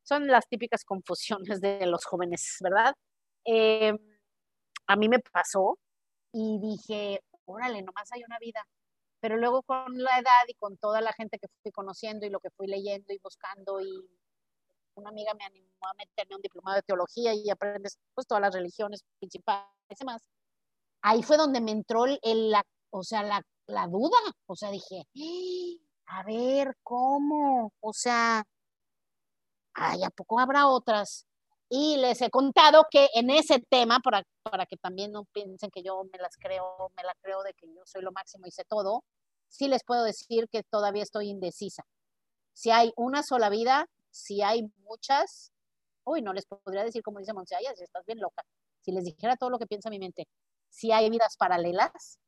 son 0.03 0.25
las 0.27 0.47
típicas 0.47 0.85
confusiones 0.85 1.59
de 1.59 1.85
los 1.85 2.05
jóvenes, 2.05 2.59
¿verdad? 2.61 2.95
Eh, 3.43 3.93
a 4.87 4.95
mí 4.95 5.09
me 5.09 5.19
pasó 5.19 5.77
y 6.31 6.57
dije, 6.61 7.21
órale, 7.43 7.81
nomás 7.81 8.09
hay 8.13 8.23
una 8.23 8.39
vida. 8.39 8.65
Pero 9.19 9.35
luego 9.35 9.63
con 9.63 10.01
la 10.01 10.17
edad 10.17 10.45
y 10.47 10.53
con 10.53 10.77
toda 10.77 11.01
la 11.01 11.11
gente 11.11 11.39
que 11.39 11.47
fui 11.61 11.73
conociendo 11.73 12.25
y 12.25 12.29
lo 12.29 12.39
que 12.39 12.51
fui 12.51 12.67
leyendo 12.67 13.13
y 13.13 13.19
buscando 13.21 13.81
y 13.81 14.09
una 14.95 15.09
amiga 15.09 15.33
me 15.33 15.45
animó 15.45 15.67
a 15.81 15.93
meterme 15.93 16.35
un 16.35 16.41
diplomado 16.41 16.75
de 16.75 16.83
teología 16.83 17.33
y 17.33 17.49
aprendes 17.49 17.97
pues 18.13 18.27
todas 18.27 18.41
las 18.41 18.53
religiones 18.53 19.03
principales 19.19 19.67
y 19.89 19.95
demás. 19.99 20.21
Ahí 21.01 21.23
fue 21.23 21.37
donde 21.37 21.61
me 21.61 21.71
entró 21.71 22.05
el, 22.05 22.51
la, 22.51 22.63
o 22.91 23.03
sea, 23.03 23.23
la, 23.23 23.41
la 23.67 23.87
duda, 23.87 24.17
o 24.45 24.55
sea, 24.55 24.69
dije, 24.69 25.07
a 26.05 26.23
ver, 26.23 26.75
¿cómo? 26.83 27.73
O 27.79 27.93
sea, 27.93 28.43
ay, 29.73 30.03
¿a 30.03 30.09
poco 30.09 30.39
habrá 30.39 30.67
otras? 30.67 31.25
Y 31.69 31.97
les 31.97 32.21
he 32.21 32.29
contado 32.29 32.85
que 32.91 33.07
en 33.13 33.29
ese 33.29 33.59
tema, 33.59 33.99
para, 33.99 34.23
para 34.43 34.65
que 34.65 34.75
también 34.75 35.11
no 35.11 35.23
piensen 35.31 35.71
que 35.71 35.81
yo 35.81 36.03
me 36.11 36.19
las 36.19 36.35
creo, 36.37 36.91
me 36.97 37.03
la 37.03 37.15
creo 37.21 37.43
de 37.43 37.53
que 37.53 37.67
yo 37.73 37.81
soy 37.85 38.01
lo 38.01 38.11
máximo 38.11 38.45
y 38.45 38.51
sé 38.51 38.65
todo, 38.65 39.05
sí 39.47 39.67
les 39.67 39.83
puedo 39.83 40.03
decir 40.03 40.49
que 40.49 40.63
todavía 40.63 41.03
estoy 41.03 41.29
indecisa. 41.29 41.83
Si 42.53 42.71
hay 42.71 42.91
una 42.97 43.23
sola 43.23 43.49
vida, 43.49 43.87
si 44.11 44.41
hay 44.41 44.71
muchas, 44.83 45.51
uy, 46.03 46.21
no 46.21 46.33
les 46.33 46.45
podría 46.45 46.83
decir 46.83 47.01
como 47.01 47.19
dice 47.19 47.33
Monse, 47.33 47.55
si 47.75 47.83
estás 47.83 48.05
bien 48.05 48.19
loca. 48.19 48.43
Si 48.81 48.91
les 48.91 49.05
dijera 49.05 49.37
todo 49.37 49.49
lo 49.49 49.59
que 49.59 49.67
piensa 49.67 49.89
mi 49.89 49.99
mente, 49.99 50.27
si 50.69 50.91
hay 50.91 51.09
vidas 51.09 51.35
paralelas, 51.37 52.19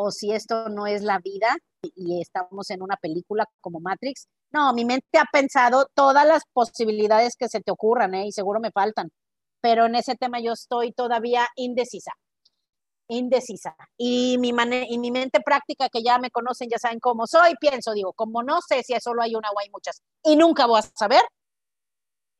o 0.00 0.12
si 0.12 0.32
esto 0.32 0.68
no 0.68 0.86
es 0.86 1.02
la 1.02 1.18
vida 1.18 1.56
y 1.82 2.20
estamos 2.20 2.70
en 2.70 2.82
una 2.82 2.96
película 2.96 3.44
como 3.60 3.80
Matrix. 3.80 4.28
No, 4.52 4.72
mi 4.72 4.84
mente 4.84 5.18
ha 5.18 5.24
pensado 5.30 5.88
todas 5.92 6.24
las 6.24 6.44
posibilidades 6.52 7.34
que 7.36 7.48
se 7.48 7.60
te 7.60 7.72
ocurran, 7.72 8.14
¿eh? 8.14 8.26
y 8.26 8.32
seguro 8.32 8.60
me 8.60 8.70
faltan, 8.70 9.10
pero 9.60 9.86
en 9.86 9.96
ese 9.96 10.14
tema 10.14 10.40
yo 10.40 10.52
estoy 10.52 10.92
todavía 10.92 11.48
indecisa, 11.56 12.12
indecisa. 13.08 13.74
Y 13.96 14.38
mi, 14.38 14.52
mente 14.52 15.40
práctica, 15.40 15.88
que 15.88 16.02
ya 16.02 16.18
me 16.18 16.30
conocen, 16.30 16.68
ya 16.70 16.78
saben 16.78 17.00
cómo 17.00 17.26
soy, 17.26 17.54
pienso, 17.60 17.92
digo, 17.92 18.12
como 18.12 18.42
no 18.42 18.60
sé 18.60 18.82
si 18.82 18.98
solo 19.00 19.22
hay 19.22 19.34
una 19.34 19.50
o 19.50 19.58
hay 19.58 19.70
muchas, 19.70 20.02
y 20.22 20.36
nunca 20.36 20.66
voy 20.66 20.80
a 20.80 20.82
saber, 20.82 21.22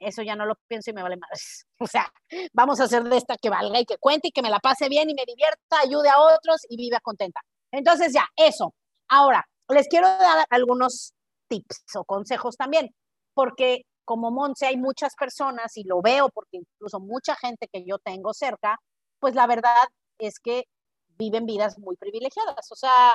eso 0.01 0.23
ya 0.23 0.37
no 0.37 0.47
lo 0.47 0.55
pienso 0.69 0.91
y 0.91 0.95
me 0.95 1.03
vale 1.03 1.16
más. 1.16 1.66
O 1.81 1.87
sea, 1.87 2.12
vamos 2.53 2.81
a 2.81 2.85
hacer 2.85 3.05
de 3.05 3.16
esta 3.16 3.37
que 3.37 3.51
valga 3.51 3.81
y 3.81 3.85
que 3.85 3.99
cuente 3.99 4.29
y 4.29 4.33
que 4.33 4.43
me 4.43 4.51
la 4.51 4.59
pase 4.59 4.89
bien 4.89 5.09
y 5.11 5.14
me 5.14 5.25
divierta, 5.25 5.81
ayude 5.83 6.09
a 6.09 6.21
otros 6.21 6.62
y 6.69 6.77
viva 6.77 6.99
contenta. 7.01 7.41
Entonces 7.73 8.12
ya, 8.12 8.27
eso. 8.37 8.75
Ahora, 9.09 9.45
les 9.69 9.87
quiero 9.89 10.09
dar 10.09 10.45
algunos 10.51 11.12
tips 11.49 11.85
o 11.97 12.05
consejos 12.05 12.57
también, 12.57 12.91
porque 13.35 13.83
como 14.05 14.31
Monse 14.31 14.66
hay 14.66 14.77
muchas 14.77 15.14
personas 15.14 15.77
y 15.77 15.85
lo 15.85 16.01
veo 16.01 16.31
porque 16.31 16.59
incluso 16.59 16.99
mucha 16.99 17.37
gente 17.37 17.69
que 17.69 17.85
yo 17.85 17.99
tengo 17.99 18.33
cerca, 18.33 18.79
pues 19.21 19.35
la 19.35 19.47
verdad 19.47 19.75
es 20.19 20.39
que 20.41 20.64
viven 21.19 21.47
vidas 21.47 21.79
muy 21.79 21.97
privilegiadas. 21.97 22.71
O 22.71 22.77
sea, 22.77 23.14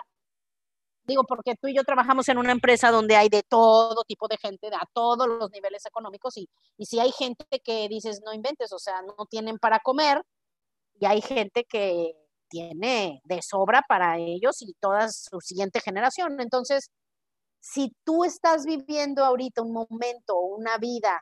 Digo, 1.05 1.23
porque 1.25 1.55
tú 1.55 1.67
y 1.67 1.75
yo 1.75 1.83
trabajamos 1.83 2.29
en 2.29 2.37
una 2.37 2.53
empresa 2.53 2.89
donde 2.89 3.17
hay 3.17 3.27
de 3.27 3.43
todo 3.43 4.03
tipo 4.05 4.29
de 4.29 4.37
gente, 4.37 4.67
a 4.67 4.85
todos 4.93 5.27
los 5.27 5.51
niveles 5.51 5.85
económicos, 5.85 6.37
y, 6.37 6.47
y 6.77 6.85
si 6.85 6.99
hay 6.99 7.11
gente 7.11 7.45
que 7.61 7.89
dices, 7.89 8.21
no 8.25 8.33
inventes, 8.33 8.71
o 8.71 8.79
sea, 8.79 9.01
no 9.01 9.25
tienen 9.25 9.57
para 9.59 9.79
comer, 9.79 10.21
y 10.99 11.05
hay 11.05 11.21
gente 11.21 11.65
que 11.65 12.15
tiene 12.47 13.21
de 13.25 13.41
sobra 13.41 13.83
para 13.87 14.17
ellos 14.17 14.61
y 14.61 14.73
toda 14.79 15.09
su 15.09 15.41
siguiente 15.41 15.81
generación. 15.81 16.39
Entonces, 16.39 16.89
si 17.59 17.93
tú 18.05 18.23
estás 18.23 18.65
viviendo 18.65 19.25
ahorita 19.25 19.61
un 19.61 19.73
momento, 19.73 20.39
una 20.39 20.77
vida 20.77 21.21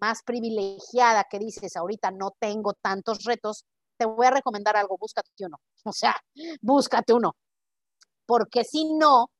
más 0.00 0.22
privilegiada 0.22 1.24
que 1.30 1.38
dices, 1.38 1.76
ahorita 1.76 2.10
no 2.10 2.32
tengo 2.38 2.74
tantos 2.74 3.24
retos, 3.24 3.64
te 3.96 4.06
voy 4.06 4.26
a 4.26 4.30
recomendar 4.30 4.76
algo, 4.76 4.96
búscate 4.98 5.30
uno. 5.40 5.58
O 5.84 5.92
sea, 5.92 6.16
búscate 6.60 7.12
uno 7.12 7.36
porque 8.26 8.64
si 8.64 8.92
no, 8.94 9.30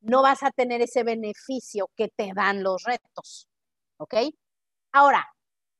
no 0.00 0.22
vas 0.22 0.42
a 0.42 0.50
tener 0.50 0.82
ese 0.82 1.04
beneficio 1.04 1.88
que 1.96 2.08
te 2.08 2.32
dan 2.34 2.62
los 2.62 2.82
retos. 2.82 3.48
¿Ok? 3.98 4.14
Ahora, 4.92 5.26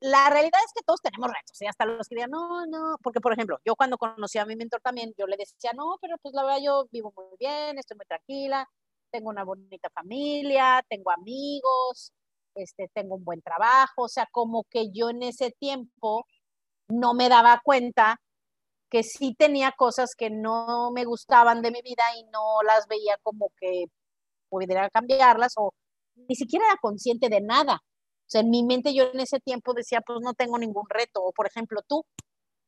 la 0.01 0.31
realidad 0.31 0.61
es 0.65 0.73
que 0.75 0.85
todos 0.85 1.01
tenemos 1.03 1.29
retos, 1.29 1.61
y 1.61 1.67
hasta 1.67 1.85
los 1.87 2.09
que 2.09 2.17
digan, 2.17 2.31
no, 2.31 2.67
no, 2.67 2.97
porque 3.03 3.21
por 3.21 3.33
ejemplo, 3.33 3.59
yo 3.65 3.77
cuando 3.77 3.99
conocí 3.99 4.39
a 4.39 4.47
mi 4.47 4.57
mentor 4.57 4.81
también, 4.81 5.13
yo 5.19 5.27
le 5.27 5.37
decía, 5.37 5.73
no, 5.77 5.97
pero 6.01 6.17
pues 6.19 6.35
la 6.35 6.43
verdad 6.45 6.61
yo 6.63 6.87
vivo 6.91 7.13
muy 7.17 7.37
bien, 7.39 7.79
estoy 7.79 7.97
muy 7.97 8.07
tranquila, 8.07 8.69
tengo 9.13 9.31
una 9.31 9.45
bonita 9.45 9.91
familia, 9.91 10.85
tengo 10.89 11.11
amigos, 11.13 12.13
este, 12.55 12.89
tengo 12.95 13.17
un 13.17 13.25
buen 13.25 13.43
trabajo, 13.43 14.03
o 14.05 14.09
sea, 14.09 14.27
como 14.33 14.65
que 14.65 14.91
yo 14.93 15.11
en 15.11 15.23
ese 15.23 15.53
tiempo 15.53 16.27
no 16.93 17.15
me 17.15 17.29
daba 17.29 17.61
cuenta 17.65 18.21
que 18.91 19.03
sí 19.03 19.35
tenía 19.39 19.73
cosas 19.73 20.11
que 20.17 20.31
no 20.31 20.91
me 20.93 21.05
gustaban 21.05 21.63
de 21.63 21.71
mi 21.71 21.81
vida 21.83 22.03
y 22.19 22.25
no 22.25 22.63
las 22.63 22.87
veía 22.89 23.17
como 23.23 23.51
que 23.59 23.87
pudiera 24.51 24.91
cambiarlas 24.91 25.55
o 25.57 25.73
ni 26.15 26.35
siquiera 26.37 26.67
era 26.67 26.77
consciente 26.77 27.31
de 27.31 27.41
nada. 27.41 27.77
O 27.77 28.31
sea, 28.33 28.43
en 28.43 28.51
mi 28.51 28.63
mente 28.63 28.95
yo 28.95 29.05
en 29.05 29.21
ese 29.21 29.41
tiempo 29.41 29.73
decía, 29.73 30.03
pues 30.07 30.19
no 30.23 30.35
tengo 30.35 30.59
ningún 30.59 30.85
reto. 30.89 31.23
O 31.23 31.33
por 31.33 31.47
ejemplo, 31.47 31.81
tú, 31.89 32.05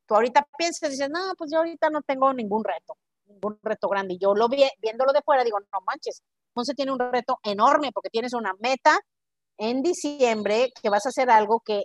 tú 0.06 0.14
ahorita 0.14 0.46
piensas 0.56 0.88
y 0.88 0.92
dices, 0.92 1.10
no, 1.10 1.34
pues 1.36 1.50
yo 1.52 1.58
ahorita 1.58 1.90
no 1.90 2.00
tengo 2.02 2.32
ningún 2.32 2.64
reto, 2.64 2.96
ningún 3.26 3.58
reto 3.62 3.88
grande. 3.88 4.14
Y 4.14 4.18
yo 4.18 4.34
lo 4.34 4.48
vi, 4.48 4.64
viéndolo 4.80 5.12
de 5.12 5.22
fuera 5.22 5.44
digo, 5.44 5.58
no 5.60 5.80
manches, 5.86 6.22
entonces 6.48 6.74
tiene 6.74 6.92
un 6.92 6.98
reto 6.98 7.38
enorme 7.42 7.90
porque 7.92 8.10
tienes 8.10 8.32
una 8.32 8.54
meta 8.60 8.98
en 9.58 9.82
diciembre 9.82 10.70
que 10.82 10.88
vas 10.88 11.04
a 11.06 11.10
hacer 11.10 11.30
algo 11.30 11.60
que 11.60 11.84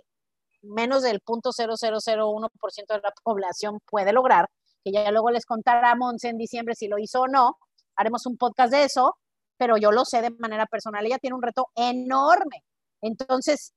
menos 0.62 1.02
del 1.02 1.20
0.0001% 1.22 2.94
de 2.94 3.00
la 3.00 3.12
población 3.22 3.78
puede 3.86 4.12
lograr, 4.12 4.48
que 4.84 4.92
ya 4.92 5.10
luego 5.10 5.30
les 5.30 5.46
contará 5.46 5.94
Monse 5.94 6.28
en 6.28 6.38
diciembre 6.38 6.74
si 6.74 6.88
lo 6.88 6.98
hizo 6.98 7.22
o 7.22 7.28
no, 7.28 7.56
haremos 7.96 8.26
un 8.26 8.36
podcast 8.36 8.72
de 8.72 8.84
eso, 8.84 9.16
pero 9.56 9.76
yo 9.76 9.92
lo 9.92 10.04
sé 10.04 10.22
de 10.22 10.30
manera 10.30 10.66
personal, 10.66 11.04
ella 11.06 11.18
tiene 11.18 11.36
un 11.36 11.42
reto 11.42 11.68
enorme, 11.74 12.64
entonces, 13.02 13.72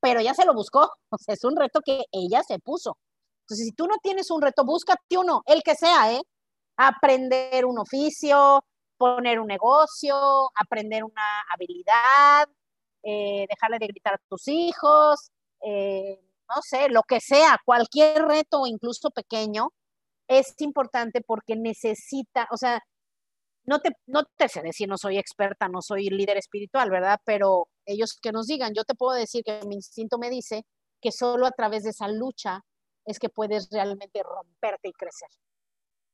pero 0.00 0.20
ella 0.20 0.34
se 0.34 0.44
lo 0.44 0.54
buscó, 0.54 0.90
es 1.28 1.44
un 1.44 1.56
reto 1.56 1.80
que 1.84 2.02
ella 2.12 2.42
se 2.42 2.58
puso. 2.58 2.98
Entonces, 3.42 3.66
si 3.66 3.72
tú 3.72 3.86
no 3.86 3.96
tienes 4.02 4.30
un 4.30 4.42
reto, 4.42 4.64
búscate 4.64 5.18
uno, 5.18 5.42
el 5.46 5.62
que 5.62 5.74
sea, 5.74 6.12
¿eh? 6.12 6.22
Aprender 6.76 7.66
un 7.66 7.78
oficio, 7.78 8.64
poner 8.96 9.40
un 9.40 9.48
negocio, 9.48 10.16
aprender 10.54 11.04
una 11.04 11.42
habilidad, 11.52 12.48
eh, 13.02 13.46
dejarle 13.48 13.78
de 13.80 13.88
gritar 13.88 14.14
a 14.14 14.20
tus 14.28 14.46
hijos, 14.48 15.30
eh, 15.64 16.20
no 16.48 16.62
sé, 16.62 16.88
lo 16.88 17.02
que 17.02 17.20
sea, 17.20 17.58
cualquier 17.64 18.22
reto, 18.22 18.66
incluso 18.66 19.10
pequeño, 19.10 19.70
es 20.28 20.54
importante 20.60 21.20
porque 21.22 21.56
necesita, 21.56 22.48
o 22.50 22.56
sea, 22.56 22.80
no 23.64 23.80
te, 23.80 23.90
no 24.06 24.24
te 24.36 24.48
sé 24.48 24.62
decir, 24.62 24.88
no 24.88 24.98
soy 24.98 25.18
experta, 25.18 25.68
no 25.68 25.82
soy 25.82 26.10
líder 26.10 26.36
espiritual, 26.36 26.90
¿verdad? 26.90 27.20
Pero 27.24 27.68
ellos 27.86 28.18
que 28.20 28.32
nos 28.32 28.46
digan, 28.46 28.72
yo 28.74 28.84
te 28.84 28.94
puedo 28.94 29.16
decir 29.16 29.44
que 29.44 29.60
mi 29.66 29.76
instinto 29.76 30.18
me 30.18 30.30
dice 30.30 30.64
que 31.00 31.12
solo 31.12 31.46
a 31.46 31.52
través 31.52 31.84
de 31.84 31.90
esa 31.90 32.08
lucha 32.08 32.60
es 33.04 33.18
que 33.18 33.28
puedes 33.28 33.68
realmente 33.70 34.22
romperte 34.22 34.88
y 34.88 34.92
crecer. 34.92 35.28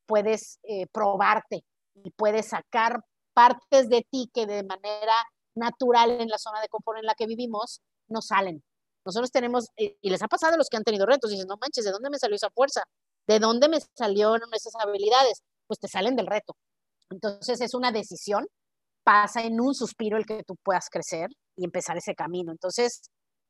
Puedes 0.07 0.59
eh, 0.63 0.87
probarte 0.93 1.65
y 1.95 2.11
puedes 2.11 2.49
sacar 2.49 3.01
partes 3.35 3.89
de 3.89 4.07
ti 4.11 4.31
que 4.33 4.47
de 4.47 4.65
manera 4.65 5.15
natural 5.55 6.21
en 6.21 6.29
la 6.29 6.39
zona 6.39 6.61
de 6.61 6.69
confort 6.69 6.99
en 6.99 7.07
la 7.07 7.15
que 7.15 7.27
vivimos 7.27 7.83
no 8.09 8.23
salen. 8.23 8.63
Nosotros 9.09 9.31
tenemos, 9.31 9.69
eh, 9.79 9.97
y 10.03 10.11
les 10.11 10.21
ha 10.21 10.29
pasado 10.29 10.53
a 10.53 10.59
los 10.59 10.69
que 10.69 10.77
han 10.77 10.85
tenido 10.85 11.07
retos, 11.07 11.31
dicen, 11.31 11.49
no 11.49 11.57
manches, 11.57 11.83
¿de 11.83 11.93
dónde 11.93 12.11
me 12.11 12.19
salió 12.19 12.37
esa 12.37 12.51
fuerza? 12.51 12.83
¿De 13.27 13.39
dónde 13.39 13.67
me 13.67 13.79
salieron 13.97 14.43
esas 14.53 14.75
habilidades? 14.79 15.41
Pues 15.67 15.81
te 15.81 15.89
salen 15.89 16.15
del 16.15 16.27
reto. 16.27 16.55
Entonces 17.09 17.63
es 17.63 17.73
una 17.73 17.91
decisión, 17.91 18.47
pasa 19.05 19.45
en 19.45 19.63
un 19.63 19.75
suspiro 19.75 20.19
el 20.19 20.27
que 20.27 20.45
tú 20.45 20.57
puedas 20.63 20.91
crecer 20.91 21.31
y 21.57 21.65
empezar 21.65 21.97
ese 21.97 22.15
camino. 22.15 22.53
Entonces, 22.53 23.01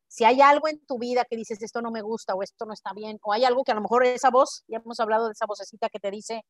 si 0.06 0.22
hay 0.22 0.40
algo 0.42 0.68
en 0.68 0.78
tu 0.86 0.96
vida 0.96 1.24
que 1.28 1.36
dices, 1.36 1.60
esto 1.60 1.82
no 1.82 1.90
me 1.90 2.02
gusta 2.02 2.36
o 2.36 2.44
esto 2.44 2.64
no 2.64 2.72
está 2.72 2.92
bien, 2.92 3.18
o 3.24 3.32
hay 3.32 3.44
algo 3.44 3.64
que 3.64 3.72
a 3.72 3.74
lo 3.74 3.80
mejor 3.80 4.06
esa 4.06 4.30
voz, 4.30 4.62
ya 4.68 4.78
hemos 4.78 5.00
hablado 5.00 5.26
de 5.26 5.32
esa 5.32 5.46
vocecita 5.46 5.88
que 5.88 5.98
te 5.98 6.12
dice, 6.12 6.44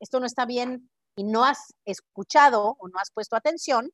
esto 0.00 0.18
no 0.18 0.24
está 0.24 0.46
bien 0.46 0.90
y 1.14 1.24
no 1.24 1.44
has 1.44 1.74
escuchado 1.84 2.74
o 2.78 2.88
no 2.88 2.98
has 2.98 3.10
puesto 3.10 3.36
atención, 3.36 3.90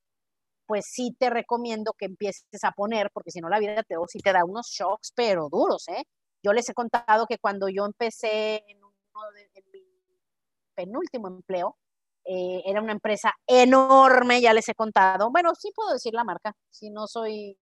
pues 0.67 0.85
sí 0.87 1.15
te 1.17 1.29
recomiendo 1.29 1.93
que 1.97 2.05
empieces 2.05 2.63
a 2.63 2.71
poner, 2.71 3.09
porque 3.13 3.31
si 3.31 3.39
no 3.39 3.49
la 3.49 3.59
vida 3.59 3.81
te, 3.83 3.95
sí 4.07 4.19
te 4.19 4.33
da 4.33 4.45
unos 4.45 4.67
shocks, 4.67 5.13
pero 5.15 5.49
duros, 5.49 5.87
¿eh? 5.87 6.03
Yo 6.43 6.53
les 6.53 6.69
he 6.69 6.73
contado 6.73 7.25
que 7.27 7.39
cuando 7.39 7.67
yo 7.69 7.85
empecé 7.85 8.63
en, 8.67 8.77
uno 8.83 9.31
de, 9.33 9.63
mi 9.73 9.83
penúltimo 10.75 11.27
empleo, 11.29 11.77
eh, 12.25 12.61
era 12.65 12.81
una 12.81 12.91
empresa 12.91 13.33
enorme, 13.47 14.41
ya 14.41 14.53
les 14.53 14.67
he 14.69 14.75
contado. 14.75 15.31
Bueno, 15.31 15.55
sí 15.55 15.71
puedo 15.73 15.93
decir 15.93 16.13
la 16.13 16.23
marca, 16.23 16.53
si 16.69 16.89
no 16.89 17.07
soy 17.07 17.57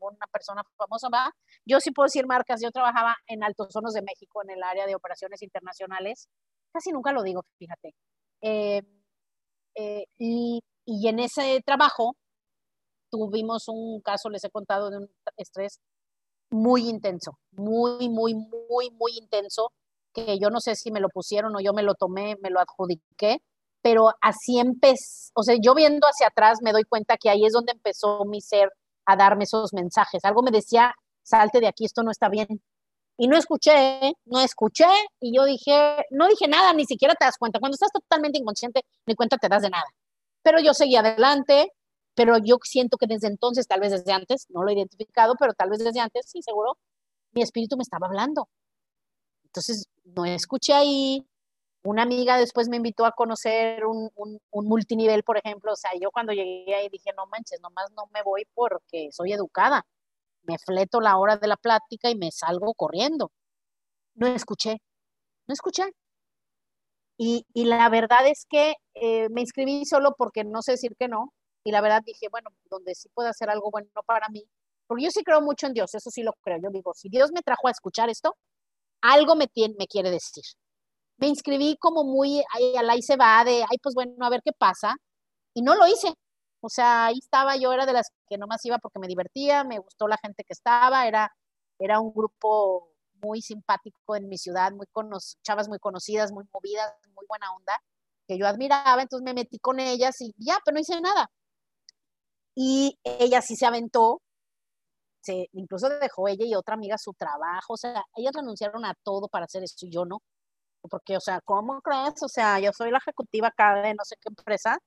una 0.00 0.26
persona 0.26 0.62
famosa, 0.76 1.08
¿va? 1.08 1.32
Yo 1.64 1.80
sí 1.80 1.90
puedo 1.90 2.06
decir 2.06 2.26
marcas. 2.26 2.60
Yo 2.62 2.70
trabajaba 2.70 3.16
en 3.26 3.42
Altos 3.42 3.74
Hornos 3.74 3.94
de 3.94 4.02
México, 4.02 4.42
en 4.42 4.50
el 4.50 4.62
área 4.62 4.86
de 4.86 4.94
operaciones 4.94 5.42
internacionales. 5.42 6.28
Casi 6.72 6.92
nunca 6.92 7.12
lo 7.12 7.22
digo, 7.22 7.44
fíjate. 7.58 7.94
Eh, 8.40 8.82
eh, 9.74 10.04
y, 10.18 10.62
y 10.84 11.08
en 11.08 11.18
ese 11.18 11.60
trabajo 11.64 12.16
tuvimos 13.10 13.68
un 13.68 14.00
caso, 14.00 14.30
les 14.30 14.44
he 14.44 14.50
contado, 14.50 14.90
de 14.90 14.98
un 14.98 15.10
estrés 15.36 15.80
muy 16.50 16.88
intenso, 16.88 17.38
muy, 17.52 18.08
muy, 18.08 18.34
muy, 18.34 18.90
muy 18.90 19.12
intenso, 19.18 19.72
que 20.12 20.38
yo 20.38 20.50
no 20.50 20.60
sé 20.60 20.74
si 20.74 20.90
me 20.90 21.00
lo 21.00 21.08
pusieron 21.08 21.54
o 21.56 21.60
yo 21.60 21.72
me 21.72 21.82
lo 21.82 21.94
tomé, 21.94 22.36
me 22.42 22.50
lo 22.50 22.60
adjudiqué, 22.60 23.42
pero 23.82 24.10
así 24.20 24.58
empezó, 24.58 25.30
o 25.34 25.42
sea, 25.42 25.56
yo 25.60 25.74
viendo 25.74 26.06
hacia 26.06 26.28
atrás 26.28 26.58
me 26.62 26.72
doy 26.72 26.84
cuenta 26.84 27.16
que 27.16 27.30
ahí 27.30 27.44
es 27.44 27.52
donde 27.52 27.72
empezó 27.72 28.24
mi 28.24 28.40
ser 28.40 28.70
a 29.06 29.16
darme 29.16 29.44
esos 29.44 29.72
mensajes. 29.72 30.24
Algo 30.24 30.42
me 30.42 30.50
decía, 30.50 30.94
salte 31.22 31.60
de 31.60 31.68
aquí, 31.68 31.84
esto 31.84 32.02
no 32.02 32.10
está 32.10 32.28
bien. 32.28 32.62
Y 33.16 33.26
no 33.26 33.36
escuché, 33.36 34.12
no 34.26 34.40
escuché, 34.40 34.86
y 35.20 35.34
yo 35.36 35.44
dije, 35.44 36.04
no 36.10 36.28
dije 36.28 36.46
nada, 36.46 36.72
ni 36.72 36.84
siquiera 36.84 37.14
te 37.14 37.24
das 37.24 37.36
cuenta. 37.38 37.58
Cuando 37.58 37.74
estás 37.74 37.90
totalmente 37.92 38.38
inconsciente, 38.38 38.82
ni 39.06 39.14
cuenta 39.14 39.38
te 39.38 39.48
das 39.48 39.62
de 39.62 39.70
nada. 39.70 39.86
Pero 40.42 40.60
yo 40.60 40.72
seguí 40.74 40.96
adelante, 40.96 41.72
pero 42.18 42.36
yo 42.38 42.58
siento 42.64 42.96
que 42.98 43.06
desde 43.06 43.28
entonces, 43.28 43.68
tal 43.68 43.78
vez 43.78 43.92
desde 43.92 44.12
antes, 44.12 44.46
no 44.50 44.64
lo 44.64 44.70
he 44.70 44.74
identificado, 44.74 45.36
pero 45.38 45.54
tal 45.54 45.70
vez 45.70 45.78
desde 45.78 46.00
antes, 46.00 46.26
sí, 46.28 46.42
seguro, 46.42 46.76
mi 47.32 47.42
espíritu 47.42 47.76
me 47.76 47.82
estaba 47.82 48.08
hablando. 48.08 48.48
Entonces, 49.44 49.86
no 50.04 50.24
escuché 50.24 50.74
ahí, 50.74 51.24
Una 51.84 52.02
amiga 52.02 52.38
después 52.38 52.68
me 52.68 52.76
invitó 52.78 53.06
a 53.06 53.12
conocer 53.12 53.86
un, 53.86 54.10
multinivel, 54.52 55.22
por 55.24 55.38
ejemplo. 55.38 55.72
O 55.72 55.76
sea, 55.76 55.92
yo 56.00 56.10
cuando 56.10 56.32
llegué 56.32 56.74
ahí 56.74 56.88
dije, 56.90 57.12
no 57.16 57.26
manches, 57.26 57.60
nomás 57.60 57.90
no 57.96 58.06
me 58.12 58.22
voy 58.22 58.46
porque 58.54 59.10
soy 59.12 59.32
educada. 59.32 59.86
Me 60.42 60.58
fleto 60.58 61.00
la 61.00 61.16
hora 61.18 61.36
de 61.36 61.48
la 61.48 61.56
plática 61.56 62.10
y 62.10 62.16
me 62.16 62.32
salgo 62.32 62.74
corriendo. 62.74 63.32
No 64.14 64.26
escuché, 64.28 64.78
no 65.48 65.54
escuché. 65.54 65.92
Y, 67.18 67.44
la 67.54 67.88
verdad 67.90 68.26
es 68.28 68.46
que 68.48 68.74
eh, 68.94 69.28
me 69.30 69.42
inscribí 69.42 69.84
solo 69.84 70.14
porque 70.16 70.44
no 70.44 70.62
sé 70.62 70.72
decir 70.72 70.96
que 70.98 71.08
no. 71.08 71.32
Y 71.68 71.70
la 71.70 71.82
verdad 71.82 72.02
dije, 72.02 72.28
bueno, 72.30 72.48
donde 72.70 72.94
sí 72.94 73.10
puedo 73.12 73.28
hacer 73.28 73.50
algo 73.50 73.70
bueno 73.70 73.90
para 74.06 74.26
mí. 74.30 74.42
Porque 74.86 75.04
yo 75.04 75.10
sí 75.10 75.22
creo 75.22 75.42
mucho 75.42 75.66
en 75.66 75.74
Dios, 75.74 75.94
eso 75.94 76.10
sí 76.10 76.22
lo 76.22 76.32
creo. 76.40 76.56
Yo 76.62 76.70
digo, 76.70 76.94
si 76.94 77.10
Dios 77.10 77.30
me 77.30 77.42
trajo 77.42 77.68
a 77.68 77.72
escuchar 77.72 78.08
esto, 78.08 78.38
algo 79.02 79.36
me, 79.36 79.48
tiene, 79.48 79.74
me 79.78 79.86
quiere 79.86 80.10
decir. 80.10 80.44
Me 81.18 81.26
inscribí 81.26 81.76
como 81.78 82.04
muy, 82.04 82.42
ahí, 82.54 82.74
ahí 82.88 83.02
se 83.02 83.16
va, 83.16 83.44
de, 83.44 83.64
ay, 83.68 83.76
pues 83.82 83.94
bueno, 83.94 84.14
a 84.24 84.30
ver 84.30 84.40
qué 84.42 84.52
pasa. 84.56 84.94
Y 85.52 85.60
no 85.60 85.74
lo 85.74 85.86
hice. 85.86 86.14
O 86.62 86.70
sea, 86.70 87.04
ahí 87.06 87.18
estaba, 87.18 87.54
yo 87.58 87.70
era 87.70 87.84
de 87.84 87.92
las 87.92 88.08
que 88.30 88.38
nomás 88.38 88.64
iba 88.64 88.78
porque 88.78 88.98
me 88.98 89.06
divertía, 89.06 89.62
me 89.62 89.78
gustó 89.78 90.08
la 90.08 90.16
gente 90.16 90.44
que 90.44 90.54
estaba, 90.54 91.06
era, 91.06 91.30
era 91.78 92.00
un 92.00 92.14
grupo 92.14 92.94
muy 93.20 93.42
simpático 93.42 94.16
en 94.16 94.26
mi 94.26 94.38
ciudad, 94.38 94.72
muy 94.72 94.86
chavas 95.42 95.68
muy 95.68 95.80
conocidas, 95.80 96.32
muy 96.32 96.44
movidas, 96.50 96.94
muy 97.14 97.26
buena 97.28 97.52
onda, 97.52 97.74
que 98.26 98.38
yo 98.38 98.46
admiraba, 98.46 99.02
entonces 99.02 99.22
me 99.24 99.34
metí 99.34 99.58
con 99.58 99.80
ellas 99.80 100.18
y 100.22 100.34
ya, 100.38 100.58
pero 100.64 100.76
no 100.76 100.80
hice 100.80 100.98
nada. 101.02 101.30
Y 102.60 102.98
ella 103.04 103.40
sí 103.40 103.54
se 103.54 103.66
aventó, 103.66 104.20
se, 105.20 105.48
incluso 105.52 105.88
dejó 106.00 106.26
ella 106.26 106.44
y 106.44 106.56
otra 106.56 106.74
amiga 106.74 106.98
su 106.98 107.12
trabajo, 107.14 107.74
o 107.74 107.76
sea, 107.76 108.02
ellas 108.16 108.32
renunciaron 108.34 108.84
a 108.84 108.94
todo 109.04 109.28
para 109.28 109.44
hacer 109.44 109.62
esto 109.62 109.86
y 109.86 109.92
yo 109.92 110.04
no. 110.04 110.22
Porque, 110.90 111.16
o 111.16 111.20
sea, 111.20 111.40
¿cómo 111.42 111.80
crees? 111.82 112.22
O 112.22 112.28
sea, 112.28 112.58
yo 112.60 112.72
soy 112.76 112.90
la 112.90 112.98
ejecutiva 112.98 113.48
acá 113.48 113.80
de 113.82 113.94
no 113.94 114.04
sé 114.04 114.16
qué 114.20 114.28
empresa 114.30 114.78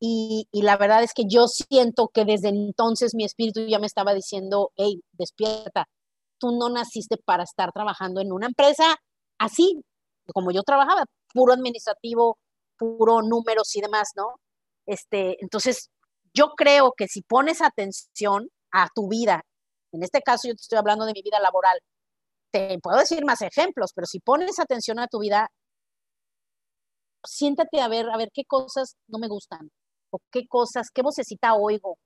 y, 0.00 0.48
y, 0.52 0.62
la 0.62 0.76
verdad 0.76 1.04
es 1.04 1.14
que 1.14 1.24
yo 1.28 1.46
siento 1.48 2.08
que 2.08 2.24
desde 2.24 2.48
entonces 2.48 3.14
mi 3.14 3.24
espíritu 3.24 3.66
ya 3.66 3.78
me 3.78 3.86
estaba 3.86 4.12
diciendo, 4.14 4.72
hey, 4.76 5.00
despierta, 5.12 5.86
tú 6.38 6.50
no 6.58 6.68
naciste 6.70 7.16
para 7.16 7.44
estar 7.44 7.72
trabajando 7.72 8.20
en 8.20 8.32
una 8.32 8.46
empresa 8.46 8.96
así, 9.38 9.82
como 10.34 10.50
yo 10.52 10.62
trabajaba, 10.64 11.04
puro 11.32 11.52
administrativo, 11.54 12.38
puro 12.78 13.22
números 13.22 13.74
y 13.76 13.80
demás, 13.82 14.10
¿no? 14.16 14.40
Este, 14.86 15.36
entonces, 15.42 15.90
yo 16.34 16.50
creo 16.56 16.92
que 16.96 17.08
si 17.08 17.22
pones 17.22 17.62
atención 17.62 18.48
a 18.72 18.88
tu 18.94 19.08
vida, 19.08 19.42
en 19.92 20.02
este 20.02 20.20
caso 20.20 20.48
yo 20.48 20.54
te 20.54 20.62
estoy 20.62 20.78
hablando 20.78 21.06
de 21.06 21.12
mi 21.14 21.22
vida 21.22 21.38
laboral, 21.40 21.78
te 22.50 22.78
puedo 22.80 22.98
decir 22.98 23.24
más 23.24 23.40
ejemplos, 23.42 23.92
pero 23.94 24.06
si 24.06 24.20
pones 24.20 24.58
atención 24.58 24.98
a 24.98 25.06
tu 25.06 25.20
vida, 25.20 25.48
siéntate 27.24 27.80
a 27.80 27.88
ver, 27.88 28.10
a 28.10 28.16
ver 28.16 28.30
qué 28.32 28.44
cosas 28.44 28.96
no 29.08 29.18
me 29.18 29.28
gustan, 29.28 29.70
o 30.10 30.18
qué 30.30 30.46
cosas, 30.46 30.90
qué 30.92 31.02
vocecita 31.02 31.54
oigo, 31.54 31.98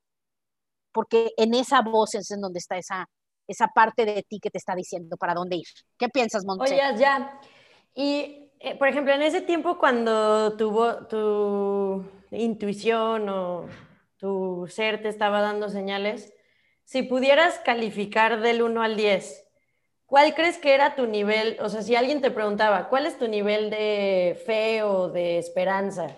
porque 0.93 1.31
en 1.37 1.55
esa 1.55 1.83
voz 1.83 2.15
es 2.15 2.31
en 2.31 2.41
donde 2.41 2.59
está 2.59 2.77
esa, 2.77 3.07
esa 3.47 3.69
parte 3.69 4.05
de 4.05 4.23
ti 4.23 4.39
que 4.41 4.51
te 4.51 4.59
está 4.59 4.75
diciendo 4.75 5.17
para 5.17 5.35
dónde 5.35 5.57
ir. 5.57 5.67
¿Qué 5.99 6.09
piensas, 6.09 6.45
Montse? 6.45 6.75
Oye, 6.75 6.99
ya. 6.99 7.41
Y, 7.95 8.51
eh, 8.61 8.77
por 8.79 8.89
ejemplo, 8.89 9.13
en 9.13 9.23
ese 9.23 9.41
tiempo 9.41 9.79
cuando 9.79 10.57
tuvo 10.57 11.07
tu 11.07 12.05
intuición 12.31 13.29
o 13.29 13.67
tu 14.19 14.67
ser 14.69 15.01
te 15.01 15.09
estaba 15.09 15.41
dando 15.41 15.69
señales, 15.69 16.35
si 16.85 17.03
pudieras 17.03 17.59
calificar 17.61 18.41
del 18.41 18.63
1 18.63 18.83
al 18.83 18.97
10, 18.97 19.47
¿cuál 20.07 20.35
crees 20.35 20.59
que 20.59 20.75
era 20.75 20.97
tu 20.97 21.07
nivel? 21.07 21.57
O 21.61 21.69
sea, 21.69 21.83
si 21.83 21.95
alguien 21.95 22.21
te 22.21 22.31
preguntaba, 22.31 22.89
¿cuál 22.89 23.07
es 23.07 23.19
tu 23.19 23.29
nivel 23.29 23.71
de 23.71 24.41
fe 24.45 24.83
o 24.83 25.09
de 25.09 25.39
esperanza? 25.39 26.17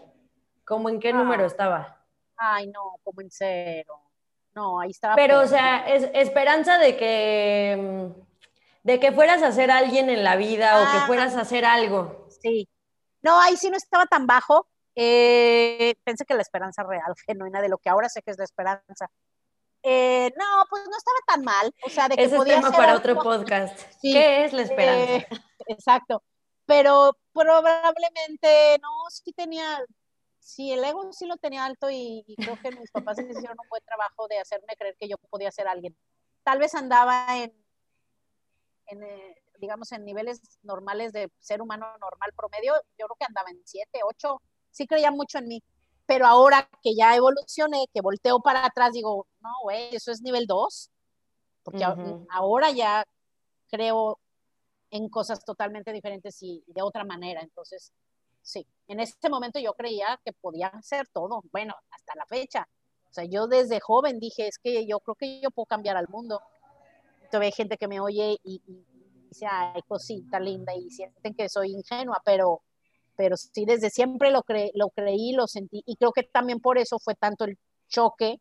¿Cómo 0.64 0.88
en 0.88 1.00
qué 1.00 1.12
número 1.12 1.44
ah. 1.44 1.46
estaba? 1.46 2.06
Ay, 2.36 2.68
no, 2.68 2.96
como 3.02 3.20
en 3.20 3.30
cero. 3.30 4.00
No, 4.54 4.80
ahí 4.80 4.90
estaba. 4.90 5.16
Pero, 5.16 5.40
o 5.40 5.46
sea, 5.46 5.86
es 5.88 6.08
esperanza 6.14 6.78
de 6.78 6.96
que, 6.96 7.76
mm, 7.78 8.20
de 8.84 9.00
que 9.00 9.12
fueras 9.12 9.42
a 9.42 9.52
ser 9.52 9.70
alguien 9.70 10.08
en 10.08 10.24
la 10.24 10.36
vida 10.36 10.80
o 10.80 10.92
que 10.92 10.98
ah. 10.98 11.04
fueras 11.06 11.36
a 11.36 11.40
hacer 11.40 11.64
algo. 11.64 12.28
Sí. 12.40 12.68
No, 13.22 13.40
ahí 13.40 13.56
sí 13.56 13.68
no 13.68 13.76
estaba 13.76 14.06
tan 14.06 14.26
bajo. 14.26 14.66
Eh, 15.02 15.94
pensé 16.04 16.26
que 16.26 16.34
la 16.34 16.42
esperanza 16.42 16.82
real, 16.82 17.14
genuina, 17.26 17.62
de 17.62 17.70
lo 17.70 17.78
que 17.78 17.88
ahora 17.88 18.10
sé 18.10 18.20
que 18.20 18.32
es 18.32 18.38
la 18.38 18.44
esperanza. 18.44 19.10
Eh, 19.82 20.30
no, 20.36 20.64
pues 20.68 20.82
no 20.90 20.94
estaba 20.94 21.16
tan 21.26 21.42
mal. 21.42 21.74
O 21.86 21.88
sea, 21.88 22.06
de 22.06 22.16
que 22.16 22.24
Ese 22.24 22.36
es 22.36 22.44
tema 22.44 22.70
para 22.70 22.94
otro 22.94 23.14
podcast. 23.14 23.80
¿Qué 24.02 24.44
es 24.44 24.52
la 24.52 24.60
esperanza? 24.60 25.14
Eh, 25.14 25.26
exacto. 25.68 26.22
Pero 26.66 27.16
probablemente, 27.32 28.78
no, 28.82 28.90
sí 29.08 29.32
tenía, 29.32 29.82
sí, 30.38 30.70
el 30.70 30.84
ego 30.84 31.10
sí 31.14 31.24
lo 31.24 31.38
tenía 31.38 31.64
alto 31.64 31.88
y, 31.90 32.22
creo 32.36 32.58
que 32.60 32.70
mis 32.70 32.90
papás 32.90 33.18
hicieron 33.18 33.56
un 33.58 33.68
buen 33.70 33.82
trabajo 33.82 34.28
de 34.28 34.38
hacerme 34.38 34.76
creer 34.78 34.96
que 35.00 35.08
yo 35.08 35.16
podía 35.30 35.50
ser 35.50 35.66
alguien. 35.66 35.96
Tal 36.42 36.58
vez 36.58 36.74
andaba 36.74 37.38
en, 37.38 37.54
eh, 39.02 39.42
digamos, 39.56 39.92
en 39.92 40.04
niveles 40.04 40.42
normales 40.62 41.14
de 41.14 41.32
ser 41.38 41.62
humano 41.62 41.86
normal 41.98 42.32
promedio, 42.36 42.74
yo 42.98 43.06
creo 43.06 43.16
que 43.18 43.26
andaba 43.26 43.48
en 43.50 43.62
siete, 43.64 44.00
ocho, 44.04 44.42
sí 44.70 44.86
creía 44.86 45.10
mucho 45.10 45.38
en 45.38 45.48
mí. 45.48 45.62
Pero 46.06 46.26
ahora 46.26 46.68
que 46.82 46.94
ya 46.94 47.14
evolucioné, 47.14 47.86
que 47.94 48.00
volteo 48.00 48.40
para 48.40 48.66
atrás, 48.66 48.92
digo, 48.92 49.26
no, 49.40 49.50
güey, 49.62 49.94
eso 49.94 50.10
es 50.10 50.22
nivel 50.22 50.46
dos. 50.46 50.90
Porque 51.62 51.84
ahora 52.30 52.70
ya 52.72 53.04
creo 53.70 54.18
en 54.90 55.08
cosas 55.08 55.44
totalmente 55.44 55.92
diferentes 55.92 56.42
y 56.42 56.64
de 56.66 56.82
otra 56.82 57.04
manera. 57.04 57.42
Entonces, 57.42 57.92
sí, 58.42 58.66
en 58.88 59.00
ese 59.00 59.28
momento 59.28 59.58
yo 59.60 59.74
creía 59.74 60.20
que 60.24 60.32
podía 60.32 60.68
hacer 60.68 61.06
todo, 61.12 61.42
bueno, 61.52 61.74
hasta 61.90 62.14
la 62.16 62.26
fecha. 62.26 62.68
O 63.08 63.12
sea, 63.12 63.24
yo 63.24 63.46
desde 63.46 63.80
joven 63.80 64.18
dije, 64.18 64.46
es 64.46 64.58
que 64.58 64.86
yo 64.86 65.00
creo 65.00 65.14
que 65.14 65.40
yo 65.40 65.50
puedo 65.50 65.66
cambiar 65.66 65.96
al 65.96 66.08
mundo. 66.08 66.40
Todavía 67.30 67.48
hay 67.48 67.52
gente 67.52 67.76
que 67.76 67.88
me 67.88 68.00
oye 68.00 68.38
y, 68.42 68.62
dice, 69.28 69.46
ay, 69.48 69.82
cosita 69.86 70.40
linda, 70.40 70.74
y 70.74 70.90
sienten 70.90 71.34
que 71.34 71.48
soy 71.48 71.72
ingenua, 71.72 72.20
pero, 72.24 72.62
pero 73.20 73.36
sí, 73.36 73.66
desde 73.66 73.90
siempre 73.90 74.30
lo, 74.30 74.42
lo 74.72 74.88
creí, 74.88 75.32
lo 75.32 75.46
sentí, 75.46 75.82
y 75.84 75.96
creo 75.96 76.10
que 76.10 76.22
también 76.22 76.58
por 76.58 76.78
eso 76.78 76.98
fue 76.98 77.14
tanto 77.14 77.44
el 77.44 77.58
choque, 77.86 78.40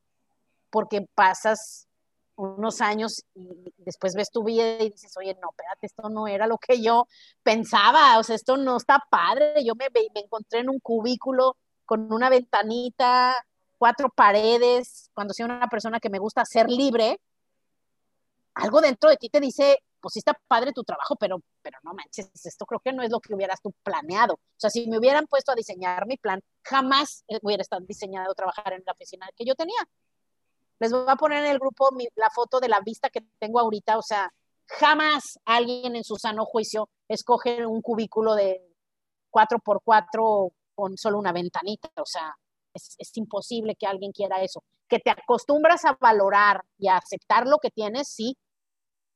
porque 0.69 1.05
pasas 1.15 1.89
unos 2.37 2.79
años 2.79 3.25
y 3.35 3.73
después 3.75 4.13
ves 4.15 4.31
tu 4.31 4.41
vida 4.41 4.81
y 4.81 4.91
dices, 4.91 5.11
oye, 5.17 5.37
no, 5.41 5.49
espérate, 5.49 5.85
esto 5.85 6.07
no 6.07 6.27
era 6.29 6.47
lo 6.47 6.57
que 6.57 6.81
yo 6.81 7.09
pensaba, 7.43 8.17
o 8.19 8.23
sea, 8.23 8.37
esto 8.37 8.55
no 8.55 8.77
está 8.77 9.03
padre. 9.09 9.65
Yo 9.65 9.75
me, 9.75 9.87
me 9.93 10.21
encontré 10.21 10.59
en 10.59 10.69
un 10.69 10.79
cubículo 10.79 11.57
con 11.83 12.13
una 12.13 12.29
ventanita, 12.29 13.35
cuatro 13.77 14.07
paredes, 14.09 15.09
cuando 15.13 15.33
soy 15.33 15.43
una 15.43 15.67
persona 15.67 15.99
que 15.99 16.09
me 16.09 16.19
gusta 16.19 16.45
ser 16.45 16.69
libre, 16.69 17.19
algo 18.53 18.79
dentro 18.79 19.09
de 19.09 19.17
ti 19.17 19.27
te 19.27 19.41
dice, 19.41 19.83
pues 20.01 20.13
sí 20.13 20.19
está 20.19 20.39
padre 20.47 20.71
tu 20.71 20.83
trabajo, 20.83 21.15
pero, 21.15 21.41
pero 21.61 21.77
no 21.83 21.93
manches, 21.93 22.29
esto 22.45 22.65
creo 22.65 22.79
que 22.79 22.93
no 22.93 23.03
es 23.03 23.11
lo 23.11 23.19
que 23.19 23.33
hubieras 23.33 23.61
tú 23.61 23.73
planeado. 23.83 24.35
O 24.35 24.57
sea, 24.57 24.69
si 24.69 24.87
me 24.87 24.97
hubieran 24.97 25.27
puesto 25.27 25.51
a 25.51 25.55
diseñar 25.55 26.07
mi 26.07 26.17
plan, 26.17 26.41
jamás 26.63 27.23
hubiera 27.41 27.61
estado 27.61 27.83
diseñado 27.85 28.33
trabajar 28.33 28.73
en 28.73 28.83
la 28.85 28.93
oficina 28.93 29.27
que 29.35 29.45
yo 29.45 29.55
tenía. 29.55 29.79
Les 30.79 30.91
voy 30.91 31.03
a 31.07 31.15
poner 31.15 31.43
en 31.43 31.51
el 31.51 31.59
grupo 31.59 31.89
la 32.15 32.29
foto 32.29 32.59
de 32.59 32.69
la 32.69 32.79
vista 32.79 33.09
que 33.09 33.21
tengo 33.37 33.59
ahorita. 33.59 33.97
O 33.97 34.01
sea, 34.01 34.31
jamás 34.65 35.37
alguien 35.45 35.95
en 35.95 36.03
su 36.03 36.15
sano 36.15 36.45
juicio 36.45 36.89
escoge 37.07 37.65
un 37.65 37.81
cubículo 37.81 38.35
de 38.35 38.61
4x4 39.29 40.51
con 40.73 40.97
solo 40.97 41.19
una 41.19 41.33
ventanita. 41.33 41.89
O 41.97 42.05
sea, 42.05 42.33
es, 42.73 42.95
es 42.97 43.17
imposible 43.17 43.75
que 43.75 43.87
alguien 43.87 44.13
quiera 44.13 44.41
eso. 44.41 44.63
Que 44.87 44.99
te 44.99 45.09
acostumbras 45.09 45.83
a 45.83 45.97
valorar 45.99 46.63
y 46.77 46.87
a 46.87 46.95
aceptar 46.95 47.45
lo 47.45 47.57
que 47.59 47.71
tienes, 47.71 48.07
sí. 48.07 48.37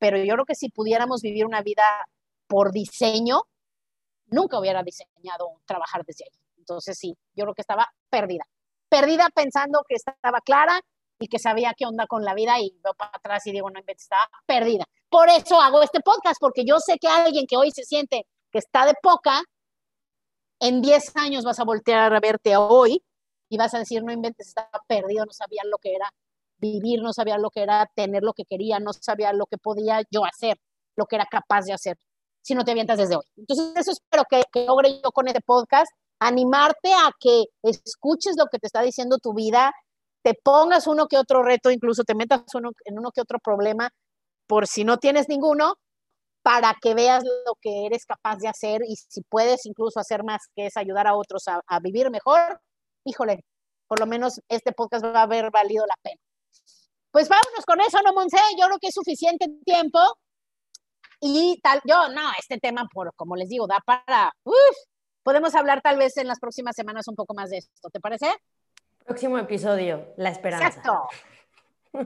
Pero 0.04 0.18
yo 0.18 0.34
creo 0.34 0.43
que 0.43 0.56
si 0.56 0.68
pudiéramos 0.68 1.22
vivir 1.22 1.45
una 1.45 1.62
vida 1.62 1.82
por 2.45 2.74
diseño, 2.74 3.43
nunca 4.26 4.60
hubiera 4.60 4.84
diseñado 4.84 5.62
trabajar 5.64 6.04
desde 6.04 6.26
ahí. 6.26 6.38
Entonces 6.58 6.97
sí, 6.97 7.16
yo 7.34 7.45
creo 7.45 7.56
que 7.56 7.62
estaba 7.62 7.88
perdida. 8.10 8.43
Perdida 8.89 9.30
pensando 9.34 9.82
que 9.88 9.95
estaba 9.95 10.41
clara 10.41 10.82
y 11.20 11.30
que 11.30 11.39
sabía 11.39 11.74
qué 11.74 11.86
onda 11.86 12.06
con 12.06 12.26
la 12.26 12.34
vida 12.34 12.60
y 12.60 12.78
veo 12.84 12.93
para 12.95 13.12
atrás 13.14 13.47
y 13.47 13.54
digo, 13.54 13.70
no 13.70 13.80
estaba 13.88 14.28
perdida. 14.45 14.84
Por 15.08 15.30
eso 15.30 15.62
hago 15.62 15.82
este 15.82 16.01
podcast, 16.01 16.36
porque 16.38 16.66
yo 16.66 16.80
sé 16.80 16.97
que 16.99 17.08
alguien 17.08 17.47
que 17.47 17.56
hoy 17.56 17.72
se 17.72 17.86
siente 17.86 18.28
que 18.51 18.60
está 18.60 18.86
de 18.86 18.95
poca, 19.01 19.41
en 20.60 20.82
10 20.82 21.16
años 21.16 21.45
vas 21.45 21.62
a 21.62 21.64
voltear 21.64 22.14
a 22.14 22.20
verte 22.20 22.58
hoy 22.58 23.01
y 23.47 23.56
vas 23.56 23.74
a 23.74 23.80
decir, 23.80 24.04
no 24.04 24.12
inventes, 24.12 24.49
estaba 24.49 24.84
perdido, 24.86 25.26
no 25.26 25.32
sabía 25.32 25.62
lo 25.64 25.78
que 25.78 25.95
era 25.95 26.12
vivir, 26.72 27.01
no 27.01 27.14
sabía 27.14 27.38
lo 27.38 27.49
que 27.49 27.64
era 27.64 27.89
tener 27.95 28.24
lo 28.24 28.34
que 28.34 28.45
quería, 28.45 28.80
no 28.80 28.93
sabía 28.93 29.34
lo 29.34 29.45
que 29.45 29.57
podía 29.57 30.01
yo 30.11 30.26
hacer, 30.26 30.57
lo 30.95 31.05
que 31.05 31.18
era 31.18 31.26
capaz 31.26 31.66
de 31.66 31.74
hacer, 31.74 31.97
si 32.41 32.55
no 32.55 32.64
te 32.64 32.72
avientas 32.72 32.97
desde 32.97 33.16
hoy. 33.16 33.26
Entonces, 33.38 33.74
eso 33.76 33.91
espero 33.91 34.24
que, 34.30 34.43
que 34.51 34.66
logre 34.66 35.01
yo 35.03 35.11
con 35.11 35.28
este 35.28 35.41
podcast, 35.41 35.91
animarte 36.20 36.93
a 36.93 37.11
que 37.20 37.45
escuches 37.64 38.36
lo 38.38 38.45
que 38.47 38.59
te 38.59 38.68
está 38.68 38.82
diciendo 38.82 39.18
tu 39.18 39.34
vida, 39.34 39.74
te 40.24 40.34
pongas 40.41 40.88
uno 40.88 41.07
que 41.07 41.18
otro 41.18 41.43
reto, 41.43 41.70
incluso 41.70 42.03
te 42.03 42.16
metas 42.16 42.43
uno, 42.55 42.72
en 42.86 42.97
uno 42.97 43.11
que 43.11 43.22
otro 43.22 43.39
problema, 43.39 43.89
por 44.47 44.68
si 44.68 44.86
no 44.86 44.97
tienes 44.97 45.28
ninguno, 45.28 45.76
para 46.43 46.76
que 46.82 46.93
veas 46.93 47.24
lo 47.24 47.55
que 47.61 47.86
eres 47.86 48.05
capaz 48.05 48.38
de 48.38 48.49
hacer 48.49 48.82
y 48.88 48.95
si 48.95 49.22
puedes 49.22 49.66
incluso 49.66 49.99
hacer 49.99 50.24
más 50.24 50.41
que 50.55 50.68
es 50.68 50.78
ayudar 50.78 51.07
a 51.07 51.16
otros 51.16 51.47
a, 51.47 51.61
a 51.68 51.80
vivir 51.80 52.09
mejor, 52.09 52.59
híjole, 53.05 53.45
por 53.88 53.99
lo 53.99 54.05
menos 54.07 54.41
este 54.49 54.72
podcast 54.74 55.05
va 55.05 55.20
a 55.20 55.24
haber 55.24 55.51
valido 55.51 55.86
la 55.86 55.95
pena. 56.01 56.20
Pues 57.14 57.30
vámonos 57.30 57.64
con 57.68 57.80
eso, 57.80 57.99
¿no, 58.03 58.11
Monse? 58.11 58.38
Yo 58.59 58.66
creo 58.66 58.80
que 58.80 58.88
es 58.88 58.95
suficiente 58.95 59.47
tiempo. 59.64 59.99
Y 61.22 61.59
tal, 61.61 61.80
yo, 61.86 62.09
no, 62.09 62.22
este 62.39 62.57
tema, 62.57 62.88
por 62.91 63.14
como 63.16 63.36
les 63.36 63.49
digo, 63.49 63.68
da 63.68 63.78
para, 63.86 64.34
uf, 64.43 64.78
podemos 65.22 65.53
hablar 65.53 65.82
tal 65.84 65.97
vez 65.97 66.18
en 66.18 66.28
las 66.28 66.39
próximas 66.39 66.76
semanas 66.76 67.07
un 67.07 67.16
poco 67.16 67.36
más 67.36 67.51
de 67.51 67.57
esto, 67.59 67.89
¿te 67.91 67.99
parece? 67.99 68.34
Próximo 69.05 69.38
episodio, 69.38 70.11
la 70.18 70.30
esperanza. 70.30 70.68
Exacto. 70.68 71.07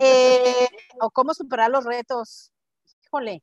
Eh, 0.02 0.68
o 1.00 1.10
cómo 1.10 1.34
superar 1.34 1.72
los 1.72 1.86
retos. 1.86 2.52
Híjole. 3.06 3.42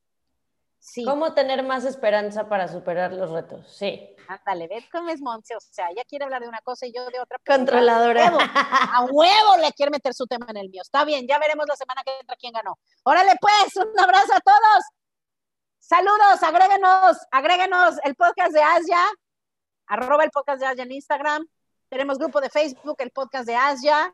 Sí. 0.85 1.03
¿Cómo 1.03 1.33
tener 1.33 1.63
más 1.63 1.83
esperanza 1.83 2.47
para 2.47 2.67
superar 2.67 3.11
los 3.11 3.31
retos? 3.31 3.75
Sí. 3.75 4.15
Ándale, 4.27 4.67
ve 4.67 4.87
cómo 4.91 5.09
es 5.09 5.19
Monse, 5.19 5.55
o 5.55 5.59
sea, 5.59 5.89
ella 5.89 6.03
quiere 6.07 6.25
hablar 6.25 6.43
de 6.43 6.47
una 6.47 6.61
cosa 6.61 6.85
y 6.85 6.93
yo 6.93 7.03
de 7.09 7.19
otra. 7.19 7.39
Controladora. 7.43 8.27
A 8.27 8.29
huevo, 8.29 8.39
a 8.93 9.05
huevo 9.11 9.57
le 9.63 9.73
quiere 9.73 9.89
meter 9.89 10.13
su 10.13 10.27
tema 10.27 10.45
en 10.49 10.57
el 10.57 10.69
mío. 10.69 10.83
Está 10.83 11.03
bien, 11.03 11.25
ya 11.27 11.39
veremos 11.39 11.65
la 11.67 11.75
semana 11.75 12.03
que 12.03 12.11
entra 12.19 12.35
quién 12.35 12.53
ganó. 12.53 12.77
Órale 13.03 13.31
pues, 13.41 13.75
un 13.77 13.99
abrazo 13.99 14.35
a 14.35 14.39
todos. 14.39 14.83
Saludos, 15.79 16.43
agréguenos, 16.43 17.17
agréguenos 17.31 17.95
el 18.03 18.15
podcast 18.15 18.53
de 18.53 18.61
Asia, 18.61 18.99
arroba 19.87 20.23
el 20.23 20.29
podcast 20.29 20.59
de 20.59 20.67
Asia 20.67 20.83
en 20.83 20.91
Instagram. 20.91 21.47
Tenemos 21.89 22.19
grupo 22.19 22.39
de 22.41 22.51
Facebook, 22.51 22.97
el 22.99 23.09
podcast 23.09 23.47
de 23.47 23.55
Asia. 23.55 24.13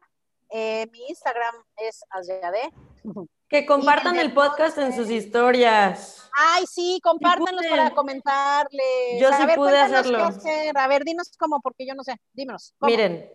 Eh, 0.49 0.87
mi 0.93 1.05
Instagram 1.09 1.55
es 1.75 2.01
AsiaD. 2.11 2.71
Que 3.51 3.65
compartan 3.65 4.15
el 4.15 4.33
podcast 4.33 4.77
en 4.77 4.95
sus 4.95 5.09
historias. 5.09 6.29
Ay, 6.33 6.63
sí, 6.65 7.01
compártanlos 7.03 7.65
para 7.69 7.91
comentarle. 7.91 9.19
Yo 9.19 9.27
sí 9.33 9.43
pude 9.55 9.77
hacerlo. 9.77 10.29
A 10.75 10.87
ver, 10.87 11.03
dinos 11.03 11.31
cómo, 11.37 11.59
porque 11.59 11.85
yo 11.85 11.93
no 11.93 12.01
sé. 12.03 12.15
Dímenos. 12.31 12.73
Miren, 12.79 13.29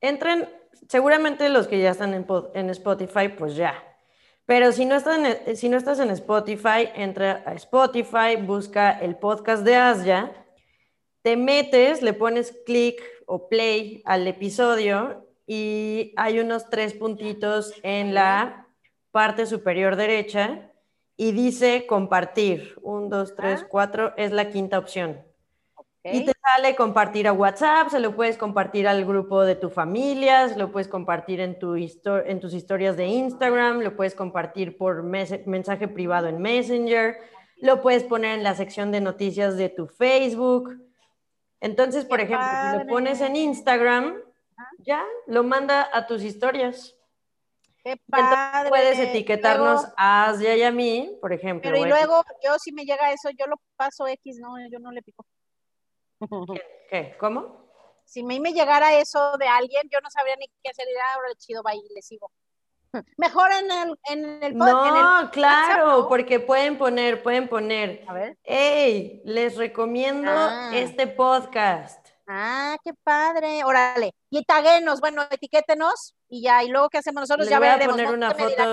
entren, 0.00 0.48
seguramente 0.88 1.48
los 1.48 1.66
que 1.66 1.80
ya 1.80 1.90
están 1.90 2.14
en, 2.14 2.24
en 2.54 2.70
Spotify, 2.70 3.28
pues 3.36 3.56
ya. 3.56 3.82
Pero 4.44 4.70
si 4.70 4.84
no, 4.84 4.94
estás 4.94 5.18
en, 5.18 5.56
si 5.56 5.68
no 5.68 5.76
estás 5.76 5.98
en 5.98 6.10
Spotify, 6.10 6.88
entra 6.94 7.42
a 7.44 7.54
Spotify, 7.54 8.36
busca 8.40 8.92
el 8.92 9.16
podcast 9.16 9.64
de 9.64 9.74
Asia, 9.74 10.46
te 11.22 11.36
metes, 11.36 12.02
le 12.02 12.12
pones 12.12 12.54
clic 12.64 13.02
o 13.26 13.48
play 13.48 14.00
al 14.04 14.28
episodio 14.28 15.26
y 15.44 16.14
hay 16.16 16.38
unos 16.38 16.70
tres 16.70 16.94
puntitos 16.94 17.74
en 17.82 18.14
la 18.14 18.65
parte 19.16 19.46
superior 19.46 19.96
derecha 19.96 20.70
y 21.16 21.32
dice 21.32 21.86
compartir. 21.86 22.78
Un, 22.82 23.08
dos, 23.08 23.34
tres, 23.34 23.64
cuatro, 23.66 24.12
es 24.18 24.30
la 24.30 24.50
quinta 24.50 24.78
opción. 24.78 25.24
Y 26.04 26.26
te 26.26 26.32
sale 26.38 26.76
compartir 26.76 27.26
a 27.26 27.32
WhatsApp, 27.32 27.88
se 27.88 27.98
lo 27.98 28.14
puedes 28.14 28.36
compartir 28.36 28.86
al 28.86 29.06
grupo 29.06 29.42
de 29.42 29.54
tu 29.54 29.70
familia, 29.70 30.50
se 30.50 30.58
lo 30.58 30.70
puedes 30.70 30.86
compartir 30.86 31.40
en, 31.40 31.58
tu 31.58 31.76
en 31.76 32.40
tus 32.40 32.52
historias 32.52 32.98
de 32.98 33.06
Instagram, 33.06 33.80
lo 33.80 33.96
puedes 33.96 34.14
compartir 34.14 34.76
por 34.76 35.02
mensaje 35.02 35.88
privado 35.88 36.28
en 36.28 36.42
Messenger, 36.42 37.16
lo 37.62 37.80
puedes 37.80 38.04
poner 38.04 38.36
en 38.36 38.42
la 38.42 38.54
sección 38.54 38.92
de 38.92 39.00
noticias 39.00 39.56
de 39.56 39.70
tu 39.70 39.86
Facebook. 39.86 40.76
Entonces, 41.62 42.04
por 42.04 42.20
ejemplo, 42.20 42.46
si 42.70 42.78
lo 42.80 42.86
pones 42.86 43.22
en 43.22 43.34
Instagram, 43.34 44.18
ya 44.80 45.02
lo 45.26 45.42
manda 45.42 45.88
a 45.90 46.06
tus 46.06 46.22
historias. 46.22 46.95
Qué 47.86 47.96
padre. 48.10 48.68
puedes 48.68 48.98
etiquetarnos 48.98 49.86
a 49.96 50.30
Asia 50.30 50.56
y 50.56 50.62
a 50.64 50.72
mí, 50.72 51.16
por 51.20 51.32
ejemplo. 51.32 51.70
Pero 51.70 51.86
y 51.86 51.88
luego, 51.88 52.20
yo 52.44 52.58
si 52.58 52.72
me 52.72 52.84
llega 52.84 53.12
eso, 53.12 53.30
yo 53.38 53.46
lo 53.46 53.60
paso 53.76 54.08
X, 54.08 54.38
no, 54.40 54.56
yo 54.68 54.80
no 54.80 54.90
le 54.90 55.02
pico. 55.02 55.24
¿Qué? 56.90 57.16
¿Cómo? 57.20 57.70
Si 58.04 58.22
a 58.22 58.24
mí 58.24 58.40
me 58.40 58.52
llegara 58.52 58.98
eso 58.98 59.36
de 59.38 59.46
alguien, 59.46 59.88
yo 59.88 60.00
no 60.00 60.10
sabría 60.10 60.34
ni 60.34 60.48
qué 60.64 60.70
hacer. 60.70 60.84
Ah, 61.00 61.14
ahora 61.14 61.28
chido, 61.38 61.62
va 61.62 61.76
y 61.76 61.82
le 61.94 62.02
sigo. 62.02 62.32
Mejor 63.18 63.52
en 63.52 63.70
el, 63.70 63.98
en 64.10 64.42
el 64.42 64.56
No, 64.56 65.30
claro, 65.30 66.08
porque 66.08 66.40
pueden 66.40 66.78
poner, 66.78 67.22
pueden 67.22 67.46
poner. 67.46 68.04
A 68.08 68.14
ver. 68.14 68.36
Hey, 68.42 69.22
les 69.24 69.56
recomiendo 69.56 70.32
ah. 70.32 70.72
este 70.74 71.06
podcast. 71.06 72.05
Ah, 72.26 72.76
qué 72.82 72.92
padre. 73.04 73.64
Órale. 73.64 74.12
Y 74.30 74.44
taguenos, 74.44 75.00
bueno, 75.00 75.22
etiquétenos 75.30 76.14
y 76.28 76.42
ya. 76.42 76.64
Y 76.64 76.68
luego, 76.68 76.88
¿qué 76.88 76.98
hacemos 76.98 77.22
nosotros? 77.22 77.46
Les 77.46 77.50
ya 77.50 77.58
voy 77.58 77.68
a 77.68 77.78
poner 77.78 78.08
una 78.08 78.34
foto. 78.34 78.72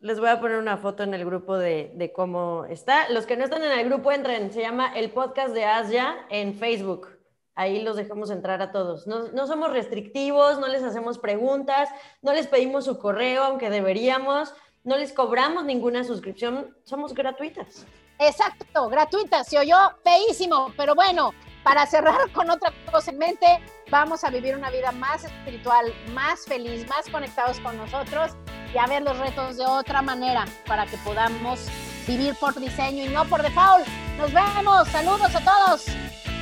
Les 0.00 0.20
voy 0.20 0.28
a 0.28 0.38
poner 0.38 0.58
una 0.58 0.76
foto 0.76 1.02
en 1.02 1.14
el 1.14 1.24
grupo 1.24 1.56
de, 1.56 1.92
de, 1.94 2.12
cómo 2.12 2.66
está. 2.66 3.08
Los 3.08 3.24
que 3.24 3.38
no 3.38 3.44
están 3.44 3.64
en 3.64 3.72
el 3.72 3.86
grupo, 3.86 4.12
entren. 4.12 4.52
Se 4.52 4.60
llama 4.60 4.92
El 4.94 5.10
Podcast 5.10 5.54
de 5.54 5.64
Asia 5.64 6.26
en 6.28 6.54
Facebook. 6.58 7.08
Ahí 7.54 7.80
los 7.80 7.96
dejamos 7.96 8.30
entrar 8.30 8.60
a 8.60 8.70
todos. 8.72 9.06
No, 9.06 9.28
no 9.28 9.46
somos 9.46 9.70
restrictivos, 9.70 10.58
no 10.58 10.66
les 10.66 10.82
hacemos 10.82 11.18
preguntas, 11.18 11.88
no 12.20 12.34
les 12.34 12.48
pedimos 12.48 12.84
su 12.84 12.98
correo, 12.98 13.44
aunque 13.44 13.70
deberíamos. 13.70 14.52
No 14.82 14.98
les 14.98 15.14
cobramos 15.14 15.64
ninguna 15.64 16.04
suscripción. 16.04 16.76
Somos 16.84 17.14
gratuitas. 17.14 17.86
Exacto, 18.18 18.88
gratuitas. 18.88 19.48
Se 19.48 19.58
oyó 19.58 19.76
feísimo, 20.02 20.72
pero 20.76 20.94
bueno, 20.94 21.32
para 21.64 21.86
cerrar 21.86 22.30
con 22.32 22.50
otra 22.50 22.72
cosa 22.92 23.10
en 23.10 23.18
mente, 23.18 23.46
vamos 23.90 24.22
a 24.22 24.30
vivir 24.30 24.54
una 24.54 24.70
vida 24.70 24.92
más 24.92 25.24
espiritual, 25.24 25.92
más 26.12 26.44
feliz, 26.44 26.86
más 26.88 27.08
conectados 27.10 27.58
con 27.60 27.76
nosotros 27.76 28.32
y 28.72 28.78
a 28.78 28.86
ver 28.86 29.02
los 29.02 29.18
retos 29.18 29.56
de 29.56 29.64
otra 29.64 30.02
manera 30.02 30.44
para 30.66 30.86
que 30.86 30.96
podamos 30.98 31.66
vivir 32.06 32.34
por 32.36 32.54
diseño 32.54 33.04
y 33.04 33.08
no 33.08 33.24
por 33.24 33.42
default. 33.42 33.86
Nos 34.18 34.32
vemos. 34.32 34.86
Saludos 34.88 35.34
a 35.34 35.40
todos. 35.40 35.86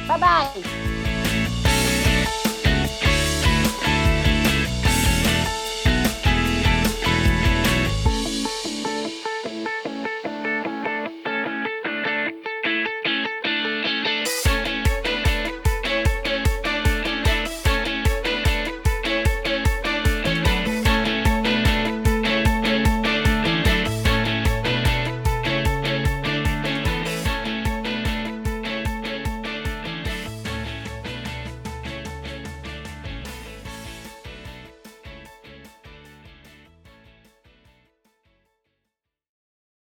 Bye 0.08 0.18
bye. 0.18 1.01